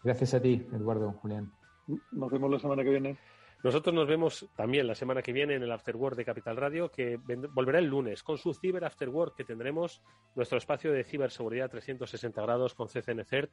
Gracias 0.04 0.36
a 0.36 0.42
ti, 0.42 0.64
Eduardo, 0.74 1.14
Julián. 1.14 1.52
Nos 2.12 2.32
vemos 2.32 2.52
la 2.52 2.60
semana 2.60 2.84
que 2.84 2.90
viene. 2.90 3.18
Nosotros 3.66 3.95
nos 3.95 4.07
vemos 4.07 4.47
también 4.55 4.86
la 4.86 4.93
semana 4.93 5.24
que 5.24 5.34
viene 5.34 5.55
en 5.55 5.63
el 5.63 5.72
After 5.72 5.95
Work 5.95 6.16
de 6.16 6.24
Capital 6.24 6.55
Radio, 6.55 6.91
que 6.91 7.18
volverá 7.49 7.80
el 7.80 7.88
lunes 7.88 8.22
con 8.22 8.38
su 8.38 8.53
Ciber 8.53 8.86
After 8.86 9.09
Work, 9.09 9.36
que 9.36 9.43
tendremos 9.43 10.03
nuestro 10.36 10.59
espacio 10.59 10.91
de 10.91 11.03
ciberseguridad 11.03 11.72
360 11.72 12.39
grados 12.43 12.76
con 12.76 12.89
CCNCERT. 12.89 13.49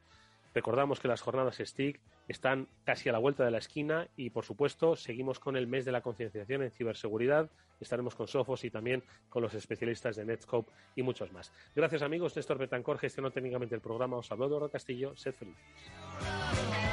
Recordamos 0.53 0.99
que 0.99 1.07
las 1.07 1.21
jornadas 1.21 1.57
STIC 1.57 1.99
están 2.27 2.67
casi 2.83 3.09
a 3.09 3.11
la 3.11 3.17
vuelta 3.17 3.43
de 3.43 3.49
la 3.49 3.57
esquina 3.57 4.07
y, 4.15 4.29
por 4.29 4.45
supuesto, 4.45 4.95
seguimos 4.95 5.39
con 5.39 5.57
el 5.57 5.65
mes 5.65 5.83
de 5.83 5.91
la 5.91 6.01
concienciación 6.01 6.61
en 6.61 6.69
ciberseguridad. 6.69 7.49
Estaremos 7.79 8.13
con 8.13 8.27
Sofos 8.27 8.63
y 8.65 8.69
también 8.69 9.01
con 9.29 9.41
los 9.41 9.55
especialistas 9.55 10.15
de 10.15 10.25
Netscope 10.25 10.71
y 10.95 11.01
muchos 11.01 11.31
más. 11.31 11.51
Gracias, 11.75 12.03
amigos. 12.03 12.35
Néstor 12.35 12.59
Betancor 12.59 12.99
gestionó 12.99 13.31
técnicamente 13.31 13.73
el 13.73 13.81
programa. 13.81 14.17
Os 14.17 14.31
habló 14.31 14.47
Doro 14.47 14.69
Castillo. 14.69 15.15
Sed 15.15 15.33
felices. 15.33 16.92